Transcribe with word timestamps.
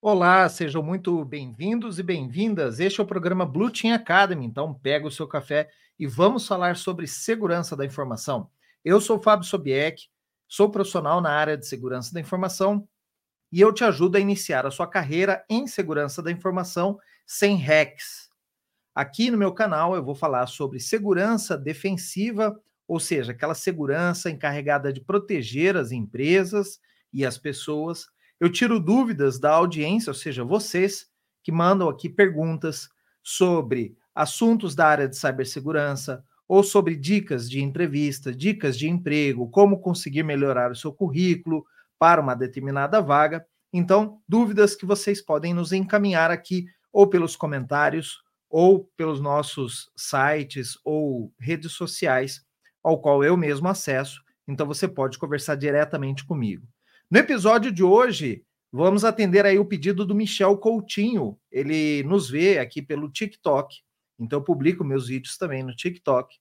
Olá, 0.00 0.48
sejam 0.48 0.82
muito 0.82 1.24
bem-vindos 1.24 1.98
e 1.98 2.02
bem-vindas. 2.02 2.78
Este 2.78 3.00
é 3.00 3.02
o 3.02 3.06
programa 3.06 3.46
Blue 3.46 3.70
Team 3.70 3.94
Academy. 3.94 4.44
Então, 4.44 4.74
pega 4.74 5.06
o 5.06 5.10
seu 5.10 5.26
café 5.26 5.70
e 5.98 6.06
vamos 6.06 6.46
falar 6.46 6.76
sobre 6.76 7.06
segurança 7.06 7.74
da 7.74 7.84
informação. 7.84 8.48
Eu 8.84 9.00
sou 9.00 9.20
Fábio 9.20 9.46
Sobieck, 9.46 10.06
sou 10.46 10.70
profissional 10.70 11.20
na 11.20 11.30
área 11.30 11.56
de 11.56 11.66
segurança 11.66 12.12
da 12.12 12.20
informação 12.20 12.86
e 13.50 13.60
eu 13.60 13.72
te 13.72 13.84
ajudo 13.84 14.16
a 14.16 14.20
iniciar 14.20 14.66
a 14.66 14.70
sua 14.70 14.86
carreira 14.86 15.44
em 15.48 15.66
segurança 15.66 16.22
da 16.22 16.30
informação 16.30 16.98
sem 17.26 17.56
hacks. 17.56 18.28
Aqui 18.94 19.30
no 19.30 19.38
meu 19.38 19.52
canal 19.52 19.96
eu 19.96 20.04
vou 20.04 20.14
falar 20.14 20.46
sobre 20.46 20.78
segurança 20.78 21.56
defensiva, 21.56 22.60
ou 22.86 23.00
seja, 23.00 23.32
aquela 23.32 23.54
segurança 23.54 24.30
encarregada 24.30 24.92
de 24.92 25.00
proteger 25.00 25.76
as 25.76 25.90
empresas 25.90 26.78
e 27.12 27.24
as 27.24 27.38
pessoas 27.38 28.06
eu 28.40 28.50
tiro 28.50 28.78
dúvidas 28.78 29.38
da 29.38 29.50
audiência, 29.52 30.10
ou 30.10 30.14
seja, 30.14 30.44
vocês 30.44 31.06
que 31.42 31.52
mandam 31.52 31.88
aqui 31.88 32.08
perguntas 32.08 32.88
sobre 33.22 33.96
assuntos 34.14 34.74
da 34.74 34.86
área 34.86 35.08
de 35.08 35.16
cibersegurança 35.16 36.24
ou 36.48 36.62
sobre 36.62 36.96
dicas 36.96 37.48
de 37.48 37.62
entrevista, 37.62 38.34
dicas 38.34 38.78
de 38.78 38.88
emprego, 38.88 39.48
como 39.50 39.80
conseguir 39.80 40.22
melhorar 40.22 40.70
o 40.70 40.76
seu 40.76 40.92
currículo 40.92 41.64
para 41.98 42.20
uma 42.20 42.34
determinada 42.34 43.00
vaga. 43.00 43.44
Então, 43.72 44.20
dúvidas 44.28 44.74
que 44.74 44.86
vocês 44.86 45.20
podem 45.20 45.52
nos 45.52 45.72
encaminhar 45.72 46.30
aqui 46.30 46.66
ou 46.92 47.06
pelos 47.08 47.36
comentários 47.36 48.22
ou 48.48 48.84
pelos 48.96 49.20
nossos 49.20 49.90
sites 49.96 50.78
ou 50.84 51.32
redes 51.38 51.72
sociais, 51.72 52.44
ao 52.82 53.00
qual 53.00 53.24
eu 53.24 53.36
mesmo 53.36 53.68
acesso. 53.68 54.22
Então, 54.46 54.66
você 54.66 54.86
pode 54.86 55.18
conversar 55.18 55.56
diretamente 55.56 56.24
comigo. 56.24 56.66
No 57.08 57.20
episódio 57.20 57.70
de 57.70 57.84
hoje, 57.84 58.44
vamos 58.72 59.04
atender 59.04 59.46
aí 59.46 59.60
o 59.60 59.64
pedido 59.64 60.04
do 60.04 60.12
Michel 60.12 60.58
Coutinho. 60.58 61.38
Ele 61.52 62.02
nos 62.02 62.28
vê 62.28 62.58
aqui 62.58 62.82
pelo 62.82 63.08
TikTok, 63.08 63.76
então 64.18 64.40
eu 64.40 64.44
publico 64.44 64.82
meus 64.82 65.06
vídeos 65.06 65.38
também 65.38 65.62
no 65.62 65.74
TikTok. 65.74 66.36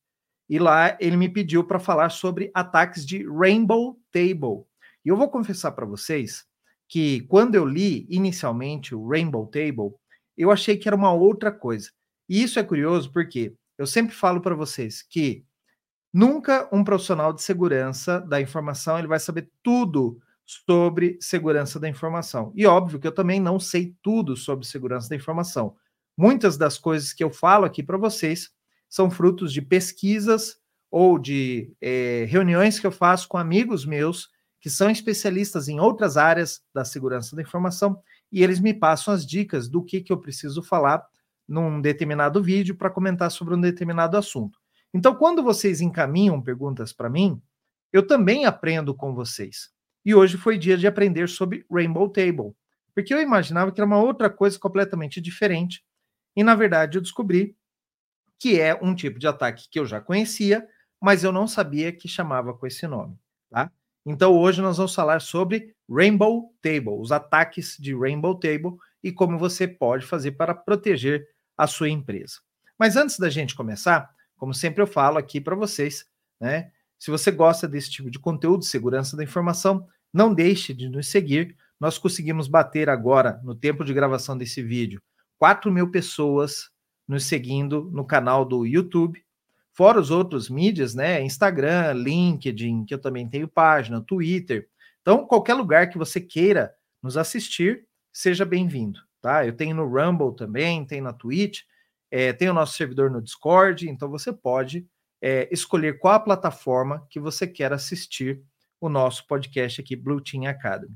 E 0.50 0.58
lá 0.58 0.98
ele 1.00 1.17
me 1.17 1.30
pediu 1.30 1.64
para 1.64 1.78
falar 1.78 2.09
sobre 2.09 2.50
ataques 2.52 3.06
de 3.06 3.23
Rainbow 3.28 4.00
Table. 4.12 4.66
E 5.06 5.09
eu 5.09 5.16
vou 5.16 5.30
confessar 5.30 5.72
para 5.73 5.86
vocês 5.86 6.44
que 6.88 7.22
quando 7.28 7.54
eu 7.54 7.64
li 7.64 8.08
inicialmente 8.09 8.95
o 8.95 9.08
Rainbow 9.08 9.45
Table, 9.45 9.94
eu 10.36 10.50
achei 10.50 10.78
que 10.78 10.88
era 10.88 10.95
uma 10.98 11.14
outra 11.14 11.52
coisa. 11.52 11.92
E 12.28 12.42
isso 12.42 12.58
é 12.58 12.64
curioso 12.64 13.14
porque 13.14 13.54
eu 13.78 13.86
sempre 13.86 14.16
falo 14.16 14.42
para 14.42 14.56
vocês 14.56 15.04
que 15.04 15.45
nunca 16.11 16.67
um 16.72 16.84
profissional 16.84 17.32
de 17.32 17.44
segurança 17.44 18.20
da 18.20 18.42
informação 18.42 18.98
ele 18.98 19.08
vai 19.08 19.20
saber 19.20 19.48
tudo 19.61 20.20
sobre 20.46 21.18
segurança 21.20 21.80
da 21.80 21.90
informação. 21.90 22.54
E 22.56 22.66
óbvio 22.66 23.00
que 23.00 23.08
eu 23.08 23.12
também 23.12 23.40
não 23.40 23.60
sei 23.60 23.96
tudo 24.02 24.38
sobre 24.38 24.66
segurança 24.66 25.10
da 25.10 25.16
informação. 25.16 25.76
Muitas 26.18 26.58
das 26.58 26.78
coisas 26.78 27.12
que 27.12 27.24
eu 27.24 27.32
falo 27.32 27.66
aqui 27.66 27.82
para 27.82 27.98
vocês 27.98 28.52
são 28.88 29.10
frutos 29.10 29.52
de 29.52 29.62
pesquisas 29.62 30.58
ou 30.92 31.18
de 31.18 31.73
é, 31.82 32.26
reuniões 32.30 32.80
que 32.80 32.88
eu 32.88 32.92
faço 32.92 33.28
com 33.28 33.38
amigos 33.38 33.86
meus 33.86 34.30
que 34.62 34.70
são 34.70 34.90
especialistas 34.90 35.68
em 35.68 35.80
outras 35.80 36.18
áreas 36.18 36.64
da 36.73 36.86
segurança 36.86 37.36
da 37.36 37.42
informação 37.42 38.02
e 38.32 38.44
eles 38.44 38.60
me 38.60 38.73
passam 38.73 39.14
as 39.14 39.26
dicas 39.26 39.68
do 39.70 39.84
que, 39.84 40.02
que 40.02 40.12
eu 40.12 40.18
preciso 40.18 40.64
falar 40.64 41.06
num 41.48 41.80
determinado 41.80 42.42
vídeo 42.42 42.76
para 42.76 42.90
comentar 42.90 43.30
sobre 43.30 43.54
um 43.54 43.62
determinado 43.62 44.18
assunto. 44.18 44.60
Então, 44.94 45.14
quando 45.14 45.44
vocês 45.44 45.82
encaminham 45.82 46.42
perguntas 46.42 46.92
para 46.92 47.10
mim, 47.10 47.40
eu 47.94 48.08
também 48.08 48.46
aprendo 48.46 48.96
com 48.96 49.14
vocês. 49.14 49.70
E 50.06 50.14
hoje 50.14 50.38
foi 50.38 50.58
dia 50.58 50.78
de 50.78 50.86
aprender 50.86 51.28
sobre 51.28 51.66
Rainbow 51.70 52.08
Table, 52.09 52.53
porque 52.94 53.14
eu 53.14 53.20
imaginava 53.20 53.72
que 53.72 53.81
era 53.81 53.88
uma 53.88 53.98
outra 53.98 54.30
coisa 54.30 54.59
completamente 54.59 55.20
diferente. 55.20 55.84
E 56.36 56.44
na 56.44 56.53
verdade 56.53 56.98
eu 56.98 57.02
descobri 57.02 57.58
que 58.38 58.59
é 58.59 58.78
um 58.81 58.94
tipo 58.94 59.17
de 59.17 59.28
ataque 59.28 59.67
que 59.70 59.80
eu 59.80 59.86
já 59.86 60.00
conhecia, 60.00 60.67
mas 61.02 61.23
eu 61.23 61.32
não 61.32 61.48
sabia 61.48 61.92
que 61.92 62.08
chamava 62.08 62.54
com 62.54 62.67
esse 62.67 62.86
nome, 62.86 63.17
tá? 63.49 63.71
Então 64.05 64.38
hoje 64.38 64.61
nós 64.61 64.77
vamos 64.77 64.93
falar 64.93 65.20
sobre 65.20 65.76
Rainbow 65.89 66.54
Table, 66.61 66.99
os 66.99 67.11
ataques 67.11 67.76
de 67.80 67.95
Rainbow 67.95 68.39
Table 68.39 68.76
e 69.04 69.11
como 69.11 69.39
você 69.39 69.67
pode 69.67 70.05
fazer 70.05 70.33
para 70.33 70.54
proteger 70.54 71.27
a 71.58 71.66
sua 71.66 71.89
empresa. 71.89 72.39
Mas 72.77 72.95
antes 72.95 73.17
da 73.17 73.30
gente 73.30 73.55
começar, 73.55 74.10
como 74.37 74.54
sempre 74.54 74.82
eu 74.82 74.87
falo 74.87 75.17
aqui 75.17 75.42
para 75.42 75.55
vocês, 75.55 76.05
né? 76.39 76.72
Se 76.98 77.11
você 77.11 77.32
gosta 77.32 77.67
desse 77.67 77.92
tipo 77.92 78.10
de 78.10 78.20
conteúdo, 78.20 78.64
segurança 78.64 79.17
da 79.17 79.23
informação, 79.23 79.87
não 80.15 80.33
deixe 80.33 80.73
de 80.73 80.87
nos 80.87 81.09
seguir. 81.09 81.58
Nós 81.77 81.98
conseguimos 81.98 82.48
bater 82.48 82.89
agora, 82.89 83.42
no 83.43 83.53
tempo 83.53 83.83
de 83.83 83.93
gravação 83.93 84.37
desse 84.37 84.64
vídeo, 84.64 85.02
4 85.37 85.70
mil 85.70 85.92
pessoas 85.92 86.70
nos 87.05 87.26
seguindo 87.26 87.92
no 87.92 88.05
canal 88.05 88.45
do 88.45 88.65
YouTube, 88.65 89.21
fora 89.73 89.99
os 89.99 90.11
outros 90.11 90.49
mídias, 90.49 90.95
né? 90.95 91.21
Instagram, 91.21 91.92
LinkedIn, 91.92 92.86
que 92.86 92.93
eu 92.93 92.98
também 92.98 93.27
tenho 93.27 93.45
página, 93.45 93.99
Twitter. 93.99 94.70
Então, 95.02 95.27
qualquer 95.27 95.54
lugar 95.54 95.89
que 95.89 95.98
você 95.98 96.21
queira 96.21 96.73
nos 97.04 97.17
assistir, 97.17 97.86
seja 98.14 98.45
bem-vindo, 98.45 99.02
tá? 99.21 99.45
Eu 99.45 99.52
tenho 99.52 99.75
no 99.75 99.86
Rumble 99.86 100.33
também, 100.33 100.86
tem 100.86 101.02
na 101.02 101.11
Twitch, 101.11 101.64
é, 102.09 102.31
tem 102.31 102.49
o 102.49 102.54
nosso 102.54 102.77
servidor 102.77 103.11
no 103.11 103.21
Discord, 103.21 103.89
então 103.89 104.09
você 104.09 104.31
pode 104.31 104.87
é, 105.21 105.49
escolher 105.52 105.99
qual 105.99 106.14
a 106.14 106.20
plataforma 106.21 107.05
que 107.09 107.20
você 107.20 107.45
quer 107.45 107.73
assistir 107.73 108.42
o 108.80 108.89
nosso 108.89 109.25
podcast 109.27 109.81
aqui, 109.81 109.95
Blue 109.95 110.21
Team 110.21 110.45
Academy. 110.45 110.95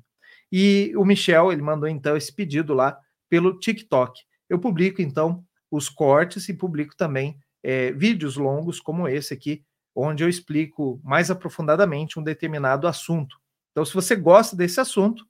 E 0.51 0.93
o 0.95 1.05
Michel, 1.05 1.51
ele 1.51 1.61
mandou 1.61 1.87
então 1.87 2.17
esse 2.17 2.33
pedido 2.33 2.73
lá 2.73 2.99
pelo 3.29 3.57
TikTok. 3.59 4.21
Eu 4.49 4.59
publico 4.59 5.01
então 5.01 5.43
os 5.71 5.87
cortes 5.87 6.49
e 6.49 6.53
publico 6.53 6.95
também 6.95 7.39
é, 7.63 7.91
vídeos 7.91 8.35
longos 8.35 8.79
como 8.79 9.07
esse 9.07 9.33
aqui, 9.33 9.63
onde 9.95 10.23
eu 10.23 10.29
explico 10.29 10.99
mais 11.03 11.29
aprofundadamente 11.29 12.19
um 12.19 12.23
determinado 12.23 12.87
assunto. 12.87 13.37
Então, 13.71 13.85
se 13.85 13.93
você 13.93 14.15
gosta 14.15 14.55
desse 14.55 14.79
assunto, 14.79 15.25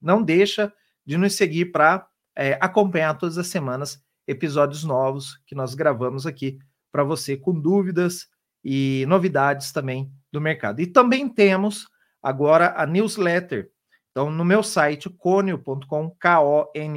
não 0.00 0.22
deixa 0.22 0.72
de 1.04 1.16
nos 1.16 1.34
seguir 1.34 1.66
para 1.66 2.06
é, 2.36 2.58
acompanhar 2.60 3.14
todas 3.14 3.38
as 3.38 3.48
semanas 3.48 4.02
episódios 4.26 4.84
novos 4.84 5.40
que 5.46 5.54
nós 5.54 5.74
gravamos 5.74 6.26
aqui 6.26 6.58
para 6.92 7.04
você 7.04 7.36
com 7.36 7.58
dúvidas 7.58 8.28
e 8.64 9.04
novidades 9.06 9.72
também 9.72 10.12
do 10.32 10.40
mercado. 10.40 10.80
E 10.80 10.86
também 10.86 11.28
temos 11.28 11.88
agora 12.22 12.74
a 12.76 12.86
newsletter. 12.86 13.70
Então, 14.10 14.30
no 14.30 14.44
meu 14.44 14.62
site, 14.62 15.10
conio.com, 15.10 16.10
K-O-N-N-I-O.com, 16.18 16.96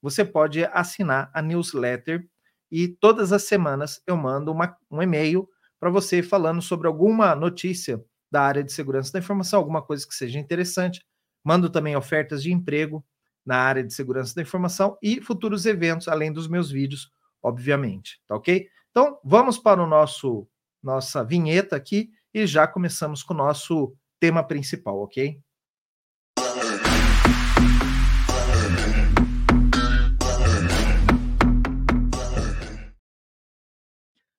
você 0.00 0.24
pode 0.24 0.64
assinar 0.64 1.30
a 1.34 1.42
newsletter 1.42 2.26
e 2.70 2.88
todas 2.88 3.32
as 3.32 3.44
semanas 3.44 4.02
eu 4.06 4.16
mando 4.16 4.52
uma, 4.52 4.76
um 4.90 5.02
e-mail 5.02 5.48
para 5.78 5.90
você 5.90 6.22
falando 6.22 6.60
sobre 6.60 6.86
alguma 6.86 7.34
notícia 7.34 8.02
da 8.30 8.42
área 8.42 8.62
de 8.62 8.72
segurança 8.72 9.12
da 9.12 9.18
informação, 9.18 9.58
alguma 9.58 9.82
coisa 9.82 10.06
que 10.06 10.14
seja 10.14 10.38
interessante. 10.38 11.04
Mando 11.44 11.70
também 11.70 11.96
ofertas 11.96 12.42
de 12.42 12.52
emprego 12.52 13.04
na 13.44 13.56
área 13.56 13.82
de 13.82 13.94
segurança 13.94 14.34
da 14.34 14.42
informação 14.42 14.98
e 15.02 15.20
futuros 15.20 15.64
eventos, 15.64 16.08
além 16.08 16.32
dos 16.32 16.46
meus 16.48 16.70
vídeos, 16.70 17.10
obviamente, 17.42 18.20
tá 18.26 18.36
ok? 18.36 18.68
Então, 18.90 19.18
vamos 19.24 19.58
para 19.58 19.82
o 19.82 19.86
nosso 19.86 20.46
nossa 20.82 21.24
vinheta 21.24 21.76
aqui 21.76 22.10
e 22.32 22.46
já 22.46 22.66
começamos 22.66 23.22
com 23.22 23.34
o 23.34 23.36
nosso 23.36 23.94
tema 24.20 24.42
principal, 24.42 25.00
ok? 25.00 25.40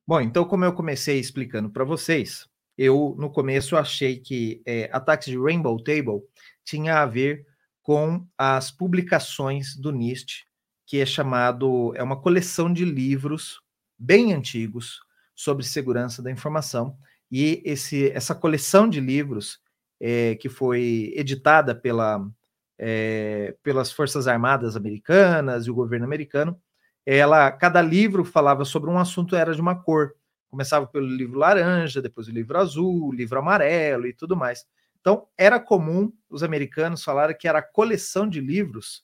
Bom, 0.07 0.21
então, 0.21 0.43
como 0.43 0.65
eu 0.65 0.73
comecei 0.73 1.19
explicando 1.19 1.69
para 1.69 1.83
vocês, 1.83 2.49
eu 2.75 3.15
no 3.19 3.29
começo 3.29 3.77
achei 3.77 4.17
que 4.17 4.61
é, 4.65 4.89
ataques 4.91 5.27
de 5.27 5.37
Rainbow 5.37 5.77
Table 5.83 6.21
tinha 6.63 7.01
a 7.01 7.05
ver 7.05 7.45
com 7.83 8.25
as 8.37 8.71
publicações 8.71 9.75
do 9.75 9.91
NIST, 9.91 10.45
que 10.87 10.99
é 10.99 11.05
chamado, 11.05 11.93
é 11.95 12.01
uma 12.01 12.19
coleção 12.19 12.73
de 12.73 12.85
livros 12.85 13.61
bem 13.99 14.33
antigos 14.33 14.99
sobre 15.39 15.63
segurança 15.63 16.21
da 16.21 16.29
informação. 16.29 16.97
E 17.31 17.61
esse, 17.63 18.11
essa 18.11 18.35
coleção 18.35 18.89
de 18.89 18.99
livros, 18.99 19.61
é, 19.97 20.35
que 20.35 20.49
foi 20.49 21.13
editada 21.15 21.73
pela, 21.73 22.29
é, 22.77 23.55
pelas 23.63 23.89
Forças 23.89 24.27
Armadas 24.27 24.75
Americanas 24.75 25.65
e 25.65 25.71
o 25.71 25.73
governo 25.73 26.05
americano, 26.05 26.61
ela, 27.05 27.49
cada 27.53 27.81
livro 27.81 28.25
falava 28.25 28.65
sobre 28.65 28.89
um 28.89 28.99
assunto, 28.99 29.33
era 29.33 29.55
de 29.55 29.61
uma 29.61 29.81
cor. 29.81 30.13
Começava 30.49 30.85
pelo 30.85 31.07
livro 31.07 31.39
laranja, 31.39 32.01
depois 32.01 32.27
o 32.27 32.31
livro 32.31 32.59
azul, 32.59 33.07
o 33.07 33.13
livro 33.13 33.39
amarelo 33.39 34.07
e 34.07 34.13
tudo 34.13 34.35
mais. 34.35 34.65
Então, 34.99 35.25
era 35.37 35.57
comum 35.57 36.11
os 36.29 36.43
americanos 36.43 37.01
falarem 37.01 37.37
que 37.37 37.47
era 37.47 37.59
a 37.59 37.63
coleção 37.63 38.27
de 38.27 38.41
livros 38.41 39.03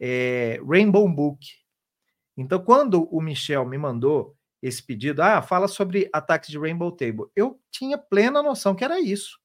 é, 0.00 0.60
Rainbow 0.68 1.08
Book. 1.08 1.46
Então, 2.36 2.58
quando 2.58 3.04
o 3.04 3.20
Michel 3.20 3.64
me 3.64 3.78
mandou 3.78 4.36
esse 4.66 4.82
pedido, 4.82 5.22
ah, 5.22 5.40
fala 5.40 5.68
sobre 5.68 6.08
ataques 6.12 6.50
de 6.50 6.58
Rainbow 6.58 6.90
Table. 6.90 7.26
Eu 7.36 7.60
tinha 7.70 7.96
plena 7.96 8.42
noção 8.42 8.74
que 8.74 8.84
era 8.84 9.00
isso, 9.00 9.38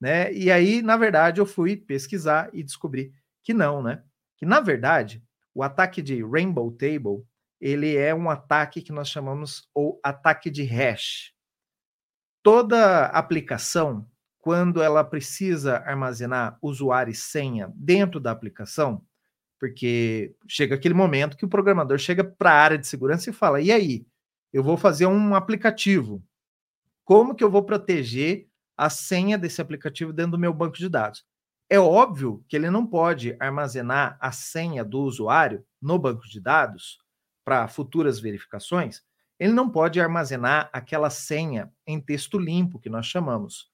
né? 0.00 0.32
E 0.32 0.50
aí, 0.50 0.82
na 0.82 0.96
verdade, 0.96 1.40
eu 1.40 1.46
fui 1.46 1.76
pesquisar 1.76 2.50
e 2.52 2.62
descobri 2.62 3.12
que 3.42 3.52
não, 3.52 3.82
né? 3.82 4.02
Que 4.36 4.46
na 4.46 4.60
verdade, 4.60 5.22
o 5.54 5.62
ataque 5.62 6.00
de 6.00 6.22
Rainbow 6.22 6.70
Table, 6.72 7.24
ele 7.60 7.96
é 7.96 8.14
um 8.14 8.30
ataque 8.30 8.82
que 8.82 8.92
nós 8.92 9.08
chamamos 9.08 9.68
ou 9.74 10.00
ataque 10.02 10.50
de 10.50 10.64
hash. 10.64 11.32
Toda 12.42 13.06
aplicação, 13.06 14.06
quando 14.38 14.82
ela 14.82 15.04
precisa 15.04 15.78
armazenar 15.78 16.58
usuário 16.60 17.12
e 17.12 17.14
senha 17.14 17.72
dentro 17.76 18.18
da 18.18 18.32
aplicação, 18.32 19.04
porque 19.60 20.34
chega 20.48 20.74
aquele 20.74 20.94
momento 20.94 21.36
que 21.36 21.44
o 21.44 21.48
programador 21.48 21.98
chega 21.98 22.24
para 22.24 22.50
a 22.50 22.60
área 22.60 22.78
de 22.78 22.86
segurança 22.86 23.30
e 23.30 23.32
fala: 23.32 23.60
"E 23.60 23.70
aí, 23.70 24.04
eu 24.52 24.62
vou 24.62 24.76
fazer 24.76 25.06
um 25.06 25.34
aplicativo. 25.34 26.22
Como 27.04 27.34
que 27.34 27.42
eu 27.42 27.50
vou 27.50 27.62
proteger 27.64 28.48
a 28.76 28.88
senha 28.90 29.36
desse 29.38 29.60
aplicativo 29.60 30.12
dentro 30.12 30.32
do 30.32 30.38
meu 30.38 30.52
banco 30.52 30.76
de 30.76 30.88
dados?" 30.88 31.24
É 31.72 31.78
óbvio 31.78 32.44
que 32.48 32.54
ele 32.54 32.68
não 32.68 32.86
pode 32.86 33.34
armazenar 33.40 34.18
a 34.20 34.30
senha 34.30 34.84
do 34.84 35.00
usuário 35.00 35.64
no 35.80 35.98
banco 35.98 36.28
de 36.28 36.38
dados 36.38 36.98
para 37.44 37.66
futuras 37.66 38.20
verificações. 38.20 39.02
Ele 39.38 39.52
não 39.52 39.70
pode 39.70 40.00
armazenar 40.00 40.68
aquela 40.72 41.10
senha 41.10 41.72
em 41.86 42.00
texto 42.00 42.38
limpo 42.38 42.78
que 42.78 42.90
nós 42.90 43.06
chamamos, 43.06 43.70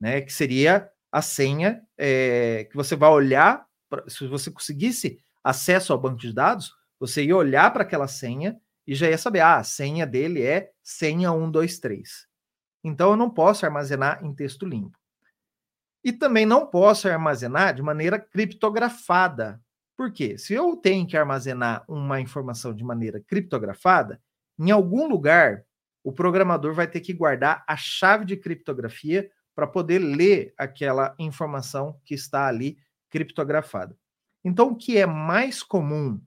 né? 0.00 0.20
Que 0.20 0.32
seria 0.32 0.88
a 1.10 1.20
senha 1.20 1.82
é, 1.98 2.68
que 2.70 2.76
você 2.76 2.94
vai 2.94 3.10
olhar. 3.10 3.66
Pra, 3.88 4.08
se 4.08 4.26
você 4.28 4.50
conseguisse 4.50 5.18
acesso 5.42 5.92
ao 5.92 6.00
banco 6.00 6.18
de 6.18 6.32
dados, 6.32 6.72
você 6.98 7.24
ia 7.24 7.36
olhar 7.36 7.72
para 7.72 7.82
aquela 7.82 8.06
senha 8.06 8.60
e 8.90 8.94
já 8.96 9.08
ia 9.08 9.16
saber, 9.16 9.38
ah, 9.38 9.58
a 9.58 9.62
senha 9.62 10.04
dele 10.04 10.42
é 10.42 10.72
senha 10.82 11.30
123. 11.30 12.26
Então 12.82 13.10
eu 13.10 13.16
não 13.16 13.30
posso 13.30 13.64
armazenar 13.64 14.18
em 14.24 14.34
texto 14.34 14.66
limpo. 14.66 14.98
E 16.02 16.12
também 16.12 16.44
não 16.44 16.66
posso 16.66 17.08
armazenar 17.08 17.72
de 17.72 17.82
maneira 17.82 18.18
criptografada. 18.18 19.62
Por 19.96 20.12
quê? 20.12 20.36
Se 20.36 20.54
eu 20.54 20.74
tenho 20.74 21.06
que 21.06 21.16
armazenar 21.16 21.84
uma 21.86 22.20
informação 22.20 22.74
de 22.74 22.82
maneira 22.82 23.20
criptografada, 23.20 24.20
em 24.58 24.72
algum 24.72 25.06
lugar 25.06 25.64
o 26.02 26.12
programador 26.12 26.74
vai 26.74 26.88
ter 26.88 26.98
que 26.98 27.12
guardar 27.12 27.62
a 27.68 27.76
chave 27.76 28.24
de 28.24 28.36
criptografia 28.36 29.30
para 29.54 29.68
poder 29.68 30.00
ler 30.00 30.52
aquela 30.58 31.14
informação 31.16 32.00
que 32.04 32.14
está 32.14 32.48
ali 32.48 32.76
criptografada. 33.08 33.96
Então, 34.44 34.70
o 34.70 34.76
que 34.76 34.98
é 34.98 35.06
mais 35.06 35.62
comum 35.62 36.20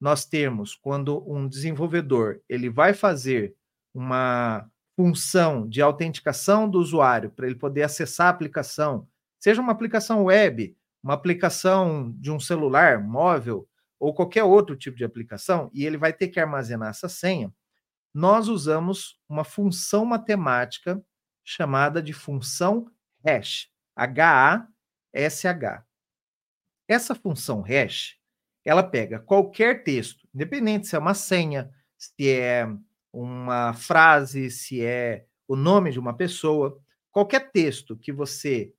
nós 0.00 0.24
termos 0.24 0.74
quando 0.74 1.24
um 1.30 1.48
desenvolvedor 1.48 2.40
ele 2.48 2.70
vai 2.70 2.94
fazer 2.94 3.54
uma 3.92 4.68
função 4.96 5.68
de 5.68 5.80
autenticação 5.80 6.68
do 6.68 6.78
usuário 6.78 7.30
para 7.30 7.46
ele 7.46 7.54
poder 7.54 7.82
acessar 7.82 8.26
a 8.26 8.30
aplicação, 8.30 9.08
seja 9.38 9.60
uma 9.60 9.72
aplicação 9.72 10.24
web, 10.24 10.76
uma 11.02 11.14
aplicação 11.14 12.12
de 12.18 12.30
um 12.30 12.40
celular 12.40 13.00
móvel 13.00 13.68
ou 13.98 14.12
qualquer 14.14 14.44
outro 14.44 14.76
tipo 14.76 14.96
de 14.96 15.04
aplicação, 15.04 15.70
e 15.72 15.84
ele 15.84 15.96
vai 15.96 16.12
ter 16.12 16.28
que 16.28 16.38
armazenar 16.38 16.90
essa 16.90 17.08
senha, 17.08 17.52
nós 18.14 18.48
usamos 18.48 19.20
uma 19.28 19.44
função 19.44 20.04
matemática 20.04 21.02
chamada 21.44 22.02
de 22.02 22.12
função 22.12 22.90
hash, 23.24 23.70
H-A-S-H. 23.96 25.84
Essa 26.88 27.14
função 27.14 27.60
hash, 27.60 28.17
ela 28.64 28.82
pega 28.82 29.18
qualquer 29.20 29.82
texto, 29.82 30.28
independente 30.34 30.86
se 30.86 30.96
é 30.96 30.98
uma 30.98 31.14
senha, 31.14 31.70
se 31.96 32.30
é 32.30 32.68
uma 33.12 33.72
frase, 33.72 34.50
se 34.50 34.82
é 34.84 35.26
o 35.46 35.56
nome 35.56 35.90
de 35.90 35.98
uma 35.98 36.14
pessoa, 36.14 36.78
qualquer 37.10 37.50
texto 37.50 37.96
que 37.96 38.12
você 38.12 38.72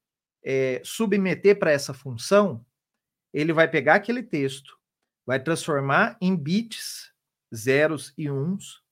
é, 0.43 0.81
submeter 0.83 1.57
para 1.57 1.71
essa 1.71 1.93
função, 1.93 2.65
ele 3.33 3.51
vai 3.51 3.67
pegar 3.67 3.95
aquele 3.95 4.23
texto, 4.23 4.77
vai 5.25 5.39
transformar 5.39 6.17
em 6.21 6.35
bits, 6.35 7.11
zeros 7.53 8.13
e 8.17 8.29
uns, 8.29 8.83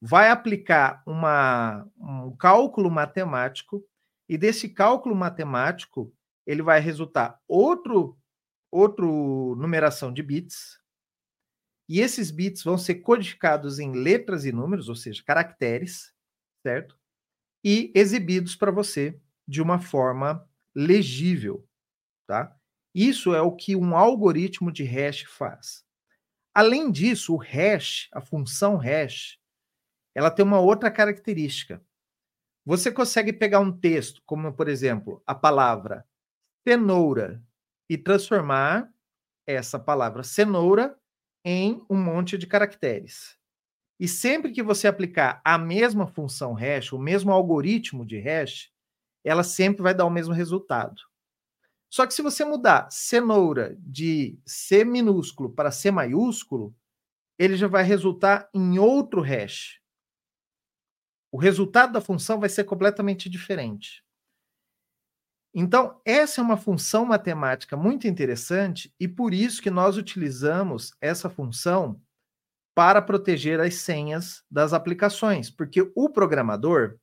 vai 0.00 0.30
aplicar 0.30 1.02
uma, 1.06 1.86
um 1.98 2.34
cálculo 2.36 2.90
matemático, 2.90 3.84
e 4.28 4.38
desse 4.38 4.68
cálculo 4.68 5.14
matemático 5.14 6.12
ele 6.46 6.62
vai 6.62 6.80
resultar 6.80 7.40
outro, 7.46 8.16
outro 8.70 9.54
numeração 9.56 10.12
de 10.12 10.22
bits, 10.22 10.80
e 11.90 11.98
esses 11.98 12.30
bits 12.30 12.62
vão 12.62 12.78
ser 12.78 12.96
codificados 12.96 13.80
em 13.80 13.92
letras 13.92 14.44
e 14.44 14.52
números, 14.52 14.88
ou 14.88 14.94
seja, 14.94 15.24
caracteres, 15.24 16.14
certo? 16.62 16.96
E 17.64 17.90
exibidos 17.96 18.54
para 18.54 18.70
você 18.70 19.20
de 19.46 19.60
uma 19.60 19.80
forma 19.80 20.48
legível, 20.72 21.68
tá? 22.28 22.56
Isso 22.94 23.34
é 23.34 23.42
o 23.42 23.56
que 23.56 23.74
um 23.74 23.96
algoritmo 23.96 24.70
de 24.70 24.84
hash 24.84 25.22
faz. 25.22 25.84
Além 26.54 26.92
disso, 26.92 27.34
o 27.34 27.36
hash, 27.36 28.08
a 28.12 28.20
função 28.20 28.76
hash, 28.76 29.40
ela 30.14 30.30
tem 30.30 30.44
uma 30.44 30.60
outra 30.60 30.92
característica. 30.92 31.84
Você 32.64 32.92
consegue 32.92 33.32
pegar 33.32 33.58
um 33.58 33.72
texto, 33.72 34.22
como 34.24 34.52
por 34.52 34.68
exemplo, 34.68 35.20
a 35.26 35.34
palavra 35.34 36.06
cenoura, 36.62 37.42
e 37.90 37.98
transformar 37.98 38.88
essa 39.44 39.76
palavra 39.76 40.22
cenoura 40.22 40.96
em 41.44 41.84
um 41.90 42.00
monte 42.00 42.38
de 42.38 42.46
caracteres. 42.46 43.36
E 43.98 44.06
sempre 44.06 44.52
que 44.52 44.62
você 44.62 44.86
aplicar 44.86 45.42
a 45.44 45.58
mesma 45.58 46.06
função 46.06 46.54
hash, 46.54 46.92
o 46.92 46.98
mesmo 47.00 47.32
algoritmo 47.32 48.06
de 48.06 48.20
hash, 48.20 48.70
ela 49.24 49.42
sempre 49.42 49.82
vai 49.82 49.92
dar 49.92 50.06
o 50.06 50.10
mesmo 50.10 50.32
resultado. 50.32 51.02
Só 51.92 52.06
que 52.06 52.14
se 52.14 52.22
você 52.22 52.44
mudar 52.44 52.88
cenoura 52.92 53.76
de 53.80 54.38
C 54.46 54.84
minúsculo 54.84 55.52
para 55.52 55.72
C 55.72 55.90
maiúsculo, 55.90 56.72
ele 57.36 57.56
já 57.56 57.66
vai 57.66 57.82
resultar 57.82 58.48
em 58.54 58.78
outro 58.78 59.20
hash. 59.20 59.80
O 61.32 61.38
resultado 61.38 61.92
da 61.92 62.00
função 62.00 62.38
vai 62.38 62.48
ser 62.48 62.62
completamente 62.62 63.28
diferente. 63.28 64.04
Então, 65.54 66.00
essa 66.04 66.40
é 66.40 66.44
uma 66.44 66.56
função 66.56 67.04
matemática 67.04 67.76
muito 67.76 68.06
interessante 68.06 68.94
e 69.00 69.08
por 69.08 69.34
isso 69.34 69.60
que 69.60 69.70
nós 69.70 69.96
utilizamos 69.96 70.92
essa 71.00 71.28
função 71.28 72.00
para 72.74 73.02
proteger 73.02 73.60
as 73.60 73.74
senhas 73.74 74.44
das 74.50 74.72
aplicações, 74.72 75.50
porque 75.50 75.90
o 75.94 76.08
programador, 76.08 76.96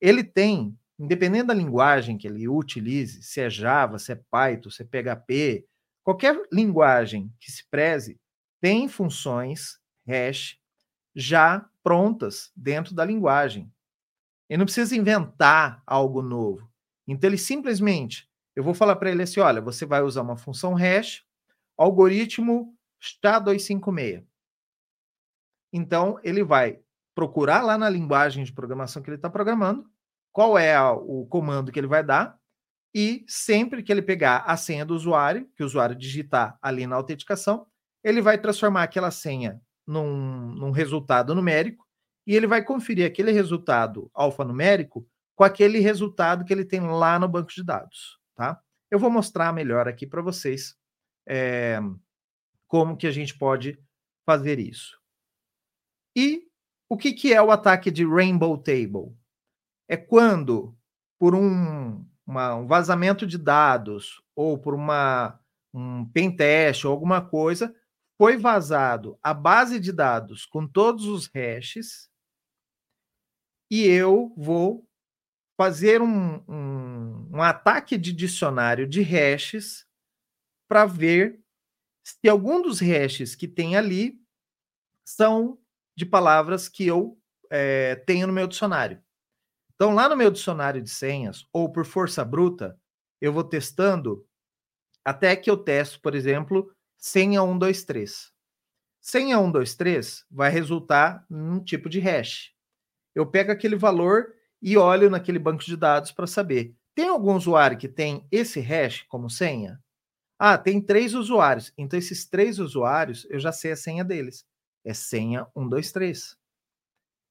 ele 0.00 0.22
tem, 0.22 0.78
independente 0.98 1.46
da 1.46 1.54
linguagem 1.54 2.18
que 2.18 2.26
ele 2.26 2.46
utilize, 2.46 3.22
se 3.22 3.40
é 3.40 3.48
Java, 3.48 3.98
se 3.98 4.12
é 4.12 4.20
Python, 4.30 4.70
se 4.70 4.82
é 4.82 4.86
PHP, 4.86 5.66
qualquer 6.04 6.40
linguagem 6.52 7.32
que 7.40 7.50
se 7.50 7.64
preze, 7.70 8.20
tem 8.60 8.86
funções 8.86 9.78
hash 10.06 10.58
já 11.16 11.68
prontas 11.82 12.52
dentro 12.54 12.94
da 12.94 13.04
linguagem. 13.04 13.72
Ele 14.48 14.58
não 14.58 14.66
precisa 14.66 14.94
inventar 14.94 15.82
algo 15.86 16.20
novo. 16.20 16.68
Então, 17.06 17.28
ele 17.28 17.38
simplesmente, 17.38 18.28
eu 18.56 18.62
vou 18.62 18.74
falar 18.74 18.96
para 18.96 19.10
ele 19.10 19.22
assim: 19.22 19.40
olha, 19.40 19.60
você 19.60 19.84
vai 19.84 20.02
usar 20.02 20.22
uma 20.22 20.36
função 20.36 20.74
hash, 20.74 21.24
algoritmo 21.76 22.74
STA256. 23.02 24.24
Então, 25.72 26.18
ele 26.22 26.44
vai 26.44 26.80
procurar 27.14 27.62
lá 27.62 27.76
na 27.76 27.88
linguagem 27.88 28.44
de 28.44 28.52
programação 28.52 29.02
que 29.02 29.08
ele 29.08 29.16
está 29.16 29.30
programando, 29.30 29.88
qual 30.32 30.58
é 30.58 30.74
a, 30.74 30.92
o 30.92 31.26
comando 31.26 31.70
que 31.70 31.78
ele 31.78 31.86
vai 31.86 32.02
dar, 32.02 32.38
e 32.94 33.24
sempre 33.26 33.82
que 33.82 33.92
ele 33.92 34.02
pegar 34.02 34.44
a 34.46 34.56
senha 34.56 34.84
do 34.84 34.94
usuário, 34.94 35.48
que 35.56 35.62
o 35.62 35.66
usuário 35.66 35.96
digitar 35.96 36.56
ali 36.62 36.86
na 36.86 36.96
autenticação, 36.96 37.66
ele 38.04 38.20
vai 38.20 38.38
transformar 38.38 38.84
aquela 38.84 39.10
senha 39.10 39.60
num, 39.86 40.52
num 40.54 40.70
resultado 40.70 41.34
numérico 41.34 41.84
e 42.26 42.34
ele 42.34 42.46
vai 42.46 42.62
conferir 42.62 43.06
aquele 43.06 43.32
resultado 43.32 44.10
alfanumérico 44.14 45.06
com 45.34 45.44
aquele 45.44 45.80
resultado 45.80 46.44
que 46.44 46.52
ele 46.52 46.64
tem 46.64 46.80
lá 46.80 47.18
no 47.18 47.28
banco 47.28 47.52
de 47.52 47.62
dados, 47.64 48.18
tá? 48.34 48.60
Eu 48.90 48.98
vou 48.98 49.10
mostrar 49.10 49.52
melhor 49.52 49.88
aqui 49.88 50.06
para 50.06 50.22
vocês 50.22 50.76
é, 51.26 51.80
como 52.68 52.96
que 52.96 53.06
a 53.06 53.10
gente 53.10 53.36
pode 53.36 53.78
fazer 54.24 54.58
isso. 54.58 54.98
E 56.16 56.48
o 56.88 56.96
que, 56.96 57.12
que 57.12 57.32
é 57.32 57.42
o 57.42 57.50
ataque 57.50 57.90
de 57.90 58.06
Rainbow 58.06 58.56
Table? 58.58 59.16
É 59.88 59.96
quando, 59.96 60.76
por 61.18 61.34
um, 61.34 62.06
uma, 62.26 62.54
um 62.54 62.66
vazamento 62.66 63.26
de 63.26 63.36
dados 63.36 64.22
ou 64.36 64.58
por 64.58 64.74
uma, 64.74 65.40
um 65.72 66.04
pentest 66.10 66.84
ou 66.84 66.92
alguma 66.92 67.20
coisa, 67.20 67.74
foi 68.16 68.36
vazado 68.36 69.18
a 69.22 69.34
base 69.34 69.80
de 69.80 69.92
dados 69.92 70.46
com 70.46 70.66
todos 70.66 71.06
os 71.06 71.26
hashes 71.34 72.08
e 73.70 73.84
eu 73.84 74.32
vou 74.36 74.83
fazer 75.56 76.02
um, 76.02 76.42
um, 76.48 77.28
um 77.34 77.42
ataque 77.42 77.96
de 77.96 78.12
dicionário 78.12 78.86
de 78.86 79.02
hashes 79.02 79.86
para 80.68 80.84
ver 80.84 81.40
se 82.02 82.28
algum 82.28 82.60
dos 82.60 82.80
hashes 82.80 83.34
que 83.34 83.48
tem 83.48 83.76
ali 83.76 84.20
são 85.04 85.58
de 85.96 86.04
palavras 86.04 86.68
que 86.68 86.86
eu 86.86 87.18
é, 87.50 87.96
tenho 88.06 88.26
no 88.26 88.32
meu 88.32 88.46
dicionário. 88.46 89.02
Então, 89.74 89.94
lá 89.94 90.08
no 90.08 90.16
meu 90.16 90.30
dicionário 90.30 90.82
de 90.82 90.90
senhas, 90.90 91.46
ou 91.52 91.70
por 91.70 91.84
força 91.84 92.24
bruta, 92.24 92.78
eu 93.20 93.32
vou 93.32 93.44
testando 93.44 94.26
até 95.04 95.36
que 95.36 95.50
eu 95.50 95.56
testo, 95.56 96.00
por 96.00 96.14
exemplo, 96.14 96.74
senha 96.96 97.40
123. 97.40 98.32
Senha 99.00 99.36
123 99.36 100.24
vai 100.30 100.50
resultar 100.50 101.26
num 101.28 101.62
tipo 101.62 101.88
de 101.88 102.00
hash. 102.00 102.52
Eu 103.14 103.26
pego 103.26 103.52
aquele 103.52 103.76
valor 103.76 104.34
e 104.62 104.76
olho 104.76 105.10
naquele 105.10 105.38
banco 105.38 105.64
de 105.64 105.76
dados 105.76 106.12
para 106.12 106.26
saber. 106.26 106.74
Tem 106.94 107.08
algum 107.08 107.34
usuário 107.34 107.76
que 107.76 107.88
tem 107.88 108.26
esse 108.30 108.60
hash 108.60 109.02
como 109.08 109.28
senha? 109.28 109.80
Ah, 110.38 110.58
tem 110.58 110.80
três 110.80 111.14
usuários. 111.14 111.72
Então, 111.76 111.98
esses 111.98 112.26
três 112.26 112.58
usuários, 112.58 113.26
eu 113.30 113.38
já 113.38 113.52
sei 113.52 113.72
a 113.72 113.76
senha 113.76 114.04
deles. 114.04 114.46
É 114.84 114.92
senha 114.92 115.46
123. 115.56 116.36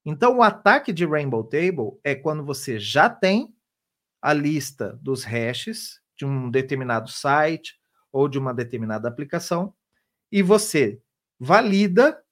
Então, 0.04 0.38
o 0.38 0.42
ataque 0.42 0.92
de 0.92 1.06
Rainbow 1.06 1.44
Table 1.44 1.98
é 2.02 2.14
quando 2.14 2.44
você 2.44 2.78
já 2.78 3.08
tem 3.08 3.54
a 4.20 4.32
lista 4.32 4.98
dos 5.02 5.24
hashes 5.24 6.00
de 6.16 6.24
um 6.24 6.50
determinado 6.50 7.10
site 7.10 7.78
ou 8.12 8.28
de 8.28 8.38
uma 8.38 8.54
determinada 8.54 9.08
aplicação 9.08 9.74
e 10.30 10.42
você 10.42 11.00
valida 11.38 12.22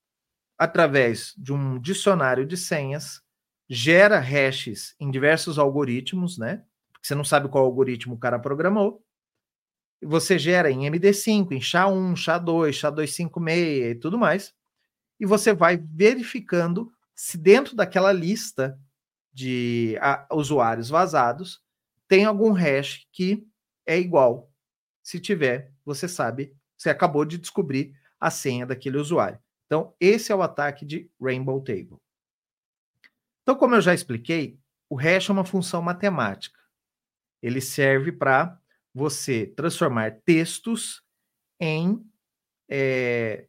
através 0.59 1.35
de 1.37 1.53
um 1.53 1.79
dicionário 1.81 2.47
de 2.47 2.57
senhas 2.57 3.23
gera 3.75 4.19
hashes 4.19 4.95
em 5.01 5.11
diversos 5.11 5.59
algoritmos, 5.59 6.37
né? 6.37 6.63
Porque 6.93 7.07
você 7.07 7.15
não 7.15 7.25
sabe 7.25 7.49
qual 7.49 7.65
algoritmo 7.65 8.15
o 8.15 8.19
cara 8.19 8.39
programou. 8.39 9.03
Você 10.03 10.39
gera 10.39 10.71
em 10.71 10.81
MD5, 10.81 11.53
em 11.53 11.59
SHA-1, 11.59 12.13
SHA-2, 12.13 12.71
SHA-256 12.71 13.91
e 13.93 13.95
tudo 13.95 14.19
mais. 14.19 14.53
E 15.19 15.25
você 15.25 15.55
vai 15.55 15.79
verificando 15.79 16.93
se 17.15 17.39
dentro 17.39 17.75
daquela 17.75 18.13
lista 18.13 18.79
de 19.33 19.99
usuários 20.31 20.91
vazados 20.91 21.63
tem 22.07 22.27
algum 22.27 22.53
hash 22.53 23.07
que 23.11 23.43
é 23.87 23.99
igual. 23.99 24.53
Se 25.03 25.19
tiver, 25.19 25.73
você 25.83 26.07
sabe, 26.07 26.55
você 26.77 26.91
acabou 26.91 27.25
de 27.25 27.39
descobrir 27.39 27.95
a 28.21 28.31
senha 28.31 28.67
daquele 28.67 28.99
usuário. 28.99 29.39
Então, 29.65 29.95
esse 29.99 30.31
é 30.31 30.35
o 30.35 30.43
ataque 30.43 30.85
de 30.85 31.11
Rainbow 31.19 31.63
Table. 31.63 31.97
Então, 33.43 33.57
como 33.57 33.75
eu 33.75 33.81
já 33.81 33.93
expliquei, 33.93 34.59
o 34.89 34.97
hash 34.97 35.29
é 35.29 35.33
uma 35.33 35.45
função 35.45 35.83
matemática. 35.83 36.59
Ele 37.43 37.61
serve 37.61 38.13
para 38.13 38.59
você 38.95 39.47
transformar 39.47 40.21
textos 40.25 41.03
em 41.61 42.05
é, 42.69 43.47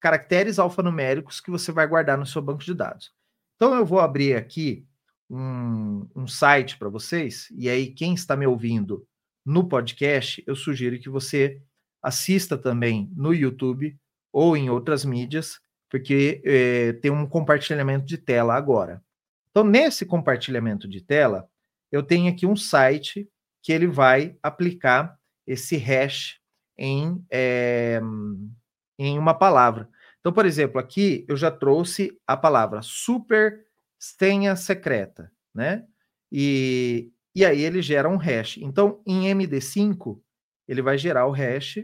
caracteres 0.00 0.58
alfanuméricos 0.58 1.40
que 1.40 1.50
você 1.50 1.72
vai 1.72 1.86
guardar 1.86 2.16
no 2.16 2.26
seu 2.26 2.40
banco 2.40 2.62
de 2.62 2.74
dados. 2.74 3.12
Então, 3.56 3.74
eu 3.74 3.84
vou 3.84 3.98
abrir 3.98 4.34
aqui 4.34 4.86
um, 5.28 6.08
um 6.14 6.26
site 6.26 6.78
para 6.78 6.88
vocês, 6.88 7.48
e 7.50 7.68
aí, 7.68 7.92
quem 7.92 8.14
está 8.14 8.36
me 8.36 8.46
ouvindo 8.46 9.06
no 9.44 9.68
podcast, 9.68 10.42
eu 10.46 10.54
sugiro 10.54 10.98
que 10.98 11.08
você 11.08 11.60
assista 12.02 12.56
também 12.56 13.10
no 13.16 13.34
YouTube 13.34 13.98
ou 14.32 14.56
em 14.56 14.70
outras 14.70 15.04
mídias 15.04 15.60
porque 15.88 16.42
é, 16.44 16.92
tem 16.94 17.10
um 17.10 17.26
compartilhamento 17.26 18.04
de 18.04 18.18
tela 18.18 18.54
agora. 18.54 19.02
Então, 19.50 19.64
nesse 19.64 20.04
compartilhamento 20.06 20.86
de 20.86 21.00
tela, 21.00 21.48
eu 21.90 22.02
tenho 22.02 22.30
aqui 22.30 22.46
um 22.46 22.56
site 22.56 23.28
que 23.62 23.72
ele 23.72 23.86
vai 23.86 24.36
aplicar 24.42 25.18
esse 25.46 25.76
hash 25.76 26.38
em, 26.76 27.24
é, 27.30 28.00
em 28.98 29.18
uma 29.18 29.34
palavra. 29.34 29.88
Então, 30.20 30.32
por 30.32 30.44
exemplo, 30.46 30.78
aqui 30.78 31.24
eu 31.28 31.36
já 31.36 31.50
trouxe 31.50 32.16
a 32.26 32.36
palavra 32.36 32.82
super 32.82 33.64
senha 33.98 34.54
secreta, 34.54 35.32
né? 35.54 35.86
E, 36.30 37.10
e 37.34 37.44
aí 37.44 37.62
ele 37.62 37.80
gera 37.80 38.08
um 38.08 38.16
hash. 38.16 38.58
Então, 38.58 39.02
em 39.06 39.22
MD5, 39.34 40.20
ele 40.68 40.82
vai 40.82 40.98
gerar 40.98 41.26
o 41.26 41.32
hash 41.32 41.78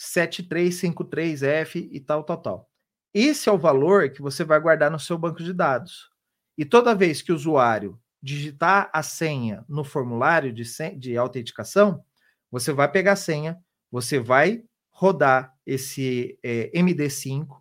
7353F 0.00 1.88
e 1.92 2.00
tal, 2.00 2.24
tal, 2.24 2.38
tal. 2.38 2.71
Esse 3.14 3.48
é 3.48 3.52
o 3.52 3.58
valor 3.58 4.10
que 4.10 4.22
você 4.22 4.44
vai 4.44 4.58
guardar 4.60 4.90
no 4.90 4.98
seu 4.98 5.18
banco 5.18 5.42
de 5.42 5.52
dados. 5.52 6.10
E 6.56 6.64
toda 6.64 6.94
vez 6.94 7.20
que 7.20 7.32
o 7.32 7.34
usuário 7.34 7.98
digitar 8.22 8.90
a 8.92 9.02
senha 9.02 9.64
no 9.68 9.84
formulário 9.84 10.52
de, 10.52 10.64
de 10.96 11.16
autenticação, 11.16 12.04
você 12.50 12.72
vai 12.72 12.90
pegar 12.90 13.12
a 13.12 13.16
senha, 13.16 13.58
você 13.90 14.18
vai 14.18 14.62
rodar 14.90 15.52
esse 15.66 16.38
é, 16.42 16.70
MD5 16.74 17.60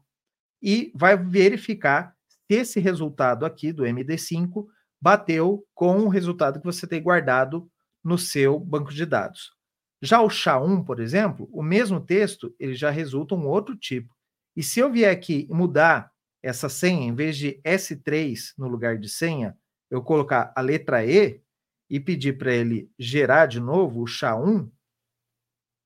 e 0.62 0.92
vai 0.94 1.18
verificar 1.18 2.16
se 2.28 2.56
esse 2.56 2.80
resultado 2.80 3.46
aqui 3.46 3.74
do 3.74 3.84
MD5 3.84 4.68
bateu 5.02 5.66
com 5.74 6.02
o 6.02 6.10
resultado 6.10 6.60
que 6.60 6.66
você 6.66 6.86
tem 6.86 7.02
guardado 7.02 7.70
no 8.04 8.18
seu 8.18 8.60
banco 8.60 8.94
de 8.94 9.06
dados. 9.06 9.54
Já 10.02 10.22
o 10.22 10.28
SHA-1, 10.28 10.86
por 10.86 11.00
exemplo, 11.00 11.50
o 11.52 11.64
mesmo 11.64 12.00
texto, 12.00 12.54
ele 12.60 12.76
já 12.76 12.90
resulta 12.90 13.36
um 13.36 13.48
outro 13.48 13.76
tipo. 13.76 14.14
E 14.56 14.64
se 14.64 14.80
eu 14.80 14.92
vier 14.92 15.16
aqui 15.16 15.48
mudar 15.50 16.12
essa 16.44 16.68
senha, 16.70 17.08
em 17.08 17.16
vez 17.16 17.38
de 17.38 17.62
S3 17.64 18.54
no 18.58 18.68
lugar 18.68 18.98
de 18.98 19.08
senha, 19.08 19.58
eu 19.90 20.02
colocar 20.02 20.52
a 20.56 20.62
letra 20.62 21.06
E 21.06 21.42
e 21.90 22.00
pedir 22.00 22.38
para 22.38 22.54
ele 22.54 22.90
gerar 22.98 23.46
de 23.46 23.60
novo 23.60 24.02
o 24.02 24.06
SHA-1, 24.06 24.72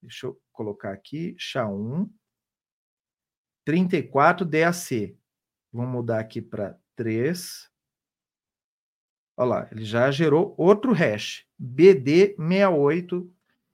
deixa 0.02 0.28
eu 0.28 0.40
colocar 0.52 0.92
aqui, 0.92 1.36
SHA-1, 1.38 2.10
34 3.66 4.46
DAC. 4.46 5.18
Vamos 5.74 5.92
mudar 5.92 6.20
aqui 6.20 6.42
para 6.42 6.80
3. 6.96 7.70
Olha 9.38 9.50
lá, 9.50 9.68
ele 9.72 9.84
já 9.84 10.10
gerou 10.12 10.56
outro 10.58 10.94
hash, 10.94 11.46
BD68. 11.62 13.30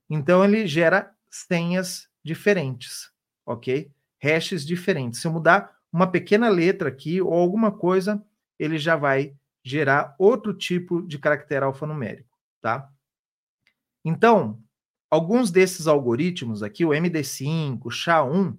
Então, 0.10 0.44
ele 0.44 0.66
gera 0.66 1.16
senhas 1.30 2.10
diferentes, 2.24 3.12
ok? 3.46 3.92
Hashes 4.22 4.66
diferentes. 4.66 5.22
Se 5.22 5.28
eu 5.28 5.32
mudar 5.32 5.76
uma 5.92 6.08
pequena 6.08 6.50
letra 6.50 6.90
aqui 6.90 7.22
ou 7.22 7.34
alguma 7.34 7.72
coisa, 7.72 8.24
ele 8.58 8.78
já 8.78 8.96
vai 8.96 9.36
gerar 9.64 10.16
outro 10.18 10.54
tipo 10.54 11.02
de 11.02 11.20
caractere 11.20 11.66
alfanumérico, 11.66 12.38
tá? 12.62 12.90
Então, 14.04 14.62
alguns 15.10 15.52
desses 15.52 15.88
algoritmos 15.88 16.64
aqui, 16.64 16.86
o 16.86 16.90
MD5, 16.90 17.80
o 17.84 17.90
SHA-1, 17.90 18.58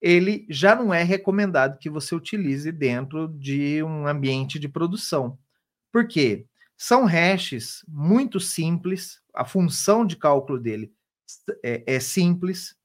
ele 0.00 0.46
já 0.48 0.74
não 0.74 0.92
é 0.92 1.02
recomendado 1.04 1.78
que 1.78 1.88
você 1.88 2.14
utilize 2.14 2.72
dentro 2.72 3.28
de 3.28 3.82
um 3.84 4.06
ambiente 4.06 4.58
de 4.58 4.68
produção. 4.68 5.38
Por 5.92 6.08
quê? 6.08 6.46
São 6.76 7.04
hashes 7.04 7.84
muito 7.86 8.40
simples, 8.40 9.20
a 9.32 9.44
função 9.44 10.04
de 10.04 10.16
cálculo 10.16 10.58
dele 10.58 10.92
é, 11.62 11.84
é 11.86 12.00
simples, 12.00 12.76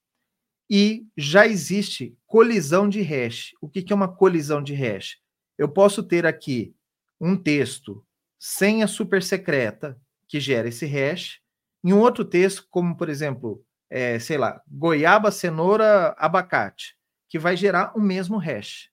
e 0.70 1.06
já 1.16 1.48
existe 1.48 2.18
colisão 2.26 2.90
de 2.90 3.02
hash. 3.02 3.54
O 3.62 3.70
que, 3.70 3.82
que 3.82 3.94
é 3.94 3.96
uma 3.96 4.14
colisão 4.14 4.62
de 4.62 4.74
hash? 4.74 5.18
Eu 5.58 5.70
posso 5.70 6.04
ter 6.04 6.26
aqui 6.26 6.76
um 7.20 7.36
texto 7.36 8.06
senha 8.40 8.88
super 8.88 9.24
secreta 9.24 10.00
que 10.28 10.40
gera 10.40 10.68
esse 10.68 10.86
hash, 10.86 11.40
e 11.84 11.94
um 11.94 12.00
outro 12.00 12.26
texto, 12.26 12.68
como 12.70 12.96
por 12.98 13.08
exemplo, 13.08 13.66
é, 13.90 14.20
sei 14.20 14.38
lá, 14.38 14.62
goiaba, 14.68 15.32
cenoura, 15.32 16.10
abacate, 16.18 16.98
que 17.30 17.40
vai 17.40 17.56
gerar 17.56 17.94
o 17.96 18.02
mesmo 18.02 18.38
hash. 18.38 18.92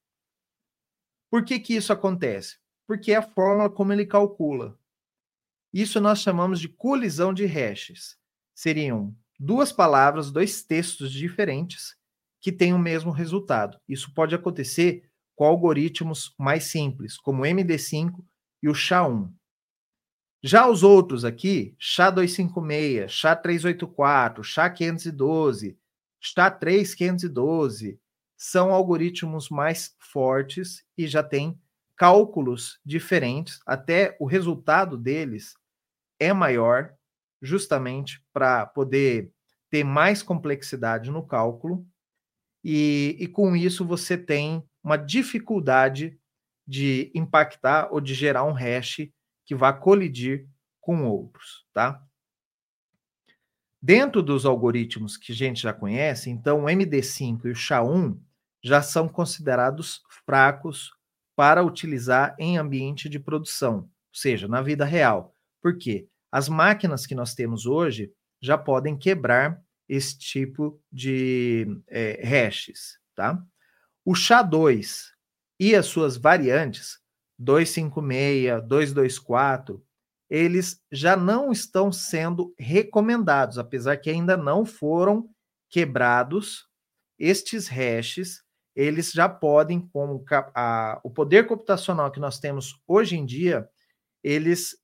Por 1.30 1.44
que, 1.44 1.58
que 1.58 1.74
isso 1.74 1.92
acontece? 1.92 2.58
Porque 2.86 3.12
é 3.12 3.16
a 3.16 3.22
fórmula 3.22 3.68
como 3.68 3.92
ele 3.92 4.06
calcula. 4.06 4.78
Isso 5.72 6.00
nós 6.00 6.20
chamamos 6.20 6.60
de 6.60 6.68
colisão 6.68 7.34
de 7.34 7.46
hashes. 7.46 8.16
Seriam 8.54 9.16
duas 9.38 9.72
palavras, 9.72 10.30
dois 10.30 10.62
textos 10.62 11.12
diferentes 11.12 11.96
que 12.40 12.52
têm 12.52 12.74
o 12.74 12.78
mesmo 12.78 13.10
resultado. 13.10 13.78
Isso 13.88 14.12
pode 14.12 14.34
acontecer 14.34 15.08
com 15.34 15.44
algoritmos 15.44 16.34
mais 16.38 16.64
simples, 16.64 17.16
como 17.16 17.42
o 17.42 17.46
MD5 17.46 18.22
e 18.62 18.68
o 18.68 18.72
SHA-1. 18.72 19.32
Já 20.42 20.68
os 20.68 20.82
outros 20.82 21.24
aqui, 21.24 21.74
SHA-256, 21.80 23.06
SHA-384, 23.06 24.40
SHA-512, 24.40 25.76
SHA-3512, 26.22 27.98
são 28.36 28.72
algoritmos 28.72 29.48
mais 29.48 29.96
fortes 29.98 30.84
e 30.98 31.06
já 31.06 31.22
têm 31.22 31.58
cálculos 31.96 32.78
diferentes, 32.84 33.60
até 33.64 34.16
o 34.20 34.26
resultado 34.26 34.98
deles 34.98 35.54
é 36.20 36.32
maior 36.32 36.94
justamente 37.44 38.24
para 38.32 38.64
poder 38.66 39.30
ter 39.70 39.84
mais 39.84 40.22
complexidade 40.22 41.10
no 41.10 41.24
cálculo, 41.26 41.86
e, 42.62 43.16
e 43.20 43.28
com 43.28 43.54
isso 43.54 43.84
você 43.84 44.16
tem 44.16 44.64
uma 44.82 44.96
dificuldade 44.96 46.18
de 46.66 47.12
impactar 47.14 47.88
ou 47.92 48.00
de 48.00 48.14
gerar 48.14 48.44
um 48.44 48.52
hash 48.52 49.08
que 49.44 49.54
vá 49.54 49.72
colidir 49.72 50.48
com 50.80 51.04
outros, 51.04 51.66
tá? 51.72 52.02
Dentro 53.80 54.22
dos 54.22 54.46
algoritmos 54.46 55.18
que 55.18 55.32
a 55.32 55.34
gente 55.34 55.60
já 55.60 55.74
conhece, 55.74 56.30
então 56.30 56.64
o 56.64 56.66
MD5 56.66 57.44
e 57.44 57.50
o 57.50 57.54
SHA-1 57.54 58.18
já 58.62 58.80
são 58.80 59.06
considerados 59.06 60.02
fracos 60.24 60.90
para 61.36 61.62
utilizar 61.62 62.34
em 62.38 62.56
ambiente 62.56 63.10
de 63.10 63.18
produção, 63.18 63.80
ou 63.80 63.90
seja, 64.14 64.48
na 64.48 64.62
vida 64.62 64.86
real. 64.86 65.34
Por 65.60 65.76
quê? 65.76 66.08
As 66.34 66.48
máquinas 66.48 67.06
que 67.06 67.14
nós 67.14 67.32
temos 67.32 67.64
hoje 67.64 68.12
já 68.42 68.58
podem 68.58 68.98
quebrar 68.98 69.62
esse 69.88 70.18
tipo 70.18 70.82
de 70.90 71.80
é, 71.86 72.26
hashes, 72.26 72.98
tá? 73.14 73.40
O 74.04 74.14
SHA-2 74.14 75.12
e 75.60 75.76
as 75.76 75.86
suas 75.86 76.16
variantes, 76.16 76.98
256, 77.38 78.66
224, 78.66 79.80
eles 80.28 80.82
já 80.90 81.16
não 81.16 81.52
estão 81.52 81.92
sendo 81.92 82.52
recomendados, 82.58 83.56
apesar 83.56 83.96
que 83.98 84.10
ainda 84.10 84.36
não 84.36 84.66
foram 84.66 85.30
quebrados. 85.70 86.66
Estes 87.16 87.68
hashes, 87.68 88.42
eles 88.74 89.12
já 89.12 89.28
podem, 89.28 89.86
com 89.86 90.24
a, 90.52 91.00
o 91.04 91.10
poder 91.12 91.46
computacional 91.46 92.10
que 92.10 92.18
nós 92.18 92.40
temos 92.40 92.74
hoje 92.88 93.16
em 93.16 93.24
dia, 93.24 93.68
eles 94.20 94.82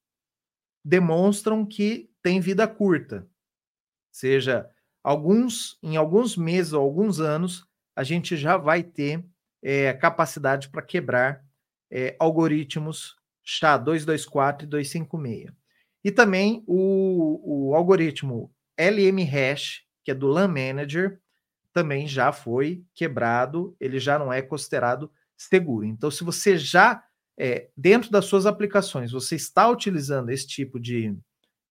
demonstram 0.85 1.65
que 1.65 2.11
tem 2.23 2.41
vida 2.41 2.67
curta. 2.67 3.27
Seja, 4.11 4.69
alguns 5.03 5.79
em 5.83 5.97
alguns 5.97 6.37
meses 6.37 6.73
ou 6.73 6.83
alguns 6.83 7.21
anos, 7.21 7.67
a 7.95 8.03
gente 8.03 8.37
já 8.37 8.57
vai 8.57 8.83
ter 8.83 9.25
é, 9.63 9.93
capacidade 9.93 10.69
para 10.69 10.83
quebrar 10.83 11.45
é, 11.91 12.17
algoritmos 12.19 13.17
SHA-224 13.47 14.63
e 14.63 14.67
256. 14.67 15.53
E 16.03 16.11
também 16.11 16.65
o, 16.67 17.71
o 17.71 17.75
algoritmo 17.75 18.53
LM-Hash, 18.79 19.83
que 20.03 20.11
é 20.11 20.15
do 20.15 20.29
LAN 20.29 20.49
Manager, 20.49 21.21
também 21.73 22.07
já 22.07 22.33
foi 22.33 22.83
quebrado, 22.95 23.77
ele 23.79 23.99
já 23.99 24.19
não 24.19 24.33
é 24.33 24.41
considerado 24.43 25.11
seguro. 25.37 25.85
Então, 25.85 26.11
se 26.11 26.25
você 26.25 26.57
já, 26.57 27.03
é, 27.43 27.71
dentro 27.75 28.11
das 28.11 28.27
suas 28.27 28.45
aplicações, 28.45 29.13
você 29.13 29.35
está 29.35 29.67
utilizando 29.67 30.29
esse 30.29 30.47
tipo 30.47 30.79
de 30.79 31.17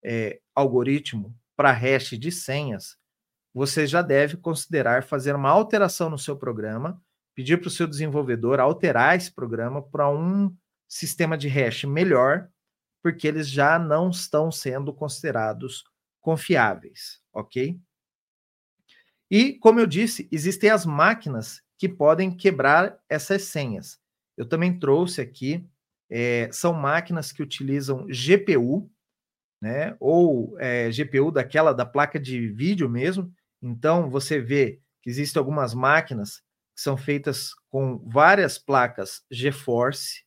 é, 0.03 0.41
algoritmo 0.55 1.37
para 1.55 1.71
hash 1.71 2.17
de 2.17 2.31
senhas, 2.31 2.97
você 3.53 3.85
já 3.85 4.01
deve 4.01 4.35
considerar 4.35 5.03
fazer 5.03 5.35
uma 5.35 5.51
alteração 5.51 6.09
no 6.09 6.17
seu 6.17 6.35
programa, 6.35 6.99
pedir 7.35 7.57
para 7.59 7.67
o 7.67 7.71
seu 7.71 7.85
desenvolvedor 7.85 8.59
alterar 8.59 9.15
esse 9.15 9.31
programa 9.31 9.79
para 9.79 10.09
um 10.09 10.51
sistema 10.87 11.37
de 11.37 11.47
hash 11.47 11.83
melhor, 11.83 12.49
porque 13.03 13.27
eles 13.27 13.47
já 13.47 13.77
não 13.77 14.09
estão 14.09 14.51
sendo 14.51 14.91
considerados 14.91 15.83
confiáveis, 16.19 17.21
ok? 17.31 17.79
E, 19.29 19.53
como 19.53 19.79
eu 19.79 19.85
disse, 19.85 20.27
existem 20.31 20.71
as 20.71 20.83
máquinas 20.83 21.61
que 21.77 21.87
podem 21.87 22.35
quebrar 22.35 22.99
essas 23.07 23.43
senhas. 23.43 23.98
Eu 24.39 24.45
também 24.45 24.79
trouxe 24.79 25.19
aqui, 25.19 25.67
é, 26.09 26.49
são 26.53 26.73
máquinas 26.73 27.33
que 27.33 27.43
utilizam 27.43 28.07
GPU, 28.07 28.89
né, 29.61 29.97
ou 29.99 30.57
é, 30.57 30.89
GPU 30.89 31.29
daquela 31.29 31.73
da 31.73 31.85
placa 31.85 32.17
de 32.17 32.47
vídeo 32.47 32.89
mesmo. 32.89 33.29
Então, 33.61 34.09
você 34.09 34.39
vê 34.39 34.79
que 35.01 35.09
existem 35.09 35.37
algumas 35.37 35.73
máquinas 35.73 36.37
que 36.73 36.81
são 36.81 36.95
feitas 36.95 37.51
com 37.69 37.97
várias 38.07 38.57
placas 38.57 39.25
GeForce, 39.29 40.23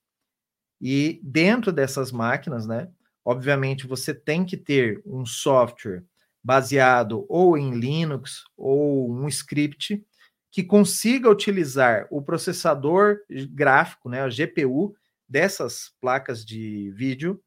e 0.79 1.19
dentro 1.23 1.73
dessas 1.73 2.13
máquinas, 2.13 2.67
né, 2.67 2.91
obviamente 3.25 3.87
você 3.87 4.13
tem 4.13 4.45
que 4.45 4.59
ter 4.59 5.01
um 5.07 5.25
software 5.25 6.05
baseado 6.45 7.25
ou 7.31 7.57
em 7.57 7.71
Linux 7.79 8.45
ou 8.59 9.11
um 9.11 9.27
script 9.27 10.05
que 10.53 10.63
consiga 10.63 11.29
utilizar 11.29 12.07
o 12.11 12.23
processador 12.23 13.19
gráfico, 13.51 14.09
né, 14.09 14.21
a 14.21 14.29
GPU 14.29 14.95
dessas 15.29 15.93
placas 16.01 16.45
de 16.45 16.93
vídeo 16.93 17.43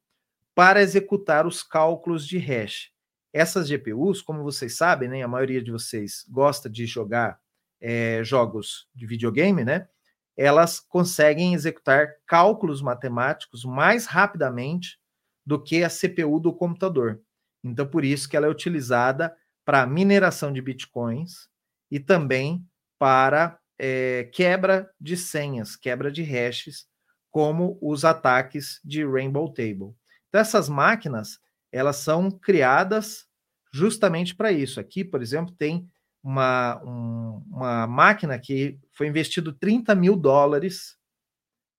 para 0.54 0.82
executar 0.82 1.46
os 1.46 1.62
cálculos 1.62 2.26
de 2.26 2.36
hash. 2.36 2.90
Essas 3.32 3.68
GPUs, 3.68 4.20
como 4.20 4.42
vocês 4.42 4.76
sabem, 4.76 5.08
né, 5.08 5.22
a 5.22 5.28
maioria 5.28 5.62
de 5.62 5.70
vocês 5.70 6.26
gosta 6.28 6.68
de 6.68 6.84
jogar 6.84 7.38
é, 7.80 8.22
jogos 8.24 8.88
de 8.94 9.06
videogame, 9.06 9.64
né? 9.64 9.88
elas 10.36 10.78
conseguem 10.78 11.54
executar 11.54 12.16
cálculos 12.26 12.82
matemáticos 12.82 13.64
mais 13.64 14.04
rapidamente 14.06 14.98
do 15.44 15.62
que 15.62 15.82
a 15.82 15.88
CPU 15.88 16.38
do 16.38 16.52
computador. 16.52 17.22
Então, 17.64 17.86
por 17.86 18.04
isso 18.04 18.28
que 18.28 18.36
ela 18.36 18.46
é 18.46 18.50
utilizada 18.50 19.34
para 19.64 19.86
mineração 19.86 20.52
de 20.52 20.60
bitcoins 20.60 21.48
e 21.90 21.98
também 21.98 22.64
para 22.98 23.58
é, 23.78 24.28
quebra 24.32 24.90
de 25.00 25.16
senhas, 25.16 25.76
quebra 25.76 26.10
de 26.10 26.22
hashes, 26.22 26.86
como 27.30 27.78
os 27.82 28.04
ataques 28.04 28.80
de 28.84 29.04
Rainbow 29.04 29.52
Table. 29.52 29.94
Então, 30.28 30.40
essas 30.40 30.68
máquinas, 30.68 31.38
elas 31.70 31.96
são 31.96 32.30
criadas 32.30 33.26
justamente 33.72 34.34
para 34.34 34.50
isso. 34.50 34.80
Aqui, 34.80 35.04
por 35.04 35.20
exemplo, 35.20 35.54
tem 35.54 35.86
uma, 36.22 36.82
um, 36.82 37.42
uma 37.50 37.86
máquina 37.86 38.38
que 38.38 38.78
foi 38.92 39.06
investido 39.06 39.52
30 39.52 39.94
mil 39.94 40.16
dólares 40.16 40.96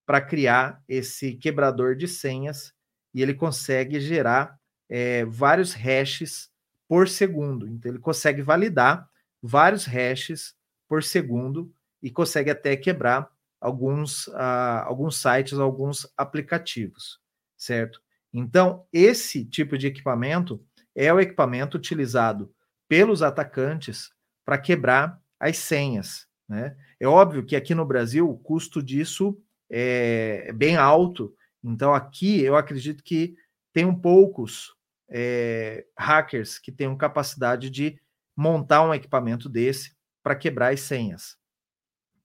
para 0.06 0.22
criar 0.22 0.82
esse 0.88 1.34
quebrador 1.34 1.96
de 1.96 2.08
senhas 2.08 2.74
e 3.14 3.22
ele 3.22 3.34
consegue 3.34 4.00
gerar 4.00 4.58
é, 4.88 5.26
vários 5.26 5.74
hashes 5.74 6.50
por 6.88 7.10
segundo. 7.10 7.68
Então, 7.68 7.92
ele 7.92 8.00
consegue 8.00 8.42
validar 8.42 9.10
vários 9.42 9.86
hashes 9.86 10.56
por 10.88 11.04
segundo 11.04 11.72
e 12.02 12.10
consegue 12.10 12.50
até 12.50 12.76
quebrar 12.76 13.30
alguns, 13.60 14.28
uh, 14.28 14.84
alguns 14.86 15.20
sites, 15.22 15.58
alguns 15.58 16.08
aplicativos, 16.16 17.20
certo? 17.58 18.02
Então, 18.34 18.86
esse 18.94 19.46
tipo 19.46 19.78
de 19.78 19.88
equipamento 19.88 20.64
é 20.96 21.12
o 21.14 21.20
equipamento 21.20 21.78
utilizado 21.78 22.54
pelos 22.88 23.22
atacantes 23.22 24.12
para 24.46 24.58
quebrar 24.58 25.20
as 25.40 25.58
senhas. 25.58 26.28
Né? 26.48 26.76
É 27.00 27.08
óbvio 27.08 27.46
que 27.46 27.56
aqui 27.56 27.76
no 27.76 27.86
Brasil 27.86 28.30
o 28.30 28.38
custo 28.38 28.82
disso 28.82 29.38
é 29.70 30.52
bem 30.54 30.78
alto, 30.78 31.36
então 31.62 31.94
aqui 31.94 32.42
eu 32.42 32.56
acredito 32.56 33.04
que 33.04 33.36
tem 33.74 33.94
poucos 33.94 34.74
é, 35.10 35.86
hackers 35.98 36.58
que 36.58 36.72
tenham 36.72 36.96
capacidade 36.96 37.70
de 37.70 38.00
montar 38.36 38.84
um 38.84 38.94
equipamento 38.94 39.50
desse 39.50 39.97
para 40.28 40.36
quebrar 40.36 40.74
as 40.74 40.82
senhas. 40.82 41.38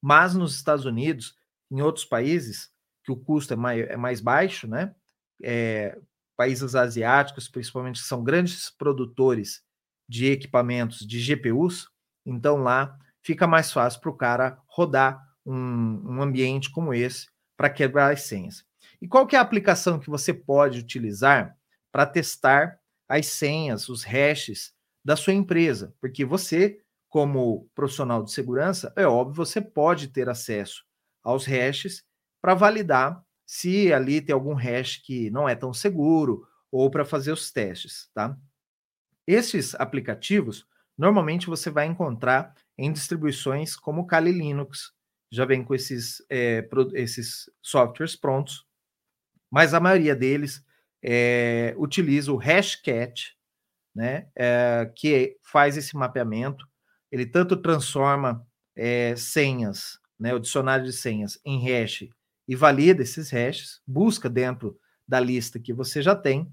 Mas 0.03 0.35
nos 0.35 0.57
Estados 0.57 0.85
Unidos, 0.85 1.37
em 1.71 1.81
outros 1.81 2.05
países, 2.05 2.69
que 3.05 3.13
o 3.13 3.17
custo 3.17 3.53
é 3.53 3.57
mais, 3.57 3.89
é 3.89 3.97
mais 3.97 4.21
baixo, 4.21 4.67
né? 4.67 4.93
É, 5.41 5.97
países 6.37 6.75
asiáticos, 6.75 7.47
principalmente, 7.49 8.01
que 8.01 8.09
são 8.09 8.25
grandes 8.25 8.69
produtores 8.71 9.63
de 10.09 10.27
equipamentos 10.27 11.07
de 11.07 11.21
GPUs, 11.21 11.89
então 12.27 12.57
lá 12.57 12.99
fica 13.23 13.47
mais 13.47 13.73
fácil 13.73 14.01
para 14.01 14.11
o 14.11 14.17
cara 14.17 14.61
rodar 14.67 15.25
um, 15.47 16.17
um 16.17 16.23
ambiente 16.23 16.73
como 16.73 16.93
esse 16.93 17.29
para 17.57 17.71
quebrar 17.71 18.13
as 18.13 18.23
senhas. 18.23 18.65
E 19.01 19.07
qual 19.07 19.29
que 19.29 19.37
é 19.37 19.39
a 19.39 19.43
aplicação 19.43 20.01
que 20.01 20.11
você 20.11 20.35
pode 20.35 20.81
utilizar 20.81 21.57
para 21.93 22.05
testar 22.05 22.81
as 23.09 23.27
senhas, 23.27 23.89
os 23.89 24.03
hashes 24.03 24.75
da 25.05 25.15
sua 25.15 25.35
empresa? 25.35 25.95
Porque 26.01 26.25
você, 26.25 26.83
como 27.13 27.69
profissional 27.75 28.23
de 28.25 28.33
segurança, 28.33 28.91
é 28.97 29.07
óbvio, 29.07 29.45
você 29.45 29.61
pode 29.61 30.09
ter 30.09 30.31
acesso 30.31 30.83
aos 31.23 31.45
hashes 31.45 32.03
para 32.41 32.55
validar 32.55 33.23
se 33.45 33.93
ali 33.93 34.23
tem 34.23 34.33
algum 34.33 34.55
hash 34.55 34.97
que 34.97 35.31
não 35.31 35.47
é 35.47 35.55
tão 35.55 35.75
seguro 35.75 36.49
ou 36.71 36.91
para 36.91 37.05
fazer 37.05 37.31
os 37.31 37.53
testes, 37.53 38.09
tá? 38.15 38.35
Esses 39.27 39.75
aplicativos 39.75 40.67
normalmente 40.97 41.49
você 41.49 41.69
vai 41.69 41.85
encontrar 41.85 42.55
em 42.79 42.91
distribuições 42.91 43.77
como 43.77 44.07
Kali 44.07 44.33
Linux, 44.33 44.91
já 45.31 45.45
vem 45.45 45.63
com 45.63 45.75
esses, 45.75 46.25
é, 46.31 46.67
esses 46.95 47.45
softwares 47.61 48.17
prontos, 48.17 48.65
mas 49.51 49.75
a 49.75 49.81
maioria 49.81 50.17
deles 50.17 50.65
é, 51.03 51.75
utiliza 51.77 52.33
o 52.33 52.37
Hashcat, 52.37 53.37
né, 53.95 54.29
é, 54.35 54.91
que 54.97 55.37
faz 55.43 55.77
esse 55.77 55.95
mapeamento. 55.95 56.72
Ele 57.13 57.27
tanto 57.27 57.57
transforma 57.57 58.45
senhas, 59.17 60.01
né, 60.19 60.35
o 60.35 60.41
dicionário 60.41 60.85
de 60.85 60.93
senhas, 60.93 61.39
em 61.45 61.63
hash 61.63 62.09
e 62.49 62.57
valida 62.57 63.03
esses 63.03 63.31
hashes, 63.31 63.81
busca 63.87 64.29
dentro 64.29 64.77
da 65.07 65.21
lista 65.21 65.61
que 65.61 65.73
você 65.73 66.03
já 66.03 66.17
tem, 66.17 66.53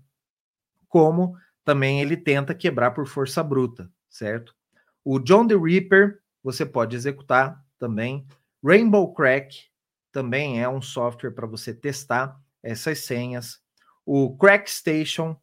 como 0.87 1.35
também 1.65 2.01
ele 2.01 2.17
tenta 2.17 2.53
quebrar 2.53 2.91
por 2.91 3.07
força 3.07 3.41
bruta 3.41 3.89
certo? 4.09 4.55
O 5.03 5.19
John 5.19 5.47
the 5.47 5.55
Reaper 5.55 6.19
você 6.43 6.65
pode 6.65 6.95
executar 6.95 7.63
também. 7.77 8.27
Rainbow 8.63 9.13
Crack 9.13 9.65
também 10.11 10.61
é 10.61 10.67
um 10.67 10.81
software 10.81 11.31
para 11.31 11.47
você 11.47 11.73
testar 11.73 12.39
essas 12.61 12.99
senhas. 12.99 13.61
O 14.05 14.35
Crack 14.37 14.69
Station 14.69 15.39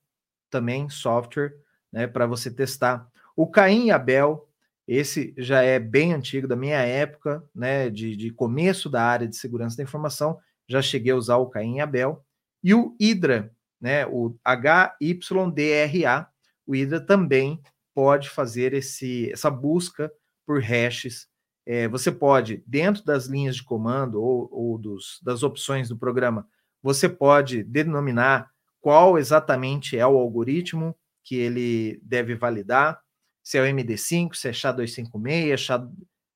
também 0.51 0.89
software, 0.91 1.55
né, 1.93 2.07
para 2.07 2.27
você 2.27 2.51
testar. 2.51 3.09
O 3.35 3.49
Caim 3.49 3.87
e 3.87 3.91
Abel, 3.91 4.46
esse 4.87 5.35
já 5.37 5.63
é 5.63 5.79
bem 5.79 6.13
antigo 6.13 6.47
da 6.47 6.55
minha 6.55 6.79
época, 6.79 7.43
né, 7.55 7.91
de, 7.91 8.17
de 8.17 8.31
começo 8.31 8.89
da 8.89 9.03
área 9.03 9.27
de 9.27 9.37
segurança 9.37 9.77
da 9.77 9.83
informação, 9.83 10.39
já 10.69 10.81
cheguei 10.81 11.13
a 11.13 11.17
usar 11.17 11.37
o 11.37 11.49
Caim 11.49 11.81
Abel. 11.81 12.25
E 12.63 12.75
o 12.75 12.97
Hydra, 13.01 13.53
né, 13.81 14.07
o 14.07 14.37
HYDRA, 15.01 16.29
o 16.67 16.75
Hydra 16.75 17.01
também 17.01 17.61
pode 17.95 18.29
fazer 18.29 18.75
esse, 18.75 19.31
essa 19.33 19.51
busca 19.51 20.13
por 20.47 20.61
hashes. 20.61 21.29
É, 21.65 21.89
você 21.89 22.13
pode, 22.13 22.63
dentro 22.67 23.05
das 23.05 23.27
linhas 23.27 23.57
de 23.57 23.65
comando 23.65 24.23
ou, 24.23 24.49
ou 24.53 24.79
dos, 24.79 25.21
das 25.23 25.43
opções 25.43 25.89
do 25.89 25.97
programa, 25.97 26.47
você 26.83 27.09
pode 27.09 27.65
denominar 27.65 28.51
qual 28.81 29.19
exatamente 29.19 29.99
é 29.99 30.07
o 30.07 30.17
algoritmo 30.17 30.97
que 31.25 31.35
ele 31.35 32.01
deve 32.05 32.37
validar, 32.37 33.01
se 33.47 33.59
é 33.59 33.63
o 33.63 33.65
MD5, 33.65 34.35
se 34.35 34.49
é 34.49 34.51
SHA-256, 34.51 35.87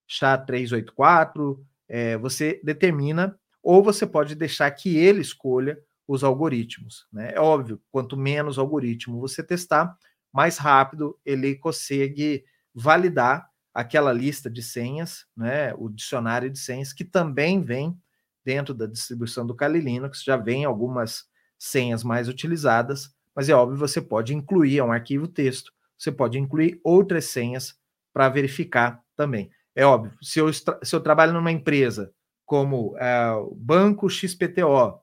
SHA-384, 0.08 1.58
é, 1.88 2.16
você 2.16 2.60
determina, 2.62 3.36
ou 3.60 3.82
você 3.82 4.06
pode 4.06 4.36
deixar 4.36 4.70
que 4.70 4.96
ele 4.96 5.20
escolha 5.20 5.76
os 6.06 6.22
algoritmos. 6.22 7.08
Né? 7.12 7.32
É 7.34 7.40
óbvio, 7.40 7.82
quanto 7.90 8.16
menos 8.16 8.60
algoritmo 8.60 9.18
você 9.18 9.42
testar, 9.42 9.98
mais 10.32 10.56
rápido 10.56 11.18
ele 11.26 11.56
consegue 11.56 12.44
validar 12.72 13.50
aquela 13.74 14.12
lista 14.12 14.48
de 14.48 14.62
senhas, 14.62 15.26
né, 15.36 15.74
o 15.74 15.88
dicionário 15.88 16.48
de 16.48 16.60
senhas, 16.60 16.92
que 16.92 17.04
também 17.04 17.60
vem 17.60 18.00
dentro 18.44 18.72
da 18.72 18.86
distribuição 18.86 19.44
do 19.44 19.56
Kali 19.56 19.80
Linux, 19.80 20.22
já 20.22 20.36
vem 20.36 20.64
algumas 20.64 21.24
senhas 21.58 22.04
mais 22.04 22.28
utilizadas, 22.28 23.12
mas 23.34 23.48
é 23.48 23.52
óbvio, 23.52 23.76
você 23.76 24.00
pode 24.00 24.32
incluir, 24.32 24.78
é 24.78 24.84
um 24.84 24.92
arquivo 24.92 25.26
texto, 25.26 25.72
você 26.00 26.10
pode 26.10 26.38
incluir 26.38 26.80
outras 26.82 27.26
senhas 27.26 27.78
para 28.10 28.30
verificar 28.30 29.02
também. 29.14 29.50
É 29.74 29.84
óbvio, 29.84 30.12
se 30.22 30.38
eu, 30.38 30.50
se 30.52 30.96
eu 30.96 31.00
trabalho 31.00 31.34
numa 31.34 31.52
empresa 31.52 32.12
como 32.46 32.96
é, 32.96 33.32
Banco 33.54 34.08
XPTO, 34.08 34.98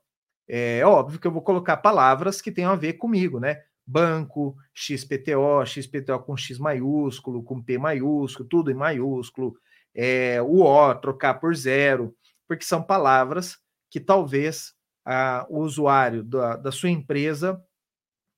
é 0.48 0.84
óbvio 0.86 1.20
que 1.20 1.28
eu 1.28 1.32
vou 1.32 1.42
colocar 1.42 1.78
palavras 1.78 2.42
que 2.42 2.52
tenham 2.52 2.72
a 2.72 2.76
ver 2.76 2.94
comigo, 2.94 3.40
né? 3.40 3.62
Banco, 3.86 4.56
XPTO, 4.74 5.66
XPTO 5.66 6.20
com 6.20 6.36
X 6.36 6.58
maiúsculo, 6.58 7.44
com 7.44 7.62
P 7.62 7.78
maiúsculo, 7.78 8.50
tudo 8.50 8.72
em 8.72 8.74
maiúsculo, 8.74 9.56
é, 9.94 10.42
o 10.42 10.64
O, 10.64 10.96
trocar 10.96 11.36
por 11.36 11.56
zero, 11.56 12.16
porque 12.48 12.66
são 12.66 12.82
palavras 12.82 13.58
que 13.90 14.00
talvez 14.00 14.74
o 15.48 15.60
usuário 15.60 16.24
da, 16.24 16.58
da 16.58 16.72
sua 16.72 16.90
empresa 16.90 17.62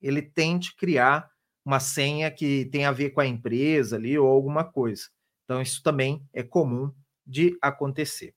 ele 0.00 0.22
tente 0.22 0.76
criar 0.76 1.28
uma 1.70 1.78
senha 1.78 2.32
que 2.32 2.64
tem 2.66 2.84
a 2.84 2.90
ver 2.90 3.10
com 3.10 3.20
a 3.20 3.26
empresa 3.26 3.94
ali 3.94 4.18
ou 4.18 4.26
alguma 4.26 4.64
coisa. 4.64 5.04
Então, 5.44 5.62
isso 5.62 5.80
também 5.84 6.26
é 6.32 6.42
comum 6.42 6.92
de 7.24 7.56
acontecer. 7.62 8.34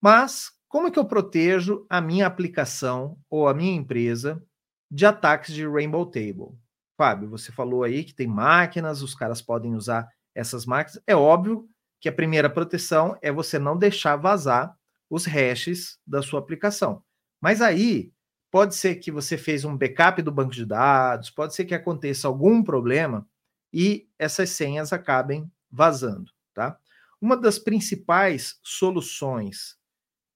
Mas, 0.00 0.50
como 0.68 0.86
é 0.86 0.90
que 0.90 0.98
eu 0.98 1.04
protejo 1.04 1.86
a 1.90 2.00
minha 2.00 2.26
aplicação 2.26 3.18
ou 3.28 3.46
a 3.46 3.52
minha 3.52 3.74
empresa 3.74 4.42
de 4.90 5.04
ataques 5.04 5.52
de 5.52 5.68
Rainbow 5.68 6.06
Table? 6.06 6.56
Fábio, 6.96 7.28
você 7.28 7.52
falou 7.52 7.84
aí 7.84 8.04
que 8.04 8.14
tem 8.14 8.26
máquinas, 8.26 9.02
os 9.02 9.14
caras 9.14 9.42
podem 9.42 9.74
usar 9.74 10.08
essas 10.34 10.64
máquinas. 10.64 11.02
É 11.06 11.14
óbvio 11.14 11.68
que 12.00 12.08
a 12.08 12.12
primeira 12.12 12.48
proteção 12.48 13.18
é 13.20 13.30
você 13.30 13.58
não 13.58 13.76
deixar 13.76 14.16
vazar 14.16 14.74
os 15.10 15.26
hashes 15.26 15.98
da 16.06 16.22
sua 16.22 16.40
aplicação. 16.40 17.04
Mas 17.38 17.60
aí 17.60 18.10
pode 18.52 18.74
ser 18.74 18.96
que 18.96 19.10
você 19.10 19.38
fez 19.38 19.64
um 19.64 19.74
backup 19.74 20.20
do 20.20 20.30
banco 20.30 20.52
de 20.52 20.66
dados, 20.66 21.30
pode 21.30 21.54
ser 21.54 21.64
que 21.64 21.74
aconteça 21.74 22.28
algum 22.28 22.62
problema 22.62 23.26
e 23.72 24.06
essas 24.18 24.50
senhas 24.50 24.92
acabem 24.92 25.50
vazando, 25.70 26.30
tá? 26.52 26.78
Uma 27.18 27.34
das 27.34 27.58
principais 27.58 28.60
soluções 28.62 29.78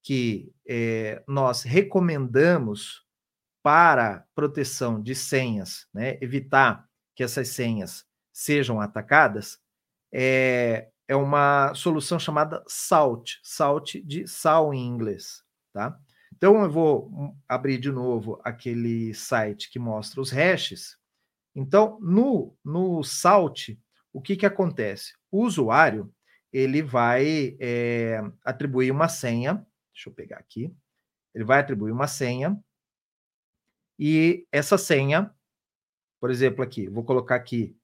que 0.02 0.50
é, 0.66 1.22
nós 1.28 1.62
recomendamos 1.62 3.04
para 3.62 4.24
proteção 4.34 5.02
de 5.02 5.14
senhas, 5.14 5.86
né, 5.92 6.16
evitar 6.22 6.88
que 7.14 7.22
essas 7.22 7.48
senhas 7.48 8.06
sejam 8.32 8.80
atacadas, 8.80 9.58
é, 10.10 10.88
é 11.06 11.16
uma 11.16 11.74
solução 11.74 12.18
chamada 12.18 12.64
SALT, 12.66 13.40
SALT 13.42 13.96
de 14.04 14.26
sal 14.26 14.72
em 14.72 14.86
inglês, 14.86 15.42
tá? 15.72 16.00
Então 16.36 16.62
eu 16.62 16.70
vou 16.70 17.34
abrir 17.48 17.78
de 17.78 17.90
novo 17.90 18.38
aquele 18.44 19.14
site 19.14 19.70
que 19.70 19.78
mostra 19.78 20.20
os 20.20 20.30
hashes. 20.30 20.98
Então, 21.54 21.98
no, 22.00 22.54
no 22.62 23.02
SALT, 23.02 23.78
o 24.12 24.20
que, 24.20 24.36
que 24.36 24.44
acontece? 24.44 25.14
O 25.30 25.42
usuário 25.44 26.12
ele 26.52 26.82
vai 26.82 27.56
é, 27.58 28.20
atribuir 28.44 28.90
uma 28.90 29.08
senha. 29.08 29.66
Deixa 29.94 30.10
eu 30.10 30.12
pegar 30.12 30.36
aqui. 30.36 30.74
Ele 31.34 31.44
vai 31.44 31.60
atribuir 31.60 31.92
uma 31.92 32.06
senha. 32.06 32.58
E 33.98 34.46
essa 34.52 34.76
senha, 34.76 35.34
por 36.20 36.30
exemplo, 36.30 36.62
aqui, 36.62 36.86
vou 36.86 37.02
colocar 37.02 37.36
aqui 37.36 37.74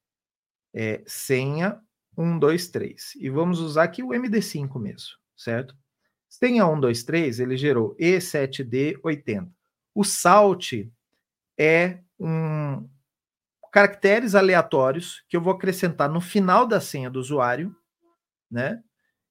é, 0.75 1.03
senha 1.07 1.83
1, 2.19 2.39
2, 2.39 2.69
3. 2.69 3.15
E 3.17 3.31
vamos 3.31 3.61
usar 3.61 3.85
aqui 3.85 4.03
o 4.03 4.09
MD5 4.09 4.79
mesmo, 4.79 5.17
certo? 5.35 5.75
Se 6.33 6.41
tem 6.41 6.59
a 6.61 6.67
1, 6.67 6.81
2, 6.81 7.05
3, 7.05 7.41
ele 7.41 7.59
gerou 7.59 7.95
E7D80. 7.97 9.51
O 9.95 10.03
SALT 10.03 10.91
é 11.61 11.99
um 12.19 12.89
caracteres 13.71 14.35
aleatórios 14.35 15.23
que 15.29 15.37
eu 15.37 15.43
vou 15.43 15.53
acrescentar 15.53 16.09
no 16.09 16.23
final 16.23 16.67
da 16.67 16.81
senha 16.81 17.11
do 17.11 17.21
usuário, 17.21 17.77
né? 18.51 18.83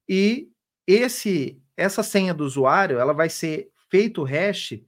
E 0.07 0.51
esse 0.85 1.59
essa 1.75 2.03
senha 2.03 2.35
do 2.35 2.45
usuário, 2.45 2.99
ela 2.99 3.13
vai 3.13 3.29
ser 3.29 3.71
feito 3.89 4.21
o 4.21 4.23
hash 4.23 4.79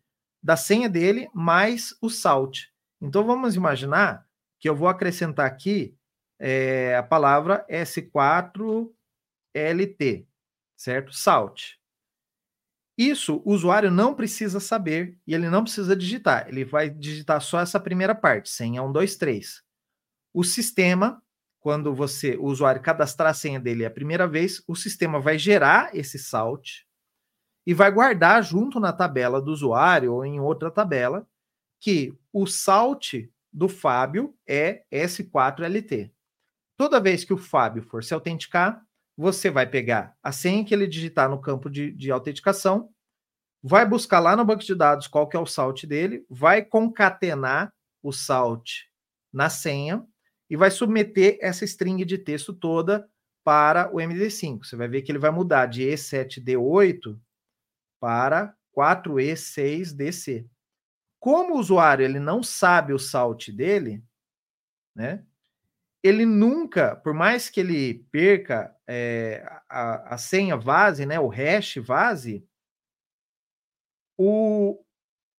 da 0.42 0.56
senha 0.56 0.88
dele 0.88 1.28
mais 1.34 1.98
o 2.00 2.12
salt. 2.12 2.68
Então 3.02 3.26
vamos 3.26 3.56
imaginar 3.56 4.24
que 4.60 4.70
eu 4.70 4.76
vou 4.76 4.88
acrescentar 4.88 5.48
aqui 5.48 5.98
é, 6.38 6.96
a 6.96 7.02
palavra 7.02 7.66
S4LT, 7.68 10.28
certo? 10.78 11.12
Salt. 11.12 11.82
Isso 12.98 13.42
o 13.44 13.54
usuário 13.54 13.90
não 13.90 14.14
precisa 14.14 14.60
saber 14.60 15.18
e 15.26 15.34
ele 15.34 15.50
não 15.50 15.64
precisa 15.64 15.96
digitar. 15.96 16.48
Ele 16.48 16.64
vai 16.64 16.90
digitar 16.90 17.42
só 17.42 17.60
essa 17.60 17.80
primeira 17.80 18.14
parte, 18.14 18.50
senha 18.50 18.84
1, 18.84 18.92
2, 18.92 19.16
3. 19.16 19.64
O 20.34 20.44
sistema, 20.44 21.22
quando 21.60 21.94
você, 21.94 22.36
o 22.36 22.46
usuário 22.46 22.82
cadastrar 22.82 23.32
a 23.32 23.34
senha 23.34 23.60
dele 23.60 23.86
a 23.86 23.92
primeira 23.92 24.28
vez, 24.28 24.64
o 24.68 24.76
sistema 24.76 25.20
vai 25.20 25.38
gerar 25.38 25.96
esse 25.96 26.20
salt 26.20 26.84
e 27.66 27.74
vai 27.74 27.92
guardar 27.92 28.44
junto 28.44 28.80
na 28.80 28.94
tabela 28.94 29.42
do 29.42 29.52
usuário 29.52 30.14
ou 30.14 30.26
em 30.26 30.40
outra 30.40 30.70
tabela 30.70 31.28
que 31.80 32.14
o 32.32 32.46
salt 32.46 33.14
do 33.52 33.68
Fábio 33.68 34.36
é 34.48 34.84
S4LT. 34.92 36.12
Toda 36.78 37.00
vez 37.00 37.24
que 37.24 37.34
o 37.34 37.38
Fábio 37.38 37.84
for 37.84 38.04
se 38.04 38.14
autenticar, 38.14 38.84
você 39.16 39.50
vai 39.50 39.68
pegar 39.70 40.16
a 40.24 40.32
senha 40.32 40.66
que 40.66 40.74
ele 40.74 40.88
digitar 40.88 41.30
no 41.30 41.40
campo 41.40 41.70
de, 41.70 41.92
de 41.92 42.12
autenticação, 42.12 42.90
vai 43.62 43.88
buscar 43.88 44.20
lá 44.20 44.36
no 44.36 44.44
banco 44.44 44.64
de 44.64 44.76
dados 44.76 45.08
qual 45.08 45.28
que 45.28 45.38
é 45.38 45.40
o 45.40 45.46
salt 45.46 45.86
dele, 45.86 46.26
vai 46.30 46.64
concatenar 46.64 47.72
o 48.02 48.12
salt 48.12 48.84
na 49.32 49.50
senha 49.50 50.06
e 50.50 50.58
vai 50.58 50.70
submeter 50.70 51.38
essa 51.42 51.64
string 51.64 52.04
de 52.06 52.18
texto 52.18 52.54
toda 52.54 53.08
para 53.44 53.90
o 53.94 53.98
MD5. 53.98 54.66
Você 54.66 54.76
vai 54.76 54.88
ver 54.88 55.02
que 55.02 55.12
ele 55.12 55.20
vai 55.20 55.32
mudar 55.32 55.66
de 55.66 55.84
E7D8 55.84 57.18
para 58.00 58.56
4E6DC. 58.78 60.48
Como 61.20 61.56
o 61.56 61.60
usuário 61.60 62.04
ele 62.04 62.20
não 62.20 62.44
sabe 62.44 62.94
o 62.94 63.00
salt 63.00 63.50
dele, 63.50 64.04
né? 64.96 65.26
Ele 66.04 66.26
nunca, 66.26 66.98
por 66.98 67.14
mais 67.14 67.50
que 67.50 67.62
ele 67.62 68.04
perca 68.12 68.76
é, 68.86 69.42
a, 69.70 70.16
a 70.16 70.18
senha 70.18 70.58
vase, 70.58 71.06
né, 71.06 71.18
o 71.18 71.30
hash 71.30 71.78
vase, 71.78 72.46
o, 74.18 74.84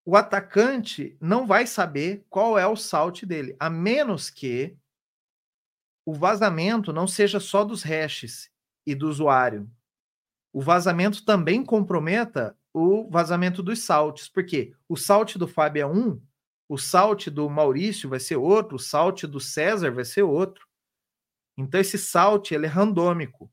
o 0.07 0.17
atacante 0.17 1.17
não 1.21 1.47
vai 1.47 1.67
saber 1.67 2.25
qual 2.31 2.59
é 2.59 2.67
o 2.67 2.77
salt 2.77 3.25
dele, 3.25 3.55
a 3.61 3.69
menos 3.69 4.31
que 4.31 4.77
o 6.07 6.15
vazamento 6.15 6.93
não 6.93 7.07
seja 7.07 7.39
só 7.39 7.63
dos 7.63 7.83
hashes 7.83 8.51
e 8.87 8.95
do 8.95 9.09
usuário. 9.09 9.71
O 10.53 10.61
vazamento 10.61 11.25
também 11.25 11.65
comprometa 11.65 12.57
o 12.73 13.09
vazamento 13.11 13.63
dos 13.63 13.85
salts, 13.85 14.29
porque 14.29 14.75
o 14.89 14.97
salt 14.97 15.37
do 15.37 15.47
Fábio 15.47 15.83
é 15.83 15.87
um, 15.87 16.21
o 16.69 16.79
salt 16.79 17.29
do 17.29 17.49
Maurício 17.49 18.09
vai 18.09 18.21
ser 18.21 18.37
outro, 18.37 18.77
o 18.77 18.81
salt 18.81 19.25
do 19.25 19.41
César 19.41 19.91
vai 19.91 20.05
ser 20.05 20.23
outro. 20.23 20.67
Então 21.57 21.81
esse 21.81 21.99
salt 21.99 22.53
ele 22.53 22.67
é 22.67 22.69
randômico. 22.69 23.51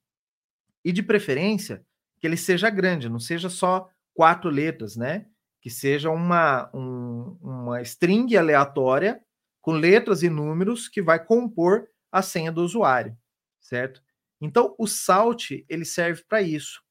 E 0.84 0.92
de 0.92 1.04
preferência 1.04 1.86
que 2.20 2.28
ele 2.28 2.38
seja 2.38 2.70
grande, 2.70 3.10
não 3.10 3.20
seja 3.20 3.50
só 3.50 3.90
quatro 4.14 4.50
letras, 4.50 4.96
né? 4.96 5.26
Que 5.62 5.70
seja 5.70 6.10
uma, 6.10 6.70
um, 6.74 7.38
uma 7.42 7.82
string 7.82 8.36
aleatória 8.36 9.22
com 9.62 9.74
letras 9.74 10.24
e 10.24 10.30
números 10.30 10.88
que 10.88 11.02
vai 11.02 11.24
compor 11.24 11.88
a 12.12 12.22
senha 12.22 12.52
do 12.52 12.64
usuário, 12.64 13.16
certo? 13.60 14.02
Então 14.40 14.76
o 14.78 14.88
salt 14.88 15.52
ele 15.70 15.86
serve 15.86 16.24
para 16.28 16.42
isso. 16.42 16.82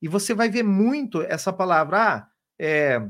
E 0.00 0.08
você 0.08 0.34
vai 0.34 0.48
ver 0.48 0.62
muito 0.62 1.22
essa 1.22 1.52
palavra, 1.52 1.98
ah, 1.98 2.28
é, 2.58 3.00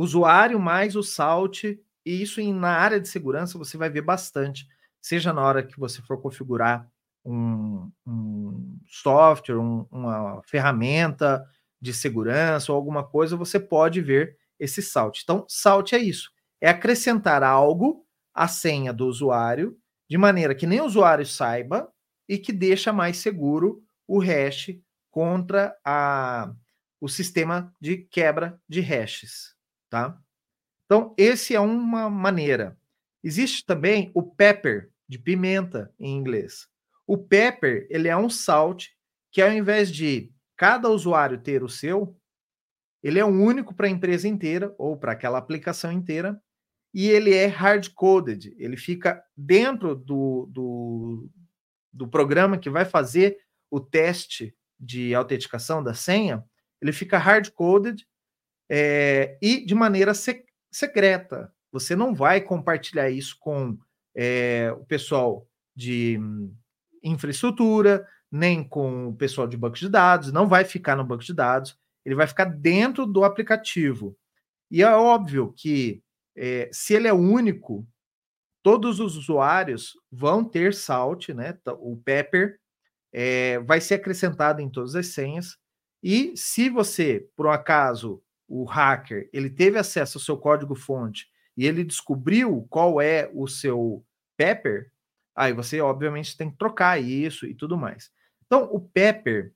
usuário 0.00 0.58
mais 0.60 0.96
o 0.96 1.02
salt, 1.02 1.64
e 1.64 1.80
isso 2.06 2.40
em, 2.40 2.52
na 2.52 2.70
área 2.70 3.00
de 3.00 3.08
segurança 3.08 3.58
você 3.58 3.76
vai 3.76 3.90
ver 3.90 4.02
bastante. 4.02 4.66
seja 5.00 5.32
na 5.32 5.42
hora 5.42 5.62
que 5.62 5.78
você 5.78 6.02
for 6.02 6.20
configurar 6.20 6.88
um, 7.24 7.90
um 8.06 8.78
software, 8.86 9.58
um, 9.58 9.86
uma 9.90 10.42
ferramenta 10.44 11.44
de 11.80 11.92
segurança 11.92 12.72
ou 12.72 12.76
alguma 12.76 13.04
coisa, 13.04 13.36
você 13.36 13.60
pode 13.60 14.00
ver 14.00 14.36
esse 14.58 14.82
salt. 14.82 15.20
Então, 15.22 15.44
salt 15.48 15.92
é 15.92 15.98
isso: 15.98 16.30
é 16.60 16.68
acrescentar 16.68 17.42
algo 17.42 18.04
à 18.34 18.48
senha 18.48 18.92
do 18.92 19.06
usuário, 19.06 19.76
de 20.08 20.18
maneira 20.18 20.54
que 20.54 20.66
nem 20.66 20.80
o 20.80 20.86
usuário 20.86 21.26
saiba 21.26 21.90
e 22.28 22.38
que 22.38 22.52
deixa 22.52 22.92
mais 22.92 23.18
seguro 23.18 23.82
o 24.06 24.18
hash 24.18 24.70
contra 25.10 25.76
a, 25.84 26.52
o 27.00 27.08
sistema 27.08 27.72
de 27.80 27.98
quebra 27.98 28.60
de 28.68 28.80
hashes, 28.80 29.54
tá? 29.88 30.18
Então, 30.84 31.14
esse 31.16 31.54
é 31.54 31.60
uma 31.60 32.08
maneira. 32.08 32.78
Existe 33.22 33.64
também 33.64 34.10
o 34.14 34.22
pepper, 34.22 34.90
de 35.08 35.18
pimenta 35.18 35.92
em 35.98 36.16
inglês. 36.16 36.68
O 37.06 37.16
Pepper, 37.16 37.86
ele 37.88 38.06
é 38.06 38.16
um 38.16 38.28
salt 38.28 38.88
que 39.32 39.40
ao 39.40 39.50
invés 39.50 39.90
de 39.90 40.30
cada 40.54 40.90
usuário 40.90 41.38
ter 41.38 41.62
o 41.62 41.68
seu, 41.68 42.14
ele 43.02 43.18
é 43.18 43.24
um 43.24 43.42
único 43.42 43.74
para 43.74 43.86
a 43.86 43.90
empresa 43.90 44.28
inteira 44.28 44.74
ou 44.76 44.94
para 44.94 45.12
aquela 45.12 45.38
aplicação 45.38 45.90
inteira 45.90 46.38
e 46.92 47.08
ele 47.08 47.32
é 47.32 47.46
hard-coded, 47.46 48.54
ele 48.58 48.76
fica 48.76 49.22
dentro 49.36 49.94
do, 49.94 50.46
do, 50.50 51.30
do 51.92 52.08
programa 52.08 52.58
que 52.58 52.68
vai 52.68 52.84
fazer 52.84 53.38
o 53.70 53.80
teste 53.80 54.54
de 54.78 55.14
autenticação 55.14 55.82
da 55.82 55.94
senha, 55.94 56.44
ele 56.80 56.92
fica 56.92 57.18
hard-coded 57.18 58.06
é, 58.68 59.38
e 59.40 59.64
de 59.64 59.74
maneira 59.74 60.14
sec 60.14 60.44
secreta. 60.70 61.52
Você 61.72 61.96
não 61.96 62.14
vai 62.14 62.40
compartilhar 62.40 63.10
isso 63.10 63.36
com 63.40 63.78
é, 64.14 64.72
o 64.72 64.84
pessoal 64.84 65.46
de 65.74 66.18
infraestrutura, 67.02 68.06
nem 68.30 68.62
com 68.62 69.08
o 69.08 69.16
pessoal 69.16 69.46
de 69.46 69.56
banco 69.56 69.76
de 69.76 69.88
dados, 69.88 70.32
não 70.32 70.48
vai 70.48 70.64
ficar 70.64 70.96
no 70.96 71.04
banco 71.04 71.24
de 71.24 71.32
dados, 71.32 71.78
ele 72.04 72.14
vai 72.14 72.26
ficar 72.26 72.44
dentro 72.44 73.06
do 73.06 73.24
aplicativo. 73.24 74.16
E 74.70 74.82
é 74.82 74.90
óbvio 74.90 75.52
que 75.56 76.02
é, 76.36 76.68
se 76.72 76.94
ele 76.94 77.08
é 77.08 77.12
único, 77.12 77.86
todos 78.62 79.00
os 79.00 79.16
usuários 79.16 79.94
vão 80.10 80.44
ter 80.44 80.74
Salt, 80.74 81.30
né? 81.30 81.58
O 81.80 81.96
Pepper 81.96 82.58
é, 83.12 83.58
vai 83.60 83.80
ser 83.80 83.94
acrescentado 83.94 84.60
em 84.60 84.68
todas 84.68 84.94
as 84.94 85.08
senhas. 85.08 85.56
E 86.02 86.32
se 86.36 86.68
você, 86.68 87.28
por 87.34 87.46
um 87.46 87.50
acaso, 87.50 88.22
o 88.48 88.64
hacker, 88.64 89.28
ele 89.32 89.50
teve 89.50 89.78
acesso 89.78 90.18
ao 90.18 90.22
seu 90.22 90.36
código-fonte 90.36 91.26
e 91.56 91.66
ele 91.66 91.84
descobriu 91.84 92.66
qual 92.70 93.00
é 93.00 93.30
o 93.34 93.46
seu 93.46 94.04
Pepper, 94.36 94.90
Aí 95.38 95.52
você, 95.52 95.80
obviamente, 95.80 96.36
tem 96.36 96.50
que 96.50 96.58
trocar 96.58 97.00
isso 97.00 97.46
e 97.46 97.54
tudo 97.54 97.78
mais. 97.78 98.10
Então, 98.44 98.64
o 98.72 98.80
pepper, 98.80 99.54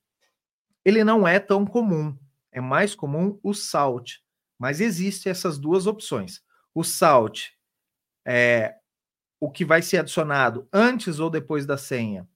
ele 0.84 1.02
não 1.02 1.26
é 1.26 1.40
tão 1.40 1.66
comum. 1.66 2.16
É 2.52 2.60
mais 2.60 2.94
comum 2.94 3.40
o 3.42 3.52
salt. 3.52 4.18
Mas 4.56 4.80
existem 4.80 5.28
essas 5.28 5.58
duas 5.58 5.88
opções. 5.88 6.40
O 6.72 6.84
salt 6.84 7.48
é 8.24 8.76
o 9.40 9.50
que 9.50 9.64
vai 9.64 9.82
ser 9.82 9.96
adicionado 9.96 10.68
antes 10.72 11.18
ou 11.18 11.28
depois 11.28 11.66
da 11.66 11.76
senha. 11.76 12.28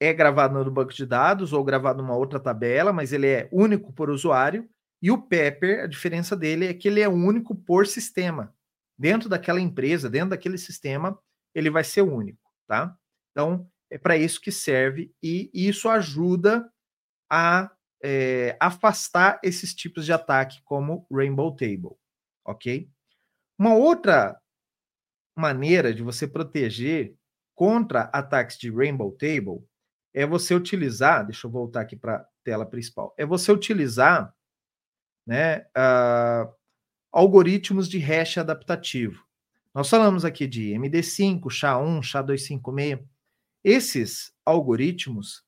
É 0.00 0.12
gravado 0.12 0.52
no 0.52 0.68
banco 0.68 0.92
de 0.92 1.06
dados 1.06 1.52
ou 1.52 1.62
gravado 1.62 2.02
numa 2.02 2.16
outra 2.16 2.40
tabela, 2.40 2.92
mas 2.92 3.12
ele 3.12 3.28
é 3.28 3.48
único 3.52 3.92
por 3.92 4.10
usuário. 4.10 4.68
E 5.02 5.10
o 5.10 5.20
Pepper, 5.20 5.82
a 5.82 5.86
diferença 5.88 6.36
dele 6.36 6.66
é 6.66 6.72
que 6.72 6.86
ele 6.86 7.00
é 7.00 7.08
único 7.08 7.56
por 7.56 7.86
sistema. 7.88 8.54
Dentro 8.96 9.28
daquela 9.28 9.60
empresa, 9.60 10.08
dentro 10.08 10.30
daquele 10.30 10.56
sistema, 10.56 11.18
ele 11.52 11.70
vai 11.70 11.82
ser 11.82 12.02
único, 12.02 12.40
tá? 12.68 12.96
Então, 13.32 13.68
é 13.90 13.98
para 13.98 14.16
isso 14.16 14.40
que 14.40 14.52
serve 14.52 15.12
e 15.20 15.50
isso 15.52 15.88
ajuda 15.88 16.70
a 17.28 17.70
é, 18.02 18.56
afastar 18.60 19.40
esses 19.42 19.74
tipos 19.74 20.04
de 20.06 20.12
ataque, 20.12 20.62
como 20.64 21.06
Rainbow 21.10 21.54
Table, 21.54 21.96
ok? 22.44 22.88
Uma 23.58 23.74
outra 23.74 24.40
maneira 25.36 25.92
de 25.92 26.02
você 26.02 26.28
proteger 26.28 27.14
contra 27.54 28.02
ataques 28.12 28.56
de 28.58 28.70
Rainbow 28.70 29.12
Table 29.12 29.64
é 30.14 30.26
você 30.26 30.54
utilizar, 30.54 31.24
deixa 31.24 31.46
eu 31.46 31.50
voltar 31.50 31.80
aqui 31.80 31.96
para 31.96 32.16
a 32.16 32.26
tela 32.44 32.66
principal, 32.66 33.14
é 33.16 33.24
você 33.24 33.50
utilizar 33.50 34.34
né, 35.26 35.66
uh, 35.76 36.52
algoritmos 37.12 37.88
de 37.88 37.98
hash 37.98 38.38
adaptativo. 38.38 39.22
Nós 39.74 39.88
falamos 39.88 40.24
aqui 40.24 40.46
de 40.46 40.72
MD5, 40.72 41.42
SHA-1, 41.44 42.00
SHA-256. 42.00 43.04
Esses 43.64 44.32
algoritmos, 44.44 45.44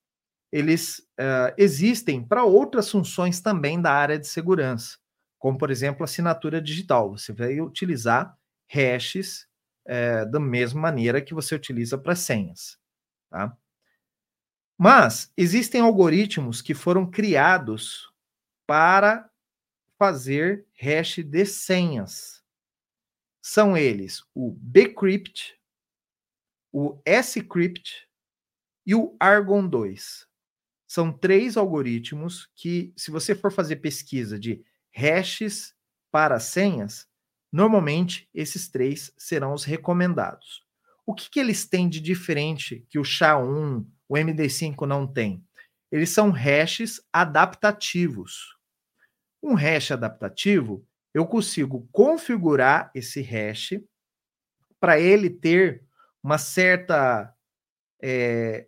eles 0.53 1.01
uh, 1.21 1.53
existem 1.59 2.25
para 2.25 2.45
outras 2.45 2.91
funções 2.91 3.41
também 3.41 3.81
da 3.81 3.93
área 3.93 4.19
de 4.19 4.27
segurança, 4.27 4.97
como, 5.39 5.59
por 5.59 5.71
exemplo, 5.71 6.05
assinatura 6.05 6.63
digital. 6.63 7.11
Você 7.11 7.33
vai 7.33 7.61
utilizar 7.61 8.37
hashes 8.69 9.47
uh, 9.89 10.31
da 10.31 10.41
mesma 10.41 10.81
maneira 10.81 11.21
que 11.21 11.35
você 11.35 11.55
utiliza 11.55 11.99
para 11.99 12.15
senhas. 12.15 12.79
Tá? 13.31 13.55
Mas 14.79 15.31
existem 15.37 15.81
algoritmos 15.81 16.63
que 16.63 16.73
foram 16.73 17.11
criados 17.11 18.11
para 18.67 19.29
fazer 20.05 20.67
hash 20.79 21.25
de 21.25 21.47
senhas 21.47 22.45
são 23.41 23.75
eles 23.75 24.23
o 24.35 24.55
bcrypt, 24.61 25.59
o 26.71 27.01
scrypt 27.23 28.07
e 28.85 28.95
o 28.95 29.17
Argon 29.19 29.67
2. 29.67 30.27
São 30.87 31.11
três 31.11 31.57
algoritmos 31.57 32.51
que, 32.55 32.93
se 32.95 33.11
você 33.11 33.35
for 33.35 33.51
fazer 33.51 33.77
pesquisa 33.77 34.39
de 34.39 34.63
hashes 34.91 35.75
para 36.11 36.39
senhas, 36.39 37.09
normalmente 37.51 38.29
esses 38.35 38.69
três 38.69 39.11
serão 39.17 39.55
os 39.55 39.65
recomendados. 39.65 40.67
O 41.07 41.15
que, 41.15 41.31
que 41.31 41.41
eles 41.41 41.67
têm 41.67 41.89
de 41.89 41.99
diferente 41.99 42.85
que 42.91 42.99
o 42.99 43.05
SHA-1, 43.05 43.87
o 44.07 44.15
MD5 44.17 44.87
não 44.87 45.07
tem? 45.07 45.43
Eles 45.91 46.11
são 46.11 46.31
hashes 46.31 47.01
adaptativos. 47.11 48.54
Um 49.45 49.53
hash 49.53 49.93
adaptativo 49.93 50.87
eu 51.13 51.27
consigo 51.27 51.87
configurar 51.93 52.91
esse 52.95 53.21
hash 53.21 53.79
para 54.81 54.99
ele 54.99 55.29
ter 55.29 55.85
uma 56.23 56.39
certa 56.39 57.31
é, 58.03 58.67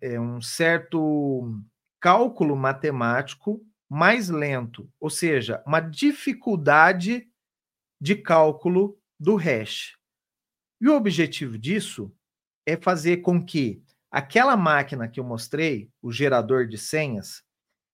é, 0.00 0.18
um 0.18 0.40
certo 0.40 1.60
cálculo 2.00 2.56
matemático 2.56 3.62
mais 3.88 4.30
lento, 4.30 4.90
ou 4.98 5.10
seja, 5.10 5.62
uma 5.66 5.78
dificuldade 5.78 7.30
de 8.00 8.16
cálculo 8.16 8.98
do 9.20 9.36
hash. 9.36 9.96
E 10.80 10.88
o 10.88 10.96
objetivo 10.96 11.58
disso 11.58 12.10
é 12.66 12.76
fazer 12.76 13.18
com 13.18 13.44
que 13.44 13.82
aquela 14.10 14.56
máquina 14.56 15.06
que 15.06 15.20
eu 15.20 15.24
mostrei, 15.24 15.90
o 16.02 16.10
gerador 16.10 16.66
de 16.66 16.78
senhas, 16.78 17.44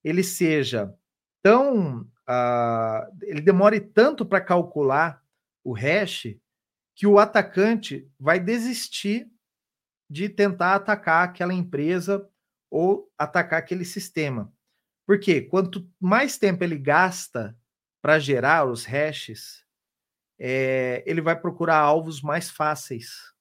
ele 0.02 0.22
seja 0.22 0.94
tão 1.42 2.02
uh, 2.28 3.16
ele 3.22 3.40
demore 3.40 3.80
tanto 3.80 4.24
para 4.24 4.40
calcular 4.40 5.22
o 5.64 5.72
hash 5.72 6.36
que 6.94 7.06
o 7.06 7.18
atacante 7.18 8.10
vai 8.18 8.38
desistir 8.38 9.30
de 10.08 10.28
tentar 10.28 10.74
atacar 10.74 11.28
aquela 11.28 11.54
empresa 11.54 12.28
ou 12.70 13.10
atacar 13.16 13.58
aquele 13.58 13.84
sistema. 13.84 14.52
Porque 15.06 15.40
quanto 15.40 15.88
mais 15.98 16.38
tempo 16.38 16.62
ele 16.62 16.76
gasta 16.76 17.56
para 18.02 18.18
gerar 18.18 18.64
os 18.64 18.84
hashes, 18.84 19.64
é, 20.38 21.02
ele 21.06 21.20
vai 21.20 21.38
procurar 21.38 21.78
alvos 21.78 22.22
mais 22.22 22.50
fáceis. 22.50 23.32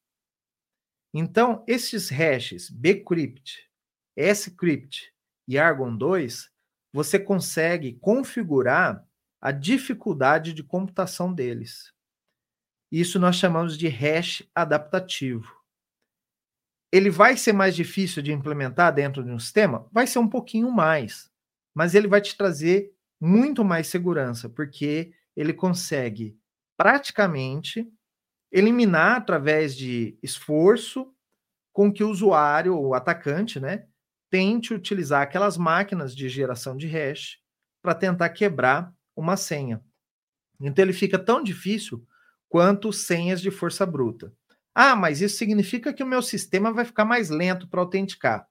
Então, 1.14 1.64
esses 1.68 2.10
hashes 2.10 2.70
bcrypt, 2.70 3.70
scrypt 4.36 5.14
e 5.48 5.58
argon 5.58 5.96
2 5.96 6.52
você 6.92 7.20
consegue 7.20 7.94
configurar 7.94 9.06
a 9.42 9.52
dificuldade 9.52 10.54
de 10.54 10.64
computação 10.64 11.34
deles. 11.34 11.94
Isso 12.92 13.20
nós 13.20 13.36
chamamos 13.36 13.78
de 13.78 13.88
hash 13.88 14.44
adaptativo. 14.54 15.56
Ele 16.92 17.10
vai 17.10 17.38
ser 17.38 17.54
mais 17.54 17.76
difícil 17.76 18.22
de 18.24 18.32
implementar 18.32 18.94
dentro 18.94 19.24
de 19.24 19.30
um 19.30 19.38
sistema? 19.38 19.88
Vai 19.92 20.08
ser 20.08 20.20
um 20.20 20.28
pouquinho 20.28 20.72
mais, 20.72 21.32
mas 21.74 21.94
ele 21.94 22.08
vai 22.08 22.20
te 22.20 22.36
trazer 22.36 22.92
muito 23.22 23.64
mais 23.64 23.88
segurança, 23.88 24.50
porque 24.50 25.14
ele 25.36 25.54
consegue 25.54 26.38
praticamente 26.76 27.88
eliminar 28.52 29.18
através 29.18 29.76
de 29.76 30.18
esforço 30.24 31.14
com 31.72 31.94
que 31.94 32.04
o 32.04 32.10
usuário, 32.10 32.76
o 32.76 32.96
atacante, 32.96 33.60
né, 33.60 33.88
tente 34.30 34.74
utilizar 34.74 35.22
aquelas 35.22 35.58
máquinas 35.58 36.16
de 36.16 36.30
geração 36.30 36.78
de 36.78 36.88
hash 36.88 37.40
para 37.82 37.96
tentar 37.96 38.30
quebrar 38.30 38.94
uma 39.16 39.36
senha. 39.36 39.84
Então 40.60 40.84
ele 40.84 40.94
fica 40.94 41.18
tão 41.18 41.42
difícil 41.42 42.06
quanto 42.48 42.92
senhas 42.92 43.42
de 43.42 43.52
força 43.52 43.86
bruta. 43.86 44.34
Ah, 44.74 44.96
mas 44.96 45.22
isso 45.22 45.38
significa 45.38 45.94
que 45.94 46.04
o 46.04 46.08
meu 46.08 46.22
sistema 46.22 46.72
vai 46.72 46.86
ficar 46.86 47.06
mais 47.06 47.30
lento 47.30 47.68
para 47.68 47.82
autenticar. 47.82 48.48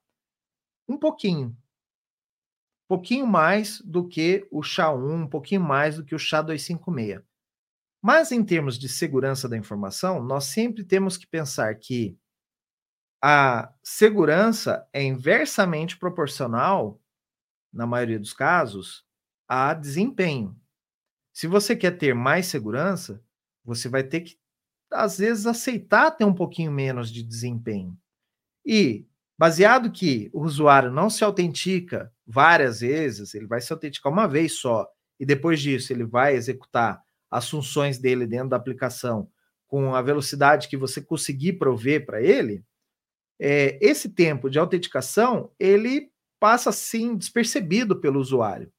Um 0.87 0.97
pouquinho. 0.97 1.47
Um 2.85 2.87
pouquinho 2.87 3.27
mais 3.27 3.81
do 3.81 4.07
que 4.07 4.47
o 4.51 4.61
SHA-1, 4.61 5.23
um 5.23 5.27
pouquinho 5.27 5.61
mais 5.61 5.97
do 5.97 6.03
que 6.03 6.15
o 6.15 6.19
SHA-256. 6.19 7.23
Mas 8.01 8.31
em 8.31 8.43
termos 8.43 8.79
de 8.79 8.87
segurança 8.87 9.47
da 9.47 9.57
informação, 9.57 10.23
nós 10.23 10.45
sempre 10.45 10.83
temos 10.83 11.17
que 11.17 11.27
pensar 11.27 11.75
que 11.75 12.17
a 13.21 13.73
segurança 13.83 14.87
é 14.93 15.03
inversamente 15.03 15.97
proporcional, 15.97 17.01
na 17.71 17.85
maioria 17.85 18.19
dos 18.19 18.33
casos, 18.33 19.05
a 19.47 19.73
desempenho. 19.73 20.55
Se 21.33 21.47
você 21.47 21.75
quer 21.75 21.97
ter 21.97 22.13
mais 22.15 22.47
segurança, 22.47 23.23
você 23.63 23.89
vai 23.89 24.03
ter 24.03 24.21
que, 24.21 24.37
às 24.91 25.17
vezes, 25.19 25.45
aceitar 25.45 26.11
ter 26.11 26.25
um 26.25 26.33
pouquinho 26.33 26.71
menos 26.71 27.11
de 27.11 27.23
desempenho. 27.23 27.97
E, 28.65 29.07
baseado 29.37 29.91
que 29.91 30.29
o 30.33 30.43
usuário 30.43 30.91
não 30.91 31.09
se 31.09 31.23
autentica 31.23 32.11
várias 32.25 32.81
vezes, 32.81 33.33
ele 33.33 33.47
vai 33.47 33.61
se 33.61 33.71
autenticar 33.73 34.11
uma 34.11 34.27
vez 34.27 34.53
só, 34.59 34.87
e 35.19 35.25
depois 35.25 35.61
disso 35.61 35.93
ele 35.93 36.05
vai 36.05 36.35
executar 36.35 37.03
as 37.29 37.49
funções 37.49 37.99
dele 37.99 38.25
dentro 38.25 38.49
da 38.49 38.57
aplicação 38.57 39.29
com 39.67 39.93
a 39.93 40.01
velocidade 40.01 40.67
que 40.67 40.77
você 40.77 41.01
conseguir 41.01 41.53
prover 41.53 42.05
para 42.05 42.21
ele, 42.21 42.63
é, 43.39 43.77
esse 43.81 44.09
tempo 44.09 44.49
de 44.49 44.59
autenticação 44.59 45.51
ele 45.57 46.11
passa 46.39 46.69
assim 46.69 47.15
despercebido 47.15 47.99
pelo 47.99 48.19
usuário. 48.19 48.71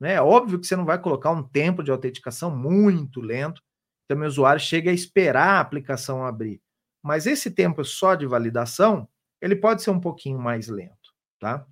Né? 0.00 0.14
É 0.14 0.22
óbvio 0.22 0.58
que 0.58 0.66
você 0.66 0.76
não 0.76 0.84
vai 0.84 1.00
colocar 1.00 1.30
um 1.30 1.42
tempo 1.42 1.82
de 1.82 1.90
autenticação 1.90 2.54
muito 2.54 3.20
lento, 3.20 3.62
então 4.04 4.22
o 4.22 4.26
usuário 4.26 4.60
chega 4.60 4.90
a 4.90 4.94
esperar 4.94 5.56
a 5.56 5.60
aplicação 5.60 6.24
abrir. 6.24 6.60
Mas 7.02 7.26
esse 7.26 7.50
tempo 7.50 7.84
só 7.84 8.14
de 8.14 8.26
validação, 8.26 9.08
ele 9.40 9.56
pode 9.56 9.82
ser 9.82 9.90
um 9.90 10.00
pouquinho 10.00 10.38
mais 10.38 10.68
lento, 10.68 11.14
tá? 11.38 11.66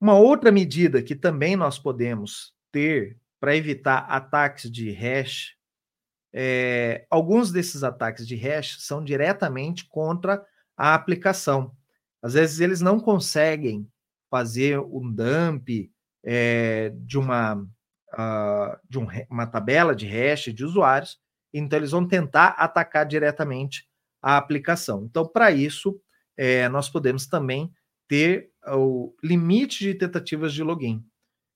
Uma 0.00 0.18
outra 0.18 0.50
medida 0.50 1.02
que 1.02 1.14
também 1.14 1.56
nós 1.56 1.78
podemos 1.78 2.54
ter 2.72 3.18
para 3.38 3.56
evitar 3.56 3.98
ataques 4.08 4.70
de 4.70 4.90
hash, 4.90 5.56
é, 6.32 7.06
alguns 7.10 7.50
desses 7.50 7.82
ataques 7.82 8.26
de 8.26 8.36
hash 8.36 8.76
são 8.80 9.02
diretamente 9.02 9.86
contra 9.88 10.44
a 10.76 10.94
aplicação. 10.94 11.74
Às 12.22 12.34
vezes 12.34 12.60
eles 12.60 12.80
não 12.80 13.00
conseguem 13.00 13.88
fazer 14.30 14.78
um 14.78 15.12
dump 15.12 15.90
é, 16.24 16.92
de 16.94 17.18
uma 17.18 17.54
uh, 17.54 18.78
de 18.88 18.98
um, 18.98 19.06
uma 19.28 19.46
tabela 19.46 19.94
de 19.94 20.06
hash 20.06 20.52
de 20.54 20.64
usuários, 20.64 21.18
então 21.52 21.78
eles 21.78 21.90
vão 21.90 22.06
tentar 22.06 22.48
atacar 22.58 23.06
diretamente 23.06 23.88
a 24.22 24.36
aplicação. 24.36 25.04
Então, 25.04 25.26
para 25.26 25.50
isso, 25.50 26.00
é, 26.36 26.68
nós 26.68 26.88
podemos 26.88 27.26
também 27.26 27.72
ter 28.06 28.50
o 28.68 29.14
limite 29.22 29.84
de 29.84 29.94
tentativas 29.94 30.52
de 30.52 30.62
login. 30.62 31.04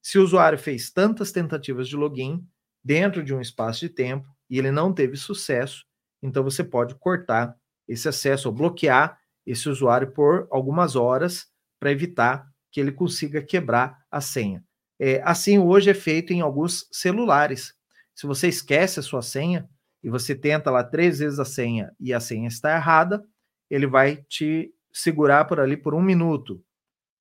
Se 0.02 0.18
o 0.18 0.22
usuário 0.22 0.58
fez 0.58 0.90
tantas 0.90 1.30
tentativas 1.32 1.88
de 1.88 1.96
login 1.96 2.46
dentro 2.82 3.22
de 3.22 3.34
um 3.34 3.40
espaço 3.40 3.80
de 3.80 3.88
tempo 3.88 4.34
e 4.48 4.59
ele 4.59 4.70
não 4.70 4.92
teve 4.92 5.16
sucesso, 5.16 5.85
então 6.22 6.42
você 6.42 6.62
pode 6.62 6.94
cortar 6.96 7.57
esse 7.88 8.09
acesso 8.09 8.48
ou 8.48 8.54
bloquear 8.54 9.18
esse 9.46 9.68
usuário 9.68 10.11
por 10.12 10.48
algumas 10.50 10.96
horas 10.96 11.46
para 11.78 11.92
evitar 11.92 12.48
que 12.72 12.80
ele 12.80 12.92
consiga 12.92 13.42
quebrar 13.42 13.98
a 14.11 14.20
senha. 14.20 14.64
É, 14.98 15.20
assim, 15.24 15.59
hoje 15.59 15.90
é 15.90 15.94
feito 15.94 16.33
em 16.33 16.40
alguns 16.40 16.88
celulares. 16.90 17.74
Se 18.14 18.26
você 18.26 18.48
esquece 18.48 19.00
a 19.00 19.02
sua 19.02 19.22
senha 19.22 19.68
e 20.02 20.09
você 20.09 20.35
tenta 20.35 20.70
lá 20.70 20.83
três 20.83 21.18
vezes 21.18 21.38
a 21.38 21.44
senha 21.44 21.92
e 22.00 22.12
a 22.12 22.20
senha 22.20 22.48
está 22.48 22.74
errada, 22.74 23.22
ele 23.70 23.87
vai 23.87 24.16
te 24.28 24.72
segurar 24.92 25.44
por 25.44 25.61
ali 25.61 25.76
por 25.76 25.94
um 25.94 26.02
minuto. 26.02 26.64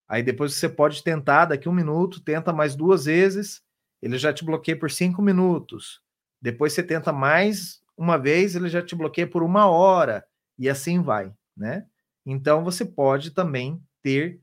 Aí 0.07 0.21
depois 0.21 0.53
você 0.53 0.69
pode 0.69 1.03
tentar 1.03 1.45
daqui 1.45 1.67
um 1.67 1.73
minuto, 1.73 2.23
tenta 2.23 2.53
mais 2.53 2.75
duas 2.75 3.05
vezes, 3.05 3.61
ele 4.01 4.17
já 4.17 4.31
te 4.31 4.45
bloqueia 4.45 4.77
por 4.77 4.91
cinco 4.91 5.21
minutos. 5.21 6.01
Depois 6.43 6.73
você 6.73 6.83
tenta 6.83 7.13
mais 7.13 7.81
uma 7.95 8.17
vez, 8.17 8.53
ele 8.53 8.67
já 8.67 8.81
te 8.81 8.93
bloqueia 8.93 9.25
por 9.25 9.41
uma 9.41 9.65
hora 9.69 10.25
e 10.59 10.69
assim 10.69 11.01
vai, 11.01 11.33
né? 11.55 11.87
Então 12.25 12.65
você 12.65 12.83
pode 12.83 13.31
também 13.31 13.81
ter 14.01 14.41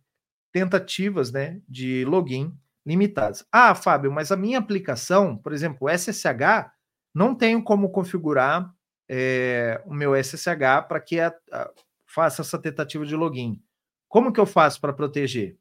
tentativas, 0.50 1.30
né, 1.30 1.60
de 1.68 2.02
login 2.06 2.56
limitadas. 2.86 3.46
Ah, 3.52 3.74
Fábio, 3.74 4.10
mas 4.10 4.32
a 4.32 4.36
minha 4.36 4.58
aplicação, 4.58 5.36
por 5.36 5.52
exemplo, 5.52 5.90
SSH, 5.90 6.72
não 7.14 7.34
tenho 7.34 7.62
como 7.62 7.90
configurar 7.90 8.74
é, 9.06 9.82
o 9.84 9.92
meu 9.92 10.14
SSH 10.16 10.86
para 10.88 11.00
que 11.00 11.20
a, 11.20 11.34
a, 11.52 11.70
faça 12.06 12.40
essa 12.40 12.58
tentativa 12.58 13.04
de 13.04 13.14
login. 13.14 13.62
Como 14.08 14.32
que 14.32 14.40
eu 14.40 14.46
faço 14.46 14.80
para 14.80 14.94
proteger? 14.94 15.58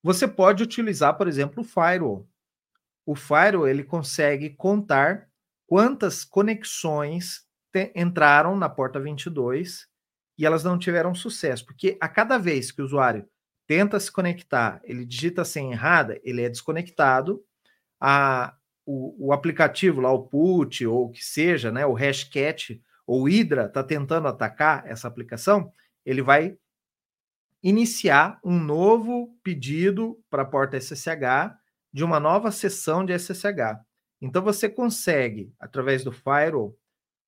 Você 0.00 0.28
pode 0.28 0.62
utilizar, 0.62 1.16
por 1.18 1.26
exemplo, 1.26 1.62
o 1.62 1.66
firewall. 1.66 2.28
O 3.06 3.14
firewall 3.14 3.68
ele 3.68 3.84
consegue 3.84 4.50
contar 4.50 5.28
quantas 5.66 6.24
conexões 6.24 7.46
te, 7.72 7.92
entraram 7.94 8.56
na 8.56 8.68
porta 8.68 8.98
22 8.98 9.86
e 10.36 10.44
elas 10.44 10.64
não 10.64 10.78
tiveram 10.78 11.14
sucesso, 11.14 11.64
porque 11.64 11.96
a 12.00 12.08
cada 12.08 12.36
vez 12.36 12.70
que 12.72 12.82
o 12.82 12.84
usuário 12.84 13.26
tenta 13.66 13.98
se 13.98 14.10
conectar, 14.10 14.80
ele 14.84 15.04
digita 15.04 15.42
a 15.42 15.44
senha 15.44 15.72
errada, 15.72 16.20
ele 16.22 16.42
é 16.42 16.48
desconectado, 16.48 17.42
a, 18.00 18.54
o, 18.84 19.28
o 19.28 19.32
aplicativo 19.32 20.00
lá, 20.00 20.12
o 20.12 20.24
put 20.24 20.86
ou 20.86 21.06
o 21.06 21.10
que 21.10 21.24
seja, 21.24 21.72
né, 21.72 21.86
o 21.86 21.94
hashcat 21.94 22.82
ou 23.06 23.22
o 23.22 23.28
Hydra 23.28 23.66
está 23.66 23.82
tentando 23.82 24.28
atacar 24.28 24.84
essa 24.86 25.08
aplicação, 25.08 25.72
ele 26.04 26.22
vai 26.22 26.56
iniciar 27.62 28.38
um 28.44 28.58
novo 28.58 29.36
pedido 29.42 30.20
para 30.28 30.42
a 30.42 30.46
porta 30.46 30.76
SSH 30.76 31.56
de 31.96 32.04
uma 32.04 32.20
nova 32.20 32.52
sessão 32.52 33.06
de 33.06 33.18
SSH. 33.18 33.80
Então 34.20 34.42
você 34.42 34.68
consegue, 34.68 35.50
através 35.58 36.04
do 36.04 36.12
firewall, 36.12 36.78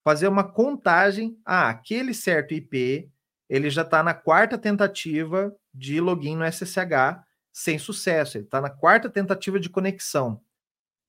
fazer 0.04 0.28
uma 0.28 0.44
contagem. 0.44 1.40
Ah, 1.42 1.70
aquele 1.70 2.12
certo 2.12 2.52
IP 2.52 3.10
ele 3.48 3.70
já 3.70 3.80
está 3.80 4.02
na 4.02 4.12
quarta 4.12 4.58
tentativa 4.58 5.56
de 5.72 6.02
login 6.02 6.36
no 6.36 6.44
SSH 6.44 7.24
sem 7.50 7.78
sucesso. 7.78 8.36
Ele 8.36 8.44
está 8.44 8.60
na 8.60 8.68
quarta 8.68 9.08
tentativa 9.08 9.58
de 9.58 9.70
conexão. 9.70 10.42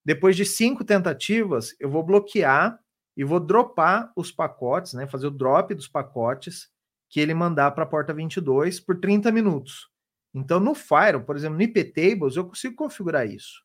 Depois 0.06 0.38
de 0.38 0.46
cinco 0.46 0.86
tentativas, 0.86 1.76
eu 1.82 1.90
vou 1.90 2.02
bloquear 2.02 2.80
e 3.18 3.26
vou 3.26 3.42
dropar 3.42 4.10
os 4.16 4.32
pacotes, 4.32 4.94
né? 4.94 5.06
Fazer 5.06 5.28
o 5.28 5.32
drop 5.32 5.76
dos 5.76 5.90
pacotes 5.90 6.70
que 7.10 7.20
ele 7.20 7.34
mandar 7.34 7.72
para 7.72 7.84
a 7.84 7.88
porta 7.88 8.14
22 8.14 8.80
por 8.80 8.98
30 9.02 9.34
minutos. 9.34 9.90
Então, 10.34 10.60
no 10.60 10.76
Fire, 10.76 11.24
por 11.26 11.36
exemplo, 11.36 11.58
no 11.58 11.64
iptables, 11.64 12.36
eu 12.36 12.46
consigo 12.46 12.76
configurar 12.76 13.28
isso. 13.28 13.64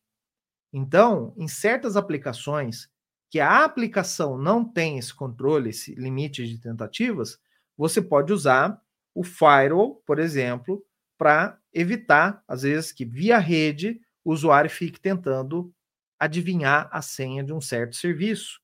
Então, 0.72 1.34
em 1.36 1.48
certas 1.48 1.96
aplicações 1.96 2.88
que 3.30 3.40
a 3.40 3.64
aplicação 3.64 4.38
não 4.38 4.64
tem 4.64 4.98
esse 4.98 5.14
controle, 5.14 5.70
esse 5.70 5.94
limite 5.94 6.46
de 6.46 6.58
tentativas, 6.58 7.38
você 7.76 8.00
pode 8.00 8.32
usar 8.32 8.80
o 9.14 9.22
firewall, 9.24 9.96
por 10.06 10.18
exemplo, 10.18 10.84
para 11.18 11.58
evitar, 11.72 12.42
às 12.48 12.62
vezes, 12.62 12.92
que 12.92 13.04
via 13.04 13.38
rede 13.38 14.00
o 14.24 14.32
usuário 14.32 14.70
fique 14.70 15.00
tentando 15.00 15.72
adivinhar 16.18 16.88
a 16.90 17.02
senha 17.02 17.44
de 17.44 17.52
um 17.52 17.60
certo 17.60 17.96
serviço, 17.96 18.60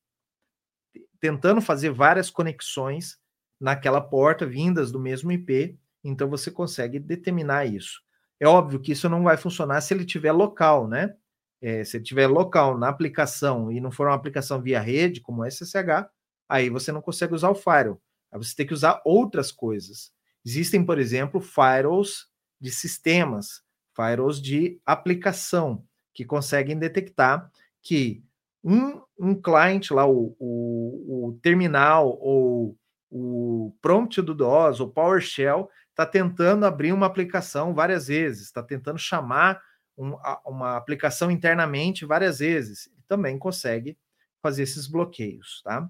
tentando 1.20 1.60
fazer 1.60 1.90
várias 1.90 2.30
conexões 2.30 3.18
naquela 3.60 4.00
porta 4.00 4.46
vindas 4.46 4.90
do 4.90 4.98
mesmo 4.98 5.30
IP, 5.30 5.78
então 6.02 6.28
você 6.28 6.50
consegue 6.50 6.98
determinar 6.98 7.66
isso. 7.66 8.00
É 8.38 8.46
óbvio 8.46 8.80
que 8.80 8.92
isso 8.92 9.08
não 9.08 9.22
vai 9.22 9.36
funcionar 9.36 9.80
se 9.80 9.92
ele 9.92 10.04
tiver 10.04 10.32
local, 10.32 10.88
né? 10.88 11.14
É, 11.60 11.84
se 11.84 11.96
ele 11.98 12.04
tiver 12.04 12.26
local 12.26 12.78
na 12.78 12.88
aplicação 12.88 13.70
e 13.70 13.80
não 13.80 13.90
for 13.90 14.06
uma 14.06 14.16
aplicação 14.16 14.62
via 14.62 14.80
rede, 14.80 15.20
como 15.20 15.44
SSH, 15.44 16.08
aí 16.48 16.70
você 16.70 16.90
não 16.90 17.02
consegue 17.02 17.34
usar 17.34 17.50
o 17.50 17.54
firewall. 17.54 18.00
Aí 18.32 18.38
você 18.38 18.56
tem 18.56 18.66
que 18.66 18.72
usar 18.72 19.02
outras 19.04 19.52
coisas. 19.52 20.10
Existem, 20.44 20.84
por 20.84 20.98
exemplo, 20.98 21.40
firewalls 21.40 22.28
de 22.58 22.70
sistemas, 22.70 23.62
firewalls 23.94 24.40
de 24.40 24.80
aplicação, 24.86 25.84
que 26.14 26.24
conseguem 26.24 26.78
detectar 26.78 27.50
que 27.82 28.22
um, 28.64 29.00
um 29.18 29.34
client 29.34 29.90
lá, 29.90 30.06
o, 30.06 30.34
o, 30.38 31.28
o 31.28 31.38
terminal 31.42 32.18
ou 32.20 32.76
o 33.10 33.74
prompt 33.82 34.22
do 34.22 34.34
DOS, 34.34 34.80
o 34.80 34.88
PowerShell, 34.88 35.68
está 36.00 36.06
tentando 36.06 36.64
abrir 36.64 36.92
uma 36.92 37.04
aplicação 37.04 37.74
várias 37.74 38.06
vezes, 38.06 38.46
está 38.46 38.62
tentando 38.62 38.98
chamar 38.98 39.62
um, 39.98 40.14
uma 40.46 40.76
aplicação 40.76 41.30
internamente 41.30 42.06
várias 42.06 42.38
vezes. 42.38 42.86
E 42.86 43.02
também 43.06 43.38
consegue 43.38 43.98
fazer 44.42 44.62
esses 44.62 44.86
bloqueios, 44.86 45.60
tá? 45.62 45.86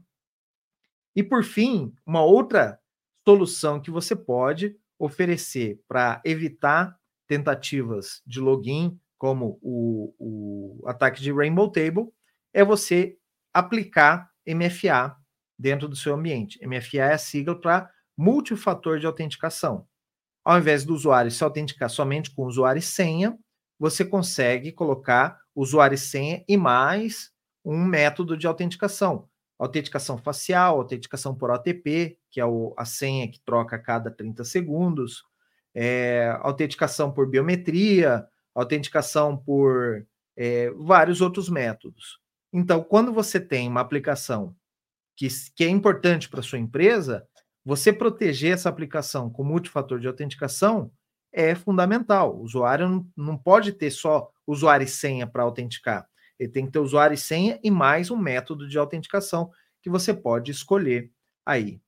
E 1.15 1.23
por 1.23 1.45
fim, 1.45 1.95
uma 2.05 2.23
outra 2.23 2.81
solução 3.25 3.81
que 3.81 3.91
você 3.91 4.17
pode 4.17 4.77
oferecer 4.99 5.81
para 5.87 6.21
evitar 6.25 6.99
tentativas 7.29 8.21
de 8.27 8.41
login, 8.41 8.99
como 9.17 9.61
o, 9.63 10.15
o 10.19 10.89
ataque 10.89 11.21
de 11.21 11.33
Rainbow 11.33 11.71
Table, 11.71 12.09
é 12.53 12.65
você 12.65 13.17
aplicar 13.55 14.31
MFA 14.49 15.17
dentro 15.57 15.87
do 15.89 15.95
seu 15.95 16.15
ambiente. 16.15 16.59
MFA 16.67 16.99
é 16.99 17.13
a 17.13 17.19
sigla 17.19 17.61
para 17.61 17.91
multifator 18.17 18.99
de 18.99 19.07
autenticação. 19.07 19.87
Ao 20.45 20.59
invés 20.59 20.85
do 20.85 20.95
usuário 20.95 21.31
se 21.31 21.45
autenticar 21.45 21.91
somente 21.91 22.31
com 22.31 22.47
usuário 22.47 22.79
e 22.79 22.83
senha, 22.83 23.39
você 23.79 24.05
consegue 24.05 24.73
colocar 24.73 25.39
usuário 25.55 25.95
e 25.95 25.99
senha 25.99 26.45
e 26.49 26.57
mais 26.57 27.31
um 27.65 27.85
método 27.85 28.37
de 28.37 28.47
autenticação. 28.47 29.29
Autenticação 29.59 30.17
facial, 30.17 30.79
autenticação 30.79 31.35
por 31.35 31.51
OTP, 31.51 32.19
que 32.31 32.41
é 32.41 32.47
o, 32.47 32.75
a 32.77 32.85
senha 32.85 33.31
que 33.31 33.41
troca 33.45 33.77
a 33.77 33.79
cada 33.79 34.11
30 34.11 34.45
segundos, 34.45 35.23
é, 35.75 36.35
autenticação 36.41 37.13
por 37.13 37.29
biometria, 37.29 38.27
autenticação 38.55 39.37
por 39.37 40.07
é, 40.37 40.71
vários 40.71 41.21
outros 41.21 41.49
métodos. 41.49 42.19
Então, 42.53 42.83
quando 42.83 43.13
você 43.13 43.39
tem 43.39 43.69
uma 43.69 43.81
aplicação 43.81 44.55
que, 45.17 45.29
que 45.55 45.65
é 45.65 45.69
importante 45.69 46.29
para 46.29 46.43
sua 46.43 46.59
empresa, 46.59 47.27
você 47.65 47.93
proteger 47.93 48.55
essa 48.55 48.69
aplicação 48.69 49.31
com 49.31 49.45
multifator 49.45 49.99
de 49.99 50.07
autenticação 50.07 50.91
é 51.33 51.55
fundamental. 51.55 52.37
O 52.37 52.43
usuário 52.43 53.07
não, 53.17 53.37
pode 53.37 53.73
ter 53.73 53.91
só 53.91 54.31
usuário 54.47 54.85
e 54.85 54.89
senha 54.89 55.27
para 55.27 55.43
autenticar. 55.43 56.09
Ele 56.39 56.51
tem 56.51 56.67
que 56.67 56.73
ter 56.73 56.79
usuário 56.79 57.15
e 57.15 57.19
senha 57.19 57.61
e 57.63 57.71
mais 57.71 58.11
um 58.11 58.17
método 58.17 58.67
de 58.67 58.79
autenticação 58.79 59.51
que 59.83 59.91
você 59.91 60.13
pode 60.13 60.51
escolher 60.51 61.11
aí. 61.45 61.81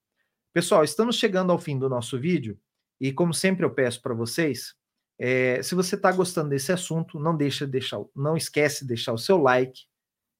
Pessoal, 0.52 0.84
estamos 0.84 1.16
chegando 1.16 1.50
ao 1.50 1.58
fim 1.58 1.78
do 1.78 1.88
nosso 1.88 2.18
vídeo 2.18 2.58
e, 3.00 3.10
como 3.10 3.32
sempre, 3.32 3.64
eu 3.64 3.70
peço 3.70 4.00
para 4.02 4.14
vocês, 4.14 4.74
é, 5.18 5.62
se 5.62 5.74
você 5.74 5.94
está 5.94 6.12
gostando 6.12 6.50
desse 6.50 6.72
assunto, 6.72 7.18
não 7.18 7.36
deixa 7.36 7.66
deixar, 7.66 8.00
não 8.14 8.36
esquece 8.36 8.82
de 8.82 8.88
deixar 8.88 9.12
o 9.12 9.18
seu 9.18 9.38
like, 9.38 9.86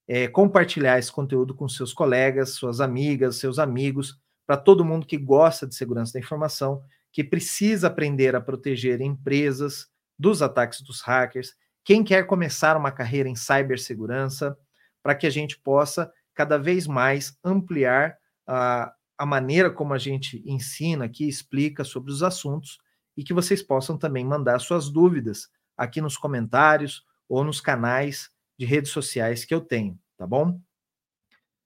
é, 0.07 0.28
compartilhar 0.28 0.99
esse 0.99 1.11
conteúdo 1.11 1.55
com 1.55 1.68
seus 1.68 1.93
colegas, 1.93 2.51
suas 2.51 2.80
amigas, 2.80 3.37
seus 3.37 3.59
amigos, 3.59 4.18
para 4.53 4.61
todo 4.61 4.84
mundo 4.84 5.07
que 5.07 5.16
gosta 5.16 5.66
de 5.66 5.74
segurança 5.74 6.12
da 6.12 6.18
informação, 6.18 6.84
que 7.11 7.24
precisa 7.24 7.86
aprender 7.86 8.36
a 8.36 8.40
proteger 8.40 9.00
empresas 9.00 9.86
dos 10.18 10.42
ataques 10.42 10.82
dos 10.82 11.00
hackers, 11.00 11.55
quem 11.82 12.05
quer 12.05 12.26
começar 12.26 12.76
uma 12.76 12.92
carreira 12.92 13.30
em 13.30 13.34
cibersegurança, 13.34 14.55
para 15.03 15.14
que 15.14 15.26
a 15.26 15.30
gente 15.30 15.59
possa 15.59 16.12
cada 16.34 16.59
vez 16.59 16.86
mais 16.86 17.34
ampliar 17.42 18.18
a, 18.46 18.92
a 19.16 19.24
maneira 19.24 19.70
como 19.70 19.94
a 19.94 19.98
gente 19.98 20.42
ensina 20.44 21.07
aqui, 21.07 21.26
explica 21.26 21.82
sobre 21.82 22.12
os 22.12 22.22
assuntos 22.22 22.76
e 23.16 23.24
que 23.24 23.32
vocês 23.32 23.62
possam 23.62 23.96
também 23.96 24.22
mandar 24.22 24.59
suas 24.59 24.90
dúvidas 24.90 25.48
aqui 25.78 26.03
nos 26.03 26.18
comentários 26.18 27.07
ou 27.26 27.42
nos 27.42 27.59
canais 27.59 28.28
de 28.59 28.66
redes 28.66 28.90
sociais 28.90 29.46
que 29.46 29.55
eu 29.55 29.62
tenho, 29.62 29.98
tá 30.18 30.26
bom? 30.26 30.61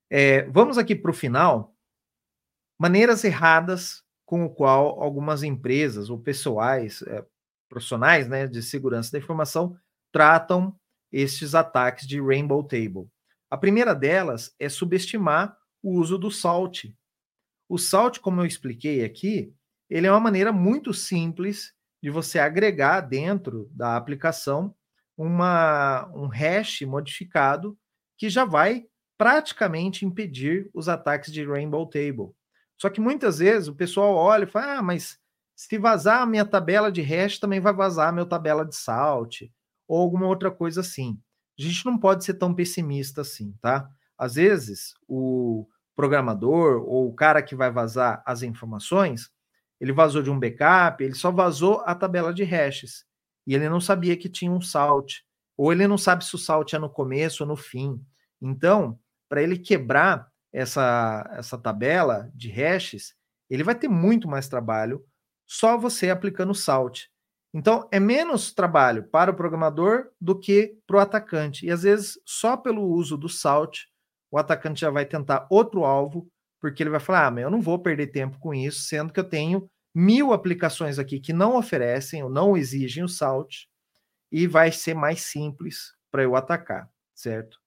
É, 0.08 0.42
vamos 0.42 0.78
aqui 0.78 0.94
para 0.94 1.10
o 1.10 1.14
final. 1.14 1.75
Maneiras 2.78 3.24
erradas 3.24 4.02
com 4.24 4.44
o 4.44 4.50
qual 4.50 5.00
algumas 5.02 5.42
empresas 5.42 6.10
ou 6.10 6.18
pessoais, 6.18 7.02
é, 7.02 7.24
profissionais 7.68 8.28
né, 8.28 8.46
de 8.46 8.62
segurança 8.62 9.12
da 9.12 9.18
informação 9.18 9.76
tratam 10.12 10.74
estes 11.12 11.54
ataques 11.54 12.06
de 12.06 12.20
Rainbow 12.20 12.62
Table. 12.62 13.08
A 13.50 13.56
primeira 13.56 13.94
delas 13.94 14.54
é 14.58 14.68
subestimar 14.68 15.56
o 15.82 15.92
uso 15.92 16.18
do 16.18 16.30
SALT. 16.30 16.94
O 17.68 17.78
SALT, 17.78 18.18
como 18.18 18.40
eu 18.40 18.46
expliquei 18.46 19.04
aqui, 19.04 19.54
ele 19.88 20.06
é 20.06 20.10
uma 20.10 20.20
maneira 20.20 20.52
muito 20.52 20.92
simples 20.92 21.72
de 22.02 22.10
você 22.10 22.38
agregar 22.38 23.00
dentro 23.00 23.70
da 23.72 23.96
aplicação 23.96 24.74
uma, 25.16 26.10
um 26.14 26.26
hash 26.26 26.82
modificado 26.82 27.78
que 28.18 28.28
já 28.28 28.44
vai 28.44 28.86
praticamente 29.16 30.04
impedir 30.04 30.68
os 30.74 30.88
ataques 30.88 31.32
de 31.32 31.44
Rainbow 31.44 31.88
Table. 31.88 32.35
Só 32.78 32.90
que 32.90 33.00
muitas 33.00 33.38
vezes 33.38 33.68
o 33.68 33.74
pessoal 33.74 34.14
olha 34.14 34.44
e 34.44 34.48
fala: 34.48 34.78
ah, 34.78 34.82
mas 34.82 35.18
se 35.54 35.78
vazar 35.78 36.22
a 36.22 36.26
minha 36.26 36.44
tabela 36.44 36.92
de 36.92 37.00
hash, 37.00 37.38
também 37.38 37.60
vai 37.60 37.72
vazar 37.72 38.08
a 38.08 38.12
minha 38.12 38.26
tabela 38.26 38.64
de 38.64 38.76
salt, 38.76 39.42
ou 39.88 40.00
alguma 40.00 40.26
outra 40.26 40.50
coisa 40.50 40.80
assim. 40.80 41.18
A 41.58 41.62
gente 41.62 41.86
não 41.86 41.98
pode 41.98 42.24
ser 42.24 42.34
tão 42.34 42.54
pessimista 42.54 43.22
assim, 43.22 43.54
tá? 43.62 43.88
Às 44.18 44.34
vezes, 44.34 44.94
o 45.08 45.66
programador 45.94 46.82
ou 46.86 47.08
o 47.08 47.14
cara 47.14 47.42
que 47.42 47.56
vai 47.56 47.70
vazar 47.70 48.22
as 48.26 48.42
informações, 48.42 49.30
ele 49.80 49.92
vazou 49.92 50.22
de 50.22 50.30
um 50.30 50.38
backup, 50.38 51.02
ele 51.02 51.14
só 51.14 51.30
vazou 51.30 51.82
a 51.86 51.94
tabela 51.94 52.32
de 52.32 52.44
hashes 52.44 53.06
e 53.46 53.54
ele 53.54 53.68
não 53.68 53.80
sabia 53.80 54.16
que 54.16 54.28
tinha 54.28 54.50
um 54.50 54.60
salt, 54.60 55.20
ou 55.56 55.72
ele 55.72 55.86
não 55.86 55.96
sabe 55.96 56.24
se 56.24 56.34
o 56.34 56.38
salt 56.38 56.74
é 56.74 56.78
no 56.78 56.90
começo 56.90 57.42
ou 57.42 57.48
no 57.48 57.56
fim. 57.56 57.98
Então, 58.42 58.98
para 59.28 59.42
ele 59.42 59.58
quebrar 59.58 60.30
essa, 60.56 61.28
essa 61.32 61.58
tabela 61.58 62.30
de 62.34 62.48
hashes, 62.48 63.14
ele 63.50 63.62
vai 63.62 63.74
ter 63.74 63.88
muito 63.88 64.26
mais 64.26 64.48
trabalho 64.48 65.04
só 65.46 65.76
você 65.76 66.08
aplicando 66.08 66.50
o 66.50 66.54
salt. 66.54 67.04
Então, 67.52 67.86
é 67.92 68.00
menos 68.00 68.54
trabalho 68.54 69.04
para 69.04 69.30
o 69.30 69.34
programador 69.34 70.08
do 70.18 70.38
que 70.38 70.78
para 70.86 70.96
o 70.96 71.00
atacante. 71.00 71.66
E 71.66 71.70
às 71.70 71.82
vezes, 71.82 72.18
só 72.24 72.56
pelo 72.56 72.82
uso 72.82 73.18
do 73.18 73.28
salt, 73.28 73.82
o 74.30 74.38
atacante 74.38 74.80
já 74.80 74.90
vai 74.90 75.04
tentar 75.04 75.46
outro 75.50 75.84
alvo, 75.84 76.26
porque 76.58 76.82
ele 76.82 76.90
vai 76.90 77.00
falar: 77.00 77.26
ah, 77.26 77.30
mas 77.30 77.44
eu 77.44 77.50
não 77.50 77.60
vou 77.60 77.78
perder 77.78 78.08
tempo 78.08 78.38
com 78.38 78.54
isso, 78.54 78.80
sendo 78.82 79.12
que 79.12 79.20
eu 79.20 79.28
tenho 79.28 79.68
mil 79.94 80.32
aplicações 80.32 80.98
aqui 80.98 81.20
que 81.20 81.32
não 81.32 81.56
oferecem 81.56 82.22
ou 82.22 82.30
não 82.30 82.56
exigem 82.56 83.04
o 83.04 83.08
salt 83.08 83.66
e 84.32 84.46
vai 84.46 84.72
ser 84.72 84.94
mais 84.94 85.20
simples 85.20 85.92
para 86.10 86.22
eu 86.22 86.34
atacar, 86.34 86.90
certo? 87.14 87.58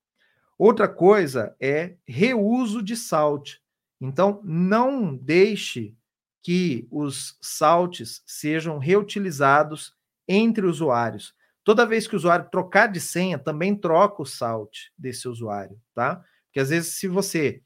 Outra 0.59 0.89
coisa 0.89 1.55
é 1.61 1.95
reuso 2.07 2.83
de 2.83 2.97
salt. 2.97 3.59
Então, 4.01 4.41
não 4.43 5.15
deixe 5.15 5.95
que 6.43 6.87
os 6.91 7.37
salts 7.41 8.23
sejam 8.27 8.77
reutilizados 8.77 9.95
entre 10.27 10.67
usuários. 10.67 11.33
Toda 11.63 11.85
vez 11.85 12.07
que 12.07 12.15
o 12.15 12.17
usuário 12.17 12.49
trocar 12.51 12.87
de 12.87 12.99
senha, 13.01 13.39
também 13.39 13.75
troca 13.75 14.21
o 14.21 14.25
salt 14.25 14.89
desse 14.97 15.29
usuário, 15.29 15.79
tá? 15.95 16.17
Porque 16.47 16.59
às 16.61 16.69
vezes, 16.69 16.95
se 16.95 17.07
você 17.07 17.63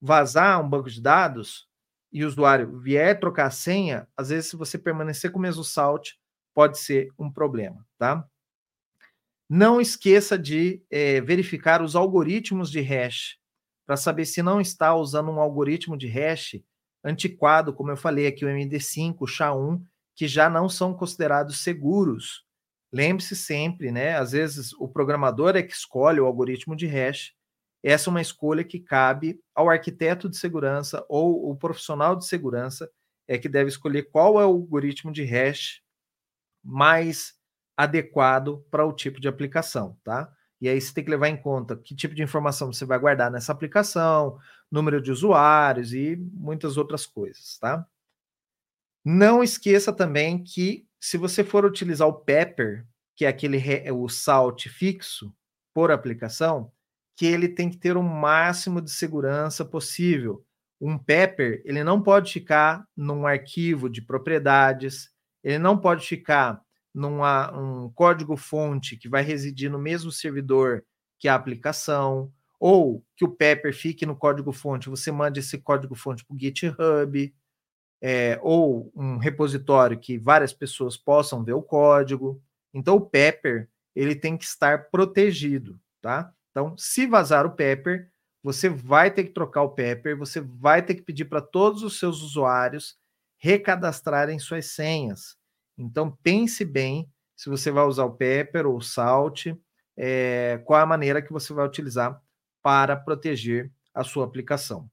vazar 0.00 0.60
um 0.62 0.68
banco 0.68 0.90
de 0.90 1.00
dados, 1.02 1.68
e 2.12 2.24
o 2.24 2.28
usuário 2.28 2.78
vier 2.80 3.18
trocar 3.18 3.46
a 3.46 3.50
senha, 3.50 4.08
às 4.16 4.30
vezes, 4.30 4.50
se 4.50 4.56
você 4.56 4.78
permanecer 4.78 5.32
com 5.32 5.38
o 5.38 5.42
mesmo 5.42 5.64
salt, 5.64 6.12
pode 6.54 6.78
ser 6.78 7.10
um 7.18 7.30
problema, 7.32 7.84
tá? 7.98 8.26
Não 9.54 9.80
esqueça 9.80 10.36
de 10.36 10.82
é, 10.90 11.20
verificar 11.20 11.80
os 11.80 11.94
algoritmos 11.94 12.72
de 12.72 12.80
hash 12.80 13.36
para 13.86 13.96
saber 13.96 14.24
se 14.24 14.42
não 14.42 14.60
está 14.60 14.96
usando 14.96 15.30
um 15.30 15.38
algoritmo 15.38 15.96
de 15.96 16.08
hash 16.08 16.60
antiquado, 17.04 17.72
como 17.72 17.92
eu 17.92 17.96
falei 17.96 18.26
aqui, 18.26 18.44
o 18.44 18.48
MD5, 18.48 19.14
o 19.20 19.26
SHA-1, 19.26 19.80
que 20.16 20.26
já 20.26 20.50
não 20.50 20.68
são 20.68 20.92
considerados 20.92 21.60
seguros. 21.60 22.44
Lembre-se 22.92 23.36
sempre, 23.36 23.92
né? 23.92 24.16
Às 24.16 24.32
vezes 24.32 24.72
o 24.72 24.88
programador 24.88 25.54
é 25.54 25.62
que 25.62 25.72
escolhe 25.72 26.18
o 26.18 26.26
algoritmo 26.26 26.74
de 26.74 26.86
hash 26.86 27.32
essa 27.84 28.08
é 28.08 28.10
uma 28.10 28.22
escolha 28.22 28.64
que 28.64 28.80
cabe 28.80 29.38
ao 29.54 29.68
arquiteto 29.68 30.26
de 30.26 30.38
segurança 30.38 31.04
ou 31.06 31.50
o 31.50 31.54
profissional 31.54 32.16
de 32.16 32.26
segurança 32.26 32.90
é 33.28 33.36
que 33.36 33.46
deve 33.46 33.68
escolher 33.68 34.04
qual 34.10 34.40
é 34.40 34.46
o 34.46 34.48
algoritmo 34.48 35.12
de 35.12 35.22
hash 35.22 35.82
mais 36.64 37.34
adequado 37.76 38.64
para 38.70 38.86
o 38.86 38.92
tipo 38.92 39.20
de 39.20 39.28
aplicação, 39.28 39.98
tá? 40.04 40.32
E 40.60 40.68
aí 40.68 40.80
você 40.80 40.94
tem 40.94 41.04
que 41.04 41.10
levar 41.10 41.28
em 41.28 41.36
conta 41.36 41.76
que 41.76 41.94
tipo 41.94 42.14
de 42.14 42.22
informação 42.22 42.72
você 42.72 42.84
vai 42.84 42.98
guardar 42.98 43.30
nessa 43.30 43.52
aplicação, 43.52 44.38
número 44.70 45.00
de 45.00 45.10
usuários 45.10 45.92
e 45.92 46.16
muitas 46.16 46.76
outras 46.76 47.06
coisas, 47.06 47.58
tá? 47.58 47.86
Não 49.04 49.42
esqueça 49.42 49.92
também 49.92 50.42
que 50.42 50.86
se 50.98 51.18
você 51.18 51.44
for 51.44 51.66
utilizar 51.66 52.08
o 52.08 52.14
Pepper, 52.14 52.86
que 53.14 53.26
é 53.26 53.28
aquele 53.28 53.60
o 53.90 54.08
salt 54.08 54.68
fixo 54.68 55.34
por 55.74 55.90
aplicação, 55.90 56.72
que 57.16 57.26
ele 57.26 57.48
tem 57.48 57.68
que 57.68 57.76
ter 57.76 57.96
o 57.96 58.02
máximo 58.02 58.80
de 58.80 58.90
segurança 58.90 59.64
possível. 59.64 60.44
Um 60.80 60.98
Pepper, 60.98 61.62
ele 61.64 61.84
não 61.84 62.02
pode 62.02 62.32
ficar 62.32 62.86
num 62.96 63.26
arquivo 63.26 63.88
de 63.90 64.00
propriedades, 64.00 65.10
ele 65.42 65.58
não 65.58 65.78
pode 65.78 66.06
ficar 66.06 66.63
num 66.94 67.22
um 67.22 67.90
código-fonte 67.90 68.96
que 68.96 69.08
vai 69.08 69.22
residir 69.22 69.70
no 69.70 69.78
mesmo 69.78 70.12
servidor 70.12 70.84
que 71.18 71.28
a 71.28 71.34
aplicação, 71.34 72.32
ou 72.58 73.04
que 73.16 73.24
o 73.24 73.30
Pepper 73.30 73.74
fique 73.74 74.06
no 74.06 74.16
código-fonte, 74.16 74.88
você 74.88 75.10
manda 75.10 75.38
esse 75.38 75.58
código-fonte 75.58 76.24
para 76.24 76.34
o 76.34 76.38
GitHub, 76.38 77.34
é, 78.00 78.38
ou 78.42 78.92
um 78.94 79.16
repositório 79.16 79.98
que 79.98 80.18
várias 80.18 80.52
pessoas 80.52 80.96
possam 80.96 81.42
ver 81.42 81.54
o 81.54 81.62
código. 81.62 82.42
Então, 82.72 82.96
o 82.96 83.00
Pepper 83.00 83.68
ele 83.94 84.14
tem 84.14 84.36
que 84.36 84.44
estar 84.44 84.90
protegido, 84.90 85.80
tá? 86.00 86.32
Então, 86.50 86.76
se 86.76 87.06
vazar 87.06 87.46
o 87.46 87.52
Pepper, 87.52 88.10
você 88.42 88.68
vai 88.68 89.10
ter 89.10 89.24
que 89.24 89.32
trocar 89.32 89.62
o 89.62 89.70
Pepper, 89.70 90.16
você 90.16 90.40
vai 90.40 90.82
ter 90.82 90.94
que 90.94 91.02
pedir 91.02 91.24
para 91.24 91.40
todos 91.40 91.82
os 91.82 91.98
seus 91.98 92.20
usuários 92.22 92.96
recadastrarem 93.38 94.38
suas 94.38 94.66
senhas. 94.66 95.36
Então, 95.78 96.10
pense 96.22 96.64
bem 96.64 97.08
se 97.36 97.48
você 97.50 97.70
vai 97.70 97.84
usar 97.84 98.04
o 98.04 98.14
Pepper 98.16 98.66
ou 98.66 98.76
o 98.76 98.82
Salt, 98.82 99.46
é, 99.96 100.60
qual 100.64 100.80
a 100.80 100.86
maneira 100.86 101.22
que 101.22 101.32
você 101.32 101.52
vai 101.52 101.66
utilizar 101.66 102.20
para 102.62 102.96
proteger 102.96 103.72
a 103.94 104.02
sua 104.04 104.24
aplicação. 104.24 104.88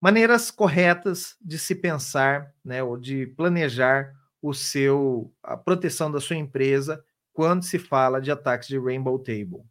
maneiras 0.00 0.50
corretas 0.50 1.36
de 1.40 1.58
se 1.58 1.74
pensar, 1.74 2.52
né, 2.64 2.82
ou 2.82 2.96
de 2.96 3.26
planejar 3.28 4.12
o 4.42 4.54
seu 4.54 5.32
a 5.42 5.56
proteção 5.56 6.10
da 6.10 6.20
sua 6.20 6.36
empresa 6.36 7.02
quando 7.32 7.64
se 7.64 7.78
fala 7.78 8.20
de 8.20 8.30
ataques 8.30 8.68
de 8.68 8.78
Rainbow 8.78 9.18
Table. 9.18 9.62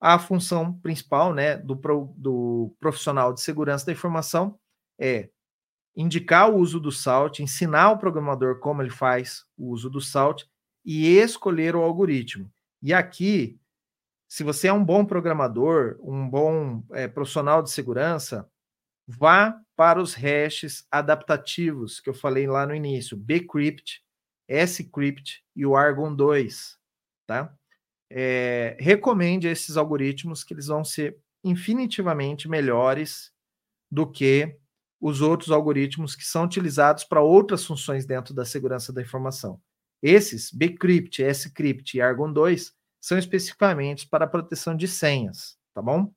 A 0.00 0.18
função 0.18 0.72
principal, 0.80 1.32
né, 1.32 1.56
do, 1.56 1.76
pro, 1.76 2.12
do 2.16 2.74
profissional 2.80 3.32
de 3.32 3.40
segurança 3.40 3.86
da 3.86 3.92
informação 3.92 4.58
é 4.98 5.30
indicar 5.96 6.50
o 6.50 6.56
uso 6.56 6.80
do 6.80 6.90
SALT, 6.90 7.40
ensinar 7.40 7.90
o 7.90 7.98
programador 7.98 8.58
como 8.58 8.82
ele 8.82 8.90
faz 8.90 9.44
o 9.56 9.70
uso 9.70 9.90
do 9.90 10.00
SALT 10.00 10.44
e 10.84 11.16
escolher 11.16 11.76
o 11.76 11.82
algoritmo. 11.82 12.50
E 12.82 12.92
aqui, 12.92 13.60
se 14.28 14.42
você 14.42 14.68
é 14.68 14.72
um 14.72 14.84
bom 14.84 15.04
programador, 15.04 15.98
um 16.02 16.28
bom 16.28 16.82
é, 16.92 17.06
profissional 17.06 17.62
de 17.62 17.70
segurança, 17.70 18.48
vá 19.06 19.60
para 19.76 20.00
os 20.00 20.14
hashes 20.14 20.86
adaptativos 20.90 22.00
que 22.00 22.08
eu 22.08 22.14
falei 22.14 22.46
lá 22.46 22.66
no 22.66 22.74
início, 22.74 23.16
bcrypt, 23.16 24.02
scrypt 24.66 25.44
e 25.54 25.64
o 25.64 25.76
argon 25.76 26.14
2, 26.14 26.78
tá? 27.26 27.54
É, 28.10 28.76
recomende 28.78 29.48
esses 29.48 29.76
algoritmos 29.76 30.44
que 30.44 30.52
eles 30.52 30.66
vão 30.66 30.84
ser 30.84 31.18
infinitivamente 31.42 32.48
melhores 32.48 33.32
do 33.90 34.10
que 34.10 34.58
os 35.02 35.20
outros 35.20 35.50
algoritmos 35.50 36.14
que 36.14 36.24
são 36.24 36.44
utilizados 36.44 37.02
para 37.02 37.20
outras 37.20 37.66
funções 37.66 38.06
dentro 38.06 38.32
da 38.32 38.44
segurança 38.44 38.92
da 38.92 39.02
informação. 39.02 39.60
Esses, 40.00 40.52
bcrypt, 40.52 41.20
scrypt 41.34 41.96
e 41.96 42.00
argon 42.00 42.32
2, 42.32 42.72
são 43.00 43.18
especificamente 43.18 44.08
para 44.08 44.26
a 44.26 44.28
proteção 44.28 44.76
de 44.76 44.86
senhas, 44.86 45.58
tá 45.74 45.82
bom? 45.82 46.14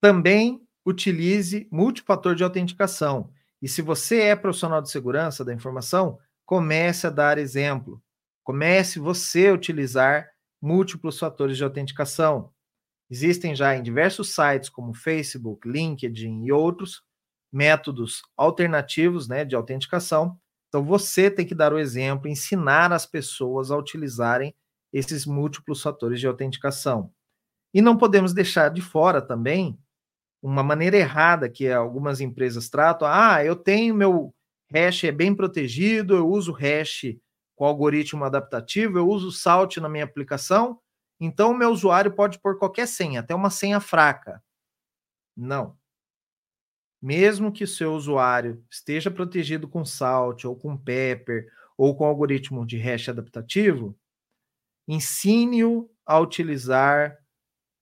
Também 0.00 0.64
utilize 0.86 1.66
multifator 1.72 2.36
de 2.36 2.44
autenticação. 2.44 3.32
E 3.60 3.68
se 3.68 3.82
você 3.82 4.20
é 4.20 4.36
profissional 4.36 4.80
de 4.80 4.88
segurança 4.88 5.44
da 5.44 5.52
informação, 5.52 6.20
comece 6.46 7.08
a 7.08 7.10
dar 7.10 7.36
exemplo. 7.36 8.00
Comece 8.44 9.00
você 9.00 9.48
a 9.48 9.54
utilizar 9.54 10.30
múltiplos 10.62 11.18
fatores 11.18 11.56
de 11.56 11.64
autenticação. 11.64 12.52
Existem 13.10 13.56
já 13.56 13.74
em 13.74 13.82
diversos 13.82 14.32
sites 14.32 14.68
como 14.68 14.94
Facebook, 14.94 15.68
LinkedIn 15.68 16.44
e 16.44 16.52
outros 16.52 17.02
métodos 17.52 18.22
alternativos 18.36 19.28
né, 19.28 19.44
de 19.44 19.54
autenticação. 19.54 20.38
Então 20.68 20.84
você 20.84 21.30
tem 21.30 21.46
que 21.46 21.54
dar 21.54 21.72
o 21.72 21.78
exemplo, 21.78 22.28
ensinar 22.28 22.92
as 22.92 23.04
pessoas 23.06 23.70
a 23.70 23.76
utilizarem 23.76 24.54
esses 24.92 25.26
múltiplos 25.26 25.82
fatores 25.82 26.20
de 26.20 26.26
autenticação. 26.26 27.12
E 27.74 27.80
não 27.80 27.96
podemos 27.96 28.32
deixar 28.32 28.70
de 28.70 28.80
fora 28.80 29.22
também 29.22 29.78
uma 30.42 30.62
maneira 30.62 30.96
errada 30.96 31.48
que 31.48 31.70
algumas 31.70 32.20
empresas 32.20 32.68
tratam. 32.68 33.06
Ah, 33.08 33.44
eu 33.44 33.54
tenho 33.54 33.94
meu 33.94 34.34
hash 34.72 35.04
é 35.04 35.12
bem 35.12 35.34
protegido, 35.34 36.14
eu 36.16 36.28
uso 36.28 36.52
hash 36.52 37.16
com 37.56 37.64
algoritmo 37.64 38.24
adaptativo, 38.24 38.98
eu 38.98 39.08
uso 39.08 39.30
Salt 39.30 39.76
na 39.78 39.88
minha 39.88 40.04
aplicação, 40.04 40.80
então 41.20 41.50
o 41.50 41.56
meu 41.56 41.70
usuário 41.70 42.12
pode 42.12 42.38
pôr 42.38 42.58
qualquer 42.58 42.86
senha, 42.86 43.20
até 43.20 43.34
uma 43.34 43.50
senha 43.50 43.80
fraca. 43.80 44.42
Não. 45.36 45.76
Mesmo 47.02 47.52
que 47.52 47.64
o 47.64 47.68
seu 47.68 47.94
usuário 47.94 48.62
esteja 48.70 49.10
protegido 49.10 49.66
com 49.68 49.84
Salt 49.84 50.44
ou 50.44 50.56
com 50.56 50.76
Pepper 50.76 51.46
ou 51.76 51.96
com 51.96 52.04
algoritmo 52.04 52.66
de 52.66 52.76
hash 52.76 53.08
adaptativo, 53.08 53.96
ensine-o 54.86 55.90
a 56.06 56.18
utilizar 56.18 57.16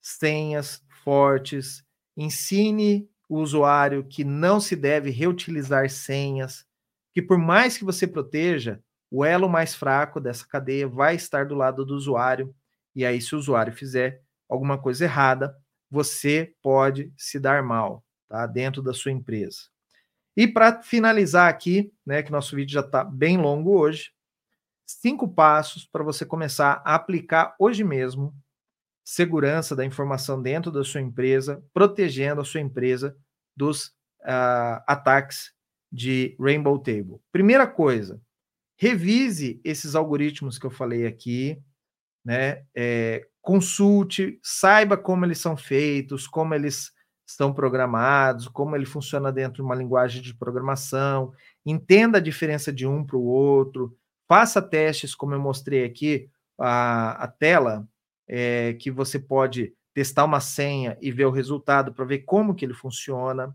senhas 0.00 0.82
fortes 1.04 1.84
ensine 2.18 3.08
o 3.28 3.38
usuário 3.38 4.04
que 4.04 4.24
não 4.24 4.58
se 4.60 4.74
deve 4.74 5.10
reutilizar 5.10 5.88
senhas, 5.88 6.66
que 7.14 7.22
por 7.22 7.38
mais 7.38 7.78
que 7.78 7.84
você 7.84 8.06
proteja, 8.06 8.82
o 9.10 9.24
elo 9.24 9.48
mais 9.48 9.74
fraco 9.74 10.20
dessa 10.20 10.46
cadeia 10.46 10.88
vai 10.88 11.14
estar 11.14 11.46
do 11.46 11.54
lado 11.54 11.84
do 11.84 11.94
usuário, 11.94 12.54
e 12.94 13.06
aí 13.06 13.20
se 13.22 13.34
o 13.34 13.38
usuário 13.38 13.72
fizer 13.72 14.20
alguma 14.48 14.76
coisa 14.76 15.04
errada, 15.04 15.56
você 15.90 16.52
pode 16.60 17.12
se 17.16 17.38
dar 17.38 17.62
mal, 17.62 18.04
tá? 18.28 18.46
Dentro 18.46 18.82
da 18.82 18.92
sua 18.92 19.12
empresa. 19.12 19.68
E 20.36 20.46
para 20.46 20.82
finalizar 20.82 21.48
aqui, 21.48 21.92
né, 22.06 22.22
que 22.22 22.30
nosso 22.30 22.54
vídeo 22.54 22.74
já 22.74 22.80
está 22.80 23.02
bem 23.02 23.36
longo 23.36 23.78
hoje, 23.78 24.12
cinco 24.86 25.28
passos 25.28 25.84
para 25.84 26.04
você 26.04 26.24
começar 26.24 26.82
a 26.84 26.94
aplicar 26.94 27.56
hoje 27.58 27.82
mesmo 27.82 28.34
segurança 29.04 29.74
da 29.74 29.86
informação 29.86 30.40
dentro 30.40 30.70
da 30.70 30.84
sua 30.84 31.00
empresa, 31.00 31.64
protegendo 31.72 32.42
a 32.42 32.44
sua 32.44 32.60
empresa 32.60 33.16
dos 33.56 33.86
uh, 34.20 34.84
ataques 34.86 35.52
de 35.90 36.36
Rainbow 36.38 36.78
Table. 36.78 37.16
Primeira 37.32 37.66
coisa, 37.66 38.20
revise 38.76 39.60
esses 39.64 39.94
algoritmos 39.94 40.58
que 40.58 40.66
eu 40.66 40.70
falei 40.70 41.06
aqui, 41.06 41.58
né? 42.22 42.64
É, 42.76 43.26
consulte, 43.40 44.38
saiba 44.42 44.96
como 44.96 45.24
eles 45.24 45.38
são 45.38 45.56
feitos, 45.56 46.26
como 46.26 46.54
eles 46.54 46.92
estão 47.28 47.52
programados, 47.52 48.48
como 48.48 48.74
ele 48.74 48.86
funciona 48.86 49.30
dentro 49.30 49.56
de 49.56 49.62
uma 49.62 49.74
linguagem 49.74 50.22
de 50.22 50.34
programação, 50.34 51.32
entenda 51.64 52.16
a 52.16 52.22
diferença 52.22 52.72
de 52.72 52.86
um 52.86 53.04
para 53.04 53.18
o 53.18 53.24
outro, 53.24 53.94
faça 54.26 54.62
testes, 54.62 55.14
como 55.14 55.34
eu 55.34 55.40
mostrei 55.40 55.84
aqui, 55.84 56.30
a, 56.58 57.24
a 57.24 57.28
tela 57.28 57.86
é, 58.26 58.72
que 58.74 58.90
você 58.90 59.18
pode 59.18 59.74
testar 59.92 60.24
uma 60.24 60.40
senha 60.40 60.96
e 61.02 61.12
ver 61.12 61.26
o 61.26 61.30
resultado 61.30 61.92
para 61.92 62.04
ver 62.06 62.20
como 62.20 62.54
que 62.54 62.64
ele 62.64 62.74
funciona. 62.74 63.54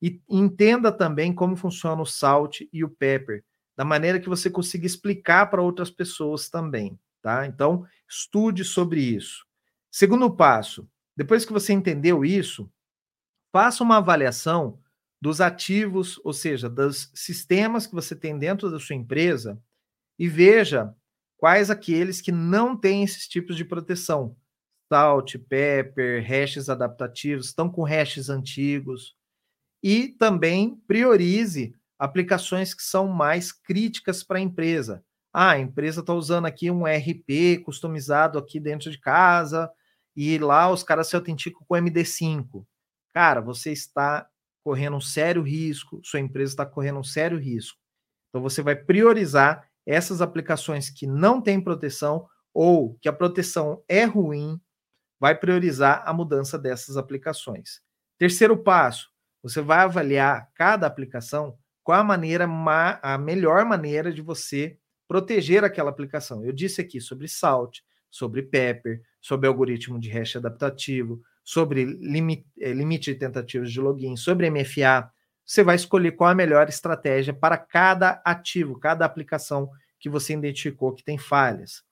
E 0.00 0.20
entenda 0.28 0.90
também 0.90 1.32
como 1.32 1.54
funciona 1.54 2.02
o 2.02 2.06
Salt 2.06 2.62
e 2.72 2.82
o 2.82 2.88
Pepper, 2.88 3.44
da 3.76 3.84
maneira 3.84 4.18
que 4.18 4.28
você 4.28 4.50
consiga 4.50 4.84
explicar 4.84 5.46
para 5.46 5.62
outras 5.62 5.90
pessoas 5.90 6.50
também, 6.50 6.98
tá? 7.22 7.46
Então, 7.46 7.86
estude 8.08 8.64
sobre 8.64 9.00
isso. 9.00 9.46
Segundo 9.92 10.28
passo, 10.28 10.88
depois 11.16 11.44
que 11.44 11.52
você 11.52 11.72
entendeu 11.72 12.24
isso, 12.24 12.68
faça 13.52 13.84
uma 13.84 13.98
avaliação 13.98 14.78
dos 15.20 15.40
ativos, 15.40 16.20
ou 16.24 16.32
seja, 16.32 16.68
dos 16.68 17.10
sistemas 17.14 17.86
que 17.86 17.94
você 17.94 18.16
tem 18.16 18.38
dentro 18.38 18.70
da 18.70 18.80
sua 18.80 18.96
empresa 18.96 19.60
e 20.18 20.28
veja 20.28 20.94
Quais 21.42 21.70
aqueles 21.70 22.20
que 22.20 22.30
não 22.30 22.76
têm 22.76 23.02
esses 23.02 23.26
tipos 23.26 23.56
de 23.56 23.64
proteção? 23.64 24.36
Salt, 24.88 25.36
Pepper, 25.48 26.24
hashes 26.24 26.68
adaptativos, 26.68 27.46
estão 27.46 27.68
com 27.68 27.82
hashes 27.82 28.30
antigos. 28.30 29.16
E 29.82 30.06
também 30.06 30.76
priorize 30.86 31.74
aplicações 31.98 32.72
que 32.72 32.82
são 32.84 33.08
mais 33.08 33.50
críticas 33.50 34.22
para 34.22 34.38
a 34.38 34.40
empresa. 34.40 35.04
Ah, 35.32 35.50
a 35.50 35.58
empresa 35.58 35.98
está 35.98 36.14
usando 36.14 36.46
aqui 36.46 36.70
um 36.70 36.84
RP 36.86 37.64
customizado 37.64 38.38
aqui 38.38 38.60
dentro 38.60 38.88
de 38.88 38.98
casa 38.98 39.68
e 40.14 40.38
lá 40.38 40.70
os 40.70 40.84
caras 40.84 41.08
se 41.08 41.16
autenticam 41.16 41.64
com 41.66 41.74
MD5. 41.74 42.64
Cara, 43.12 43.40
você 43.40 43.72
está 43.72 44.26
correndo 44.64 44.96
um 44.96 45.00
sério 45.00 45.42
risco, 45.42 46.00
sua 46.04 46.20
empresa 46.20 46.52
está 46.52 46.66
correndo 46.66 47.00
um 47.00 47.04
sério 47.04 47.38
risco. 47.38 47.78
Então 48.28 48.40
você 48.40 48.62
vai 48.62 48.76
priorizar 48.76 49.68
essas 49.84 50.22
aplicações 50.22 50.88
que 50.88 51.06
não 51.06 51.40
têm 51.40 51.60
proteção 51.60 52.26
ou 52.54 52.94
que 53.00 53.08
a 53.08 53.12
proteção 53.12 53.82
é 53.88 54.04
ruim, 54.04 54.60
vai 55.20 55.34
priorizar 55.34 56.02
a 56.06 56.12
mudança 56.12 56.58
dessas 56.58 56.96
aplicações. 56.96 57.80
Terceiro 58.18 58.56
passo, 58.56 59.10
você 59.42 59.60
vai 59.60 59.80
avaliar 59.80 60.48
cada 60.54 60.86
aplicação 60.86 61.58
qual 61.82 62.00
a 62.00 62.04
maneira 62.04 62.46
a 63.02 63.18
melhor 63.18 63.64
maneira 63.64 64.12
de 64.12 64.22
você 64.22 64.78
proteger 65.08 65.64
aquela 65.64 65.90
aplicação. 65.90 66.44
Eu 66.44 66.52
disse 66.52 66.80
aqui 66.80 67.00
sobre 67.00 67.26
Salt, 67.28 67.80
sobre 68.10 68.42
Pepper, 68.42 69.02
sobre 69.20 69.48
algoritmo 69.48 69.98
de 69.98 70.08
hash 70.08 70.36
adaptativo, 70.36 71.20
sobre 71.44 71.84
limite, 71.84 72.46
eh, 72.60 72.72
limite 72.72 73.12
de 73.12 73.18
tentativas 73.18 73.72
de 73.72 73.80
login, 73.80 74.16
sobre 74.16 74.50
MFA, 74.50 75.10
você 75.44 75.62
vai 75.62 75.76
escolher 75.76 76.12
qual 76.12 76.30
a 76.30 76.34
melhor 76.34 76.68
estratégia 76.68 77.34
para 77.34 77.58
cada 77.58 78.22
ativo, 78.24 78.78
cada 78.78 79.04
aplicação 79.04 79.68
que 79.98 80.08
você 80.08 80.32
identificou 80.32 80.94
que 80.94 81.04
tem 81.04 81.18
falhas. 81.18 81.82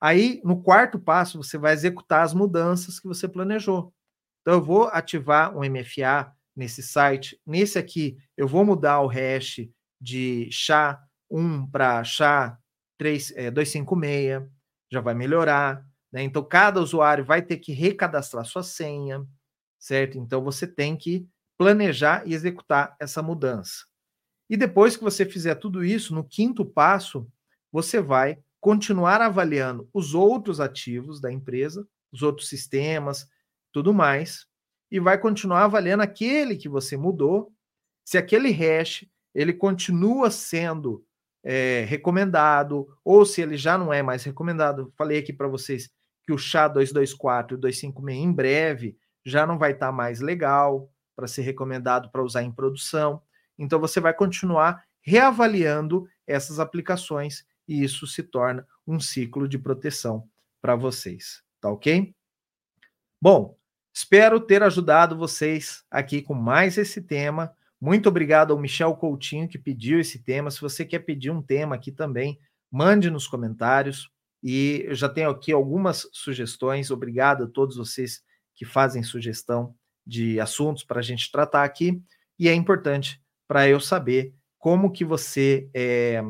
Aí, 0.00 0.40
no 0.44 0.62
quarto 0.62 0.98
passo, 0.98 1.42
você 1.42 1.56
vai 1.56 1.72
executar 1.72 2.22
as 2.22 2.34
mudanças 2.34 3.00
que 3.00 3.06
você 3.06 3.26
planejou. 3.28 3.94
Então, 4.42 4.54
eu 4.54 4.62
vou 4.62 4.88
ativar 4.88 5.56
um 5.56 5.62
MFA 5.64 6.32
nesse 6.54 6.82
site. 6.82 7.40
Nesse 7.46 7.78
aqui, 7.78 8.18
eu 8.36 8.48
vou 8.48 8.64
mudar 8.64 9.00
o 9.00 9.06
hash 9.06 9.68
de 10.00 10.48
SHA-1 10.50 11.70
para 11.70 12.02
SHA-256, 12.02 14.48
já 14.90 15.00
vai 15.00 15.14
melhorar. 15.14 15.85
Né? 16.12 16.22
Então, 16.22 16.42
cada 16.44 16.80
usuário 16.80 17.24
vai 17.24 17.42
ter 17.42 17.58
que 17.58 17.72
recadastrar 17.72 18.44
sua 18.44 18.62
senha, 18.62 19.24
certo? 19.78 20.18
Então, 20.18 20.42
você 20.42 20.66
tem 20.66 20.96
que 20.96 21.28
planejar 21.58 22.26
e 22.26 22.34
executar 22.34 22.96
essa 23.00 23.22
mudança. 23.22 23.84
E 24.48 24.56
depois 24.56 24.96
que 24.96 25.02
você 25.02 25.24
fizer 25.24 25.56
tudo 25.56 25.84
isso, 25.84 26.14
no 26.14 26.22
quinto 26.22 26.64
passo, 26.64 27.26
você 27.72 28.00
vai 28.00 28.38
continuar 28.60 29.20
avaliando 29.20 29.88
os 29.92 30.14
outros 30.14 30.60
ativos 30.60 31.20
da 31.20 31.32
empresa, 31.32 31.86
os 32.12 32.22
outros 32.22 32.48
sistemas, 32.48 33.28
tudo 33.72 33.92
mais, 33.92 34.46
e 34.90 34.98
vai 35.00 35.18
continuar 35.18 35.64
avaliando 35.64 36.02
aquele 36.02 36.56
que 36.56 36.68
você 36.68 36.96
mudou 36.96 37.52
se 38.04 38.16
aquele 38.16 38.50
hash 38.50 39.04
ele 39.34 39.52
continua 39.52 40.30
sendo 40.30 41.05
é, 41.48 41.86
recomendado, 41.88 42.88
ou 43.04 43.24
se 43.24 43.40
ele 43.40 43.56
já 43.56 43.78
não 43.78 43.92
é 43.92 44.02
mais 44.02 44.24
recomendado. 44.24 44.92
Falei 44.96 45.18
aqui 45.18 45.32
para 45.32 45.46
vocês 45.46 45.88
que 46.24 46.32
o 46.32 46.38
chá 46.38 46.66
224 46.66 47.56
e 47.56 47.60
256 47.60 48.18
em 48.18 48.32
breve 48.32 48.98
já 49.24 49.46
não 49.46 49.56
vai 49.56 49.70
estar 49.70 49.86
tá 49.86 49.92
mais 49.92 50.20
legal 50.20 50.90
para 51.14 51.28
ser 51.28 51.42
recomendado 51.42 52.10
para 52.10 52.24
usar 52.24 52.42
em 52.42 52.50
produção. 52.50 53.22
Então 53.56 53.78
você 53.78 54.00
vai 54.00 54.12
continuar 54.12 54.84
reavaliando 55.00 56.08
essas 56.26 56.58
aplicações 56.58 57.46
e 57.68 57.84
isso 57.84 58.08
se 58.08 58.24
torna 58.24 58.66
um 58.84 58.98
ciclo 58.98 59.48
de 59.48 59.56
proteção 59.56 60.28
para 60.60 60.74
vocês, 60.74 61.44
tá 61.60 61.70
ok? 61.70 62.12
Bom, 63.22 63.56
espero 63.94 64.40
ter 64.40 64.64
ajudado 64.64 65.16
vocês 65.16 65.84
aqui 65.88 66.22
com 66.22 66.34
mais 66.34 66.76
esse 66.76 67.00
tema. 67.00 67.54
Muito 67.80 68.08
obrigado 68.08 68.52
ao 68.52 68.58
Michel 68.58 68.94
Coutinho 68.94 69.48
que 69.48 69.58
pediu 69.58 70.00
esse 70.00 70.22
tema. 70.22 70.50
Se 70.50 70.60
você 70.60 70.84
quer 70.84 71.00
pedir 71.00 71.30
um 71.30 71.42
tema 71.42 71.74
aqui 71.74 71.92
também, 71.92 72.38
mande 72.70 73.10
nos 73.10 73.26
comentários. 73.26 74.10
E 74.42 74.84
eu 74.86 74.94
já 74.94 75.08
tenho 75.08 75.30
aqui 75.30 75.52
algumas 75.52 76.08
sugestões. 76.12 76.90
Obrigado 76.90 77.44
a 77.44 77.48
todos 77.48 77.76
vocês 77.76 78.22
que 78.54 78.64
fazem 78.64 79.02
sugestão 79.02 79.74
de 80.06 80.40
assuntos 80.40 80.84
para 80.84 81.00
a 81.00 81.02
gente 81.02 81.30
tratar 81.30 81.64
aqui. 81.64 82.02
E 82.38 82.48
é 82.48 82.54
importante 82.54 83.20
para 83.46 83.68
eu 83.68 83.80
saber 83.80 84.34
como 84.58 84.90
que 84.90 85.04
você 85.04 85.68
é, 85.74 86.22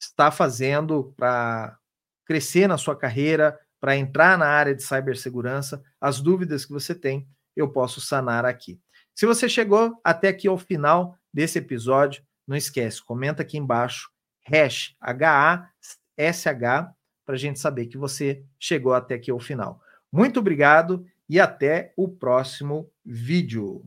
está 0.00 0.30
fazendo 0.30 1.14
para 1.16 1.76
crescer 2.24 2.68
na 2.68 2.78
sua 2.78 2.96
carreira, 2.96 3.58
para 3.80 3.96
entrar 3.96 4.38
na 4.38 4.46
área 4.46 4.74
de 4.74 4.82
cibersegurança, 4.82 5.82
as 6.00 6.20
dúvidas 6.20 6.64
que 6.64 6.72
você 6.72 6.94
tem, 6.94 7.26
eu 7.56 7.70
posso 7.70 8.00
sanar 8.00 8.44
aqui. 8.44 8.80
Se 9.14 9.26
você 9.26 9.48
chegou 9.48 9.98
até 10.02 10.28
aqui 10.28 10.48
ao 10.48 10.58
final 10.58 11.16
desse 11.32 11.58
episódio, 11.58 12.22
não 12.46 12.56
esquece, 12.56 13.02
comenta 13.04 13.42
aqui 13.42 13.58
embaixo, 13.58 14.10
hash 14.42 14.94
H-A-S-H, 15.00 16.94
para 17.24 17.34
a 17.34 17.38
gente 17.38 17.60
saber 17.60 17.86
que 17.86 17.96
você 17.96 18.44
chegou 18.58 18.92
até 18.92 19.14
aqui 19.14 19.30
ao 19.30 19.38
final. 19.38 19.80
Muito 20.10 20.40
obrigado 20.40 21.06
e 21.28 21.38
até 21.38 21.92
o 21.96 22.08
próximo 22.08 22.90
vídeo. 23.04 23.84